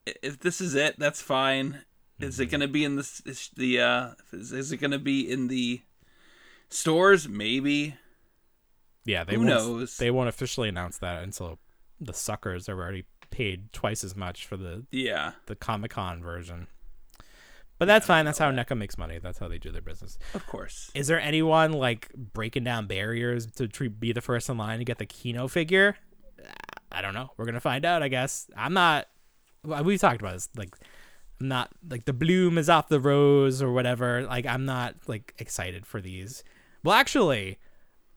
if 0.05 0.41
this 0.41 0.61
is 0.61 0.75
it, 0.75 0.99
that's 0.99 1.23
fine. 1.23 1.83
Is 2.21 2.35
Mm-hmm. 2.35 2.43
it 2.43 2.51
going 2.51 2.61
to 2.61 2.69
be 2.69 2.85
in 2.85 2.97
the 2.97 3.49
the 3.57 3.81
uh 3.81 4.09
is, 4.33 4.53
is 4.53 4.73
it 4.73 4.77
going 4.79 4.91
to 4.91 4.99
be 4.99 5.31
in 5.31 5.49
the 5.49 5.81
stores? 6.75 7.29
Maybe. 7.29 7.95
yeah. 9.05 9.25
They 9.25 9.35
who 9.35 9.41
won't, 9.41 9.49
knows? 9.51 9.97
They 9.97 10.11
won't 10.11 10.29
officially 10.29 10.69
announce 10.69 10.99
that 10.99 11.23
until 11.23 11.59
the 12.01 12.13
suckers 12.15 12.67
have 12.67 12.79
already 12.79 13.05
paid 13.31 13.73
twice 13.73 14.05
as 14.05 14.15
much 14.15 14.47
for 14.47 14.57
the 14.57 14.85
Yeah. 14.91 15.33
the 15.47 15.57
Comic 15.57 15.93
Con 15.93 16.23
version. 16.23 16.67
But 17.79 17.87
that's 17.87 18.07
fine. 18.07 18.25
That's 18.25 18.39
how 18.39 18.53
NECA 18.53 18.79
makes 18.79 18.97
money. 18.97 19.19
That's 19.19 19.39
how 19.39 19.49
they 19.49 19.59
do 19.59 19.73
their 19.73 19.83
business. 19.83 20.17
Of 20.33 20.47
course. 20.47 20.93
Is 20.95 21.09
there 21.09 21.19
anyone 21.21 21.73
like 21.73 22.09
breaking 22.15 22.63
down 22.63 22.87
barriers 22.87 23.47
to 23.53 23.67
tr- 23.67 23.87
be 23.89 24.13
the 24.13 24.21
first 24.21 24.49
in 24.49 24.57
line 24.57 24.79
to 24.79 24.85
get 24.85 24.99
the 24.99 25.07
Keno 25.07 25.49
figure? 25.49 25.97
I 26.93 27.03
don't 27.03 27.15
know. 27.15 27.31
We're 27.37 27.47
gonna 27.47 27.59
find 27.61 27.85
out. 27.85 28.03
I 28.05 28.09
guess. 28.09 28.49
I'm 28.57 28.75
not. 28.75 29.09
well, 29.65 29.83
We've 29.83 29.99
talked 30.01 30.21
about 30.21 30.35
this. 30.35 30.49
Like, 30.57 30.77
I'm 31.41 31.49
not 31.49 31.71
like 31.91 32.05
the 32.05 32.13
bloom 32.13 32.59
is 32.59 32.69
off 32.71 32.89
the 32.89 33.01
rose 33.01 33.61
or 33.61 33.73
whatever. 33.73 34.23
Like, 34.23 34.47
I'm 34.47 34.65
not 34.65 34.95
like 35.09 35.35
excited 35.39 35.85
for 35.85 36.01
these. 36.01 36.45
Well, 36.85 36.95
actually, 36.95 37.59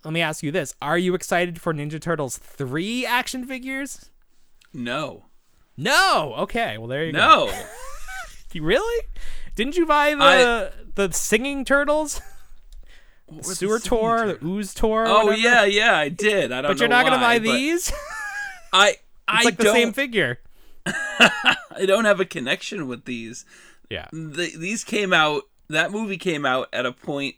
let 0.04 0.14
me 0.14 0.22
ask 0.22 0.44
you 0.44 0.52
this: 0.52 0.76
Are 0.82 0.98
you 0.98 1.16
excited 1.16 1.60
for 1.60 1.74
Ninja 1.74 2.00
Turtles 2.00 2.38
three 2.38 3.06
action 3.06 3.46
figures? 3.46 4.12
No. 4.74 5.26
No. 5.78 6.36
Okay. 6.40 6.78
Well, 6.78 6.88
there 6.88 7.06
you 7.06 7.14
go. 7.14 7.18
No. 7.18 7.64
You 8.52 8.64
really? 8.66 9.06
Didn't 9.56 9.78
you 9.78 9.86
buy 9.86 10.14
the 10.14 10.74
the 10.96 11.12
singing 11.14 11.66
turtles? 11.66 12.22
The 13.30 13.44
sewer 13.44 13.80
the 13.80 13.88
tour, 13.88 14.18
turtle? 14.20 14.38
the 14.40 14.46
ooze 14.46 14.74
tour. 14.74 15.06
Oh 15.08 15.32
yeah, 15.32 15.64
yeah, 15.66 15.98
I 15.98 16.10
did. 16.10 16.52
I 16.52 16.62
don't. 16.62 16.72
But 16.72 16.80
you're 16.80 16.90
not 16.90 17.06
gonna 17.06 17.18
buy 17.18 17.40
these. 17.40 17.92
I 18.72 18.78
I 18.78 18.90
it's 18.90 19.00
I 19.28 19.44
like 19.44 19.58
the 19.58 19.64
don't. 19.66 19.76
same 19.76 19.94
figure. 19.94 20.40
I 20.86 21.86
don't 21.86 22.06
have 22.06 22.20
a 22.20 22.26
connection 22.26 22.88
with 22.88 23.06
these. 23.06 23.46
Yeah. 23.90 24.08
The, 24.12 24.54
these 24.58 24.84
came 24.84 25.14
out. 25.14 25.44
That 25.70 25.92
movie 25.92 26.18
came 26.18 26.46
out 26.46 26.70
at 26.72 26.86
a 26.86 26.92
point 26.94 27.36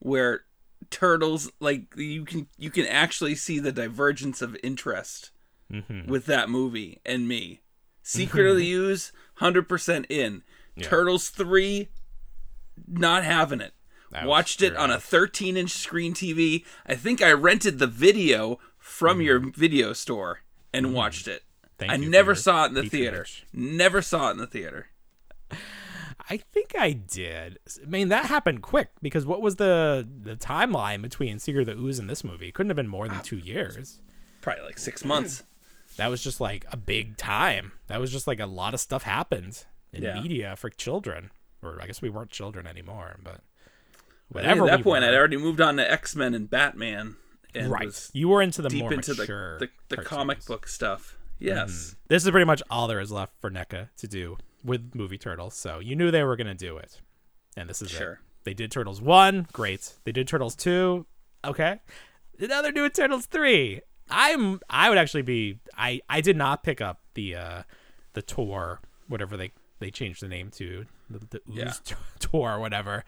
where 0.00 0.42
turtles 0.88 1.50
like 1.60 1.94
you 1.96 2.24
can 2.24 2.48
you 2.56 2.70
can 2.70 2.86
actually 2.86 3.34
see 3.34 3.58
the 3.58 3.72
divergence 3.72 4.40
of 4.42 4.56
interest 4.62 5.30
Mm-hmm. 5.72 6.10
with 6.10 6.26
that 6.26 6.50
movie 6.50 7.00
and 7.06 7.28
me. 7.28 7.60
Secret 8.02 8.44
of 8.50 8.56
the 8.56 8.72
Ooze, 8.72 9.12
hundred 9.34 9.68
percent 9.68 10.04
in. 10.08 10.42
Turtles 10.82 11.28
three, 11.28 11.90
not 12.88 13.22
having 13.22 13.60
it. 13.60 13.72
That 14.10 14.26
Watched 14.26 14.62
it 14.62 14.74
on 14.74 14.90
a 14.90 14.98
13 14.98 15.56
inch 15.56 15.70
screen 15.70 16.12
TV. 16.12 16.64
I 16.86 16.96
think 16.96 17.22
I 17.22 17.30
rented 17.30 17.78
the 17.78 17.86
video 17.86 18.58
from 18.78 19.20
your 19.20 19.38
video 19.38 19.92
store 19.92 20.40
and 20.74 20.92
watched 20.92 21.28
it. 21.28 21.42
Mm-hmm. 21.42 21.66
Thank 21.78 21.92
I 21.92 21.96
never 21.98 22.34
saw 22.34 22.64
it 22.64 22.68
in 22.70 22.74
the 22.74 22.88
theater. 22.88 23.24
Never 23.52 24.02
saw 24.02 24.30
it 24.30 24.32
in 24.32 24.38
the 24.38 24.46
theater. 24.48 24.88
I 26.30 26.36
think 26.36 26.74
I 26.78 26.92
did. 26.92 27.58
I 27.82 27.86
mean, 27.86 28.08
that 28.08 28.26
happened 28.26 28.62
quick 28.62 28.90
because 29.02 29.26
what 29.26 29.42
was 29.42 29.56
the 29.56 30.06
the 30.22 30.36
timeline 30.36 31.02
between 31.02 31.40
Secret 31.40 31.68
of 31.68 31.76
the 31.76 31.82
Ooze 31.82 31.98
and 31.98 32.08
this 32.08 32.22
movie? 32.22 32.48
It 32.48 32.54
couldn't 32.54 32.70
have 32.70 32.76
been 32.76 32.88
more 32.88 33.08
than 33.08 33.18
ah. 33.18 33.22
two 33.24 33.38
years. 33.38 34.00
Probably 34.40 34.62
like 34.64 34.78
six 34.78 35.04
months. 35.04 35.40
Hmm. 35.40 35.46
That 35.96 36.06
was 36.08 36.22
just 36.22 36.40
like 36.40 36.64
a 36.70 36.76
big 36.76 37.16
time. 37.16 37.72
That 37.88 38.00
was 38.00 38.12
just 38.12 38.28
like 38.28 38.38
a 38.38 38.46
lot 38.46 38.74
of 38.74 38.80
stuff 38.80 39.02
happened 39.02 39.64
in 39.92 40.04
Yeah. 40.04 40.20
media 40.20 40.54
for 40.56 40.70
children, 40.70 41.32
or 41.62 41.82
I 41.82 41.86
guess 41.86 42.00
we 42.00 42.10
weren't 42.10 42.30
children 42.30 42.64
anymore, 42.66 43.18
but 43.24 43.32
I 43.32 43.36
think 43.36 43.44
whatever. 44.28 44.64
at 44.64 44.70
that 44.70 44.76
we 44.78 44.82
point, 44.84 45.02
were. 45.02 45.08
I'd 45.08 45.14
already 45.14 45.36
moved 45.36 45.60
on 45.60 45.76
to 45.78 45.90
X 45.90 46.14
Men 46.14 46.32
and 46.32 46.48
Batman, 46.48 47.16
and 47.56 47.72
right. 47.72 47.86
was 47.86 48.08
You 48.12 48.28
were 48.28 48.40
into 48.40 48.62
the 48.62 48.68
deep 48.68 48.82
more 48.82 48.92
into 48.92 49.14
the 49.14 49.22
mature 49.22 49.58
the, 49.58 49.68
the 49.88 49.96
comic 49.96 50.44
book 50.44 50.68
stuff. 50.68 51.16
Mm-hmm. 51.40 51.46
Yes, 51.46 51.96
This 52.06 52.24
is 52.24 52.30
pretty 52.30 52.44
much 52.44 52.62
all 52.70 52.86
there 52.86 53.00
is 53.00 53.10
left 53.10 53.32
for 53.40 53.50
NECA 53.50 53.88
to 53.96 54.06
do 54.06 54.36
with 54.64 54.94
movie 54.94 55.18
Turtles. 55.18 55.54
So 55.54 55.78
you 55.78 55.96
knew 55.96 56.10
they 56.10 56.22
were 56.24 56.36
going 56.36 56.46
to 56.46 56.54
do 56.54 56.76
it. 56.76 57.00
And 57.56 57.68
this 57.68 57.82
is 57.82 57.90
Sure. 57.90 58.12
it. 58.12 58.18
They 58.44 58.54
did 58.54 58.70
Turtles 58.70 59.00
1, 59.02 59.48
great. 59.52 59.94
They 60.04 60.12
did 60.12 60.26
Turtles 60.28 60.54
2, 60.56 61.04
okay. 61.44 61.80
Now 62.38 62.62
they're 62.62 62.72
doing 62.72 62.90
Turtles 62.90 63.26
3. 63.26 63.80
I'm 64.10 64.60
I 64.68 64.88
would 64.88 64.98
actually 64.98 65.22
be 65.22 65.60
I 65.76 66.00
I 66.08 66.20
did 66.20 66.36
not 66.36 66.62
pick 66.64 66.80
up 66.80 67.00
the 67.14 67.36
uh 67.36 67.62
the 68.14 68.22
tour 68.22 68.80
whatever 69.08 69.36
they 69.36 69.52
they 69.78 69.90
changed 69.90 70.20
the 70.22 70.26
name 70.28 70.50
to 70.52 70.84
the, 71.08 71.18
the 71.30 71.40
Yeah. 71.46 71.72
tour 72.18 72.52
or 72.52 72.58
whatever. 72.60 73.04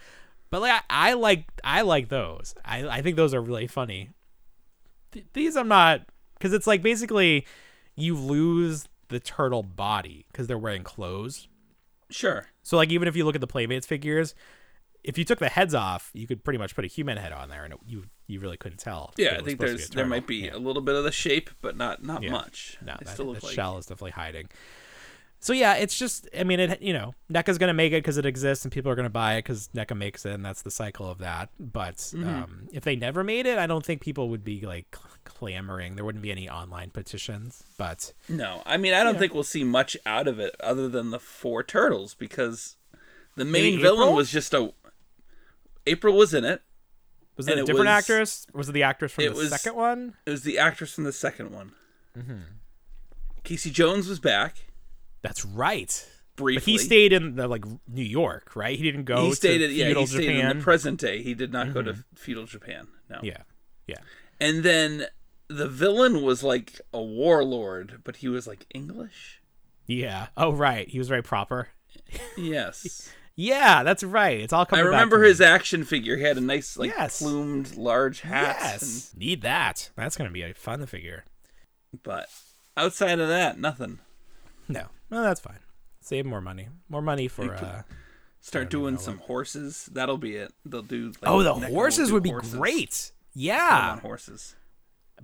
But 0.51 0.61
like 0.61 0.83
I, 0.91 1.11
I 1.11 1.13
like 1.15 1.47
I 1.65 1.81
like 1.83 2.09
those. 2.09 2.55
I 2.65 2.87
I 2.87 3.03
think 3.03 3.17
those 3.17 3.33
are 3.35 3.41
really 3.41 3.67
funny. 3.67 4.11
Th- 5.13 5.27
these 5.33 5.57
I'm 5.57 5.69
not 5.69 6.03
because 6.35 6.53
it's 6.53 6.67
like 6.67 6.83
basically 6.83 7.47
you 7.97 8.17
lose 8.17 8.87
the 9.13 9.21
turtle 9.21 9.63
body 9.63 10.27
because 10.33 10.47
they're 10.49 10.59
wearing 10.59 10.83
clothes. 10.83 11.47
sure. 12.11 12.49
So 12.65 12.77
like 12.77 12.91
even 12.91 13.07
if 13.09 13.15
you 13.17 13.25
look 13.25 13.35
at 13.35 13.41
the 13.41 13.47
Playmates 13.47 13.87
figures, 13.87 14.35
if 15.05 15.19
you 15.19 15.25
took 15.25 15.39
the 15.41 15.49
heads 15.49 15.75
off, 15.75 16.11
you 16.15 16.27
could 16.27 16.45
pretty 16.45 16.59
much 16.59 16.75
put 16.77 16.85
a 16.85 16.89
human 16.89 17.17
head 17.17 17.33
on 17.33 17.49
there, 17.49 17.65
and 17.65 17.75
it, 17.75 17.81
you 17.87 18.05
you 18.29 18.39
really 18.41 18.57
couldn't 18.57 18.79
tell. 18.79 19.13
Yeah, 19.19 19.37
I 19.39 19.43
think 19.43 19.59
there's 19.61 19.89
there 19.91 20.07
might 20.07 20.27
be 20.27 20.37
Yeah. 20.47 20.55
a 20.57 20.59
little 20.59 20.83
bit 20.83 20.95
of 20.95 21.05
the 21.05 21.13
shape, 21.13 21.51
but 21.61 21.77
not 21.77 22.03
not 22.05 22.23
Yeah. 22.23 22.31
much. 22.31 22.79
No, 22.85 22.95
They 22.99 23.05
that, 23.07 23.15
still 23.15 23.33
the 23.33 23.45
like 23.45 23.53
shell 23.55 23.79
is 23.79 23.87
definitely 23.87 24.13
hiding. 24.13 24.49
So 25.45 25.53
yeah, 25.53 25.75
it's 25.75 25.99
just 25.99 26.29
I 26.39 26.45
mean 26.45 26.61
it 26.61 26.81
you 26.81 26.93
know 26.93 27.15
NECA's 27.31 27.59
gonna 27.59 27.75
make 27.75 27.93
it 27.93 27.97
because 28.03 28.17
it 28.17 28.25
exists 28.25 28.65
and 28.65 28.71
people 28.73 28.91
are 28.91 28.95
gonna 28.95 29.11
buy 29.11 29.35
it 29.35 29.41
because 29.41 29.69
NECA 29.75 29.97
makes 29.97 30.25
it 30.25 30.33
and 30.35 30.45
that's 30.45 30.63
the 30.63 30.71
cycle 30.71 31.11
of 31.11 31.19
that. 31.19 31.51
But 31.59 31.97
Mm-hmm. 31.97 32.29
um, 32.29 32.69
if 32.73 32.85
they 32.85 32.95
never 32.97 33.25
made 33.25 33.45
it, 33.47 33.59
I 33.59 33.67
don't 33.67 33.85
think 33.85 34.01
people 34.01 34.29
would 34.29 34.45
be 34.45 34.61
like 34.61 34.97
clamoring. 35.25 35.97
There 35.97 36.05
wouldn't 36.05 36.23
be 36.23 36.31
any 36.31 36.49
online 36.49 36.91
petitions. 36.91 37.65
But 37.77 38.13
No, 38.29 38.63
I 38.65 38.77
mean 38.77 38.95
I 38.95 39.03
don't 39.03 39.19
think 39.19 39.35
we'll 39.35 39.43
see 39.43 39.65
much 39.65 39.97
out 40.07 40.29
of 40.29 40.39
it 40.39 40.55
other 40.61 40.89
than 40.89 41.11
the 41.11 41.19
four 41.21 41.63
turtles 41.65 42.15
because 42.15 42.77
the 43.35 43.45
main 43.45 43.53
Maybe 43.75 43.83
villain 43.83 44.03
April? 44.05 44.15
was 44.17 44.31
just 44.31 44.55
a. 44.55 44.73
April 45.89 46.17
was 46.17 46.33
in 46.35 46.45
it. 46.45 46.63
was 47.37 47.49
it 47.49 47.59
a 47.59 47.63
it 47.63 47.67
different 47.67 47.87
was- 47.89 47.99
actress? 47.99 48.47
Was 48.55 48.69
it 48.69 48.73
the 48.73 48.85
actress 48.85 49.11
from 49.11 49.25
it 49.25 49.31
the 49.31 49.35
was- 49.41 49.51
second 49.51 49.75
one? 49.75 50.15
It 50.25 50.31
was 50.31 50.43
the 50.45 50.59
actress 50.59 50.95
from 50.95 51.03
the 51.05 51.13
second 51.13 51.51
one. 51.51 51.73
Mm-hmm. 52.17 52.37
Casey 53.43 53.71
Jones 53.71 54.07
was 54.07 54.21
back 54.21 54.67
That's 55.23 55.45
right. 55.45 56.07
briefly. 56.37 56.57
But 56.57 56.65
he 56.65 56.79
stayed 56.79 57.13
in 57.13 57.37
the 57.37 57.47
like 57.49 57.65
New 57.89 58.03
York, 58.05 58.55
right? 58.57 58.77
He 58.77 58.83
didn't 58.85 59.05
go 59.05 59.27
He 59.27 59.33
stayed 59.35 59.59
to 59.59 59.65
at 59.65 59.71
yeah. 59.73 59.87
feudal 59.87 60.03
He 60.03 60.07
stayed 60.09 60.21
Japan. 60.27 60.37
Mm-hmm. 60.41 60.51
in 60.51 60.59
the 60.59 60.65
present 60.65 61.01
day. 61.01 61.23
He 61.23 61.35
did 61.35 61.53
not 61.53 61.73
go 61.73 61.83
to 61.83 61.97
feudal 62.15 62.45
Japan. 62.47 62.89
No. 63.09 63.21
yeah, 63.23 63.43
yeah. 63.87 63.99
And 64.41 64.63
then 64.63 65.07
the 65.49 65.69
villain 65.69 66.23
was 66.23 66.43
like 66.43 66.81
a 66.93 67.01
warlord, 67.03 68.01
but 68.05 68.17
he 68.17 68.29
was 68.29 68.47
like 68.47 68.67
English. 68.75 69.41
Yeah. 69.87 70.29
Oh, 70.37 70.53
right. 70.53 70.89
He 70.89 70.99
was 70.99 71.09
very 71.09 71.23
proper. 71.23 71.69
Yes. 72.37 73.11
Yeah, 73.35 73.83
that's 73.83 74.05
right. 74.05 74.39
It's 74.41 74.53
all 74.53 74.61
I 74.61 74.65
coming. 74.67 74.85
back 74.85 74.91
remember 74.93 75.17
to 75.17 75.23
me. 75.23 75.29
his 75.29 75.41
action 75.41 75.85
figure. 75.85 76.19
He 76.19 76.23
had 76.23 76.37
a 76.37 76.41
nice, 76.43 76.77
like, 76.77 76.91
Yes. 76.91 77.19
plumed, 77.23 77.75
large 77.79 78.21
hat. 78.21 78.59
Yes. 78.61 79.11
Need 79.17 79.41
that. 79.41 79.89
That's 79.97 80.19
gonna 80.19 80.31
be 80.31 80.43
a 80.43 80.53
fun 80.53 80.85
figure. 80.85 81.25
but 82.03 82.29
outside 82.77 83.21
of 83.21 83.29
that, 83.29 83.59
nothing. 83.59 84.01
No, 84.69 84.87
no, 85.11 85.23
that's 85.23 85.41
fine. 85.41 85.59
Save 86.01 86.27
more 86.27 86.41
money. 86.41 86.69
More 86.89 87.03
money 87.03 87.29
for. 87.29 87.55
uh 87.55 87.83
Start 88.41 88.71
doing 88.71 88.99
some 88.99 89.19
horses. 89.19 89.89
That'll 89.93 90.19
be 90.19 90.35
it. 90.35 90.53
They'll 90.65 90.83
do. 90.83 91.09
Like, 91.23 91.31
Oh, 91.31 91.43
the 91.43 91.55
horses 91.55 92.11
would 92.11 92.25
be 92.25 92.31
horses. 92.31 92.55
great. 92.55 93.13
Yeah. 93.35 94.01
horses. 94.01 94.57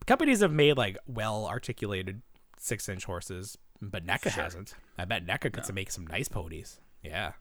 Companies 0.07 0.41
have 0.41 0.53
made 0.53 0.77
like 0.77 0.97
well 1.07 1.47
articulated 1.47 2.23
six 2.59 2.89
inch 2.89 3.05
horses, 3.07 3.59
but 3.83 4.07
NECA 4.07 4.31
Sure. 4.31 4.43
hasn't. 4.45 4.75
I 4.97 5.05
bet 5.05 5.27
NECA 5.27 5.53
could 5.53 5.75
make 5.75 5.91
some 5.91 6.07
nice 6.07 6.29
ponies. 6.29 6.79
Yeah. 7.03 7.33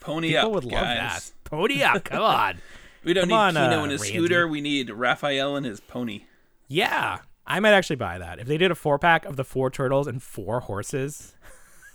Pony 0.00 0.28
People 0.28 0.46
up, 0.46 0.52
would 0.52 0.64
love 0.64 0.72
guys. 0.84 1.30
that. 1.30 1.32
Pony 1.50 1.82
up. 1.82 2.04
Come 2.04 2.22
on. 2.22 2.58
We 3.04 3.12
don't 3.12 3.28
Come 3.28 3.28
need 3.28 3.34
on, 3.36 3.54
Keno 3.54 3.80
uh, 3.80 3.82
and 3.84 3.92
his 3.92 4.00
Randy. 4.02 4.16
scooter. 4.18 4.48
We 4.48 4.60
need 4.60 4.90
Raphael 4.90 5.54
and 5.54 5.64
his 5.64 5.78
pony. 5.78 6.22
Yeah. 6.66 7.18
I 7.46 7.60
might 7.60 7.72
actually 7.72 7.96
buy 7.96 8.18
that. 8.18 8.38
If 8.38 8.46
they 8.46 8.58
did 8.58 8.70
a 8.70 8.74
four 8.74 8.98
pack 8.98 9.24
of 9.24 9.36
the 9.36 9.44
four 9.44 9.70
turtles 9.70 10.06
and 10.06 10.22
four 10.22 10.60
horses, 10.60 11.34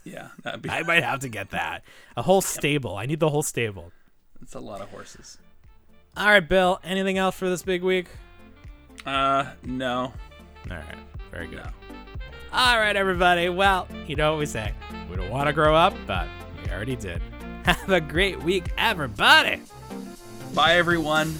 Yeah, 0.03 0.29
that'd 0.43 0.61
be. 0.61 0.69
I 0.71 0.83
might 0.83 1.03
have 1.03 1.19
to 1.19 1.29
get 1.29 1.49
that. 1.51 1.83
A 2.15 2.21
whole 2.21 2.41
stable. 2.41 2.95
I 2.95 3.05
need 3.05 3.19
the 3.19 3.29
whole 3.29 3.43
stable. 3.43 3.91
It's 4.41 4.55
a 4.55 4.59
lot 4.59 4.81
of 4.81 4.89
horses. 4.89 5.37
All 6.17 6.27
right, 6.27 6.39
Bill. 6.47 6.79
Anything 6.83 7.17
else 7.17 7.35
for 7.35 7.49
this 7.49 7.63
big 7.63 7.83
week? 7.83 8.07
Uh, 9.05 9.51
no. 9.63 10.13
All 10.69 10.77
right. 10.77 10.97
Very 11.31 11.47
good. 11.47 11.57
No. 11.57 11.69
All 12.53 12.77
right, 12.79 12.95
everybody. 12.95 13.47
Well, 13.49 13.87
you 14.07 14.15
know 14.15 14.31
what 14.31 14.39
we 14.39 14.45
say. 14.45 14.73
We 15.09 15.15
don't 15.15 15.29
want 15.29 15.47
to 15.47 15.53
grow 15.53 15.75
up, 15.75 15.93
but 16.05 16.27
we 16.63 16.69
already 16.71 16.95
did. 16.97 17.21
Have 17.63 17.89
a 17.89 18.01
great 18.01 18.41
week, 18.43 18.71
everybody. 18.77 19.61
Bye, 20.53 20.75
everyone. 20.75 21.35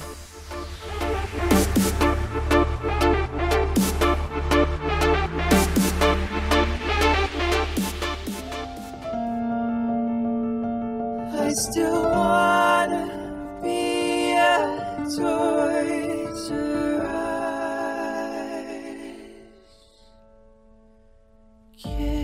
I 11.52 11.54
still 11.54 12.04
wanna 12.04 13.60
be 13.62 14.32
a 14.32 15.04
Us 15.04 16.50
kid. 21.78 22.21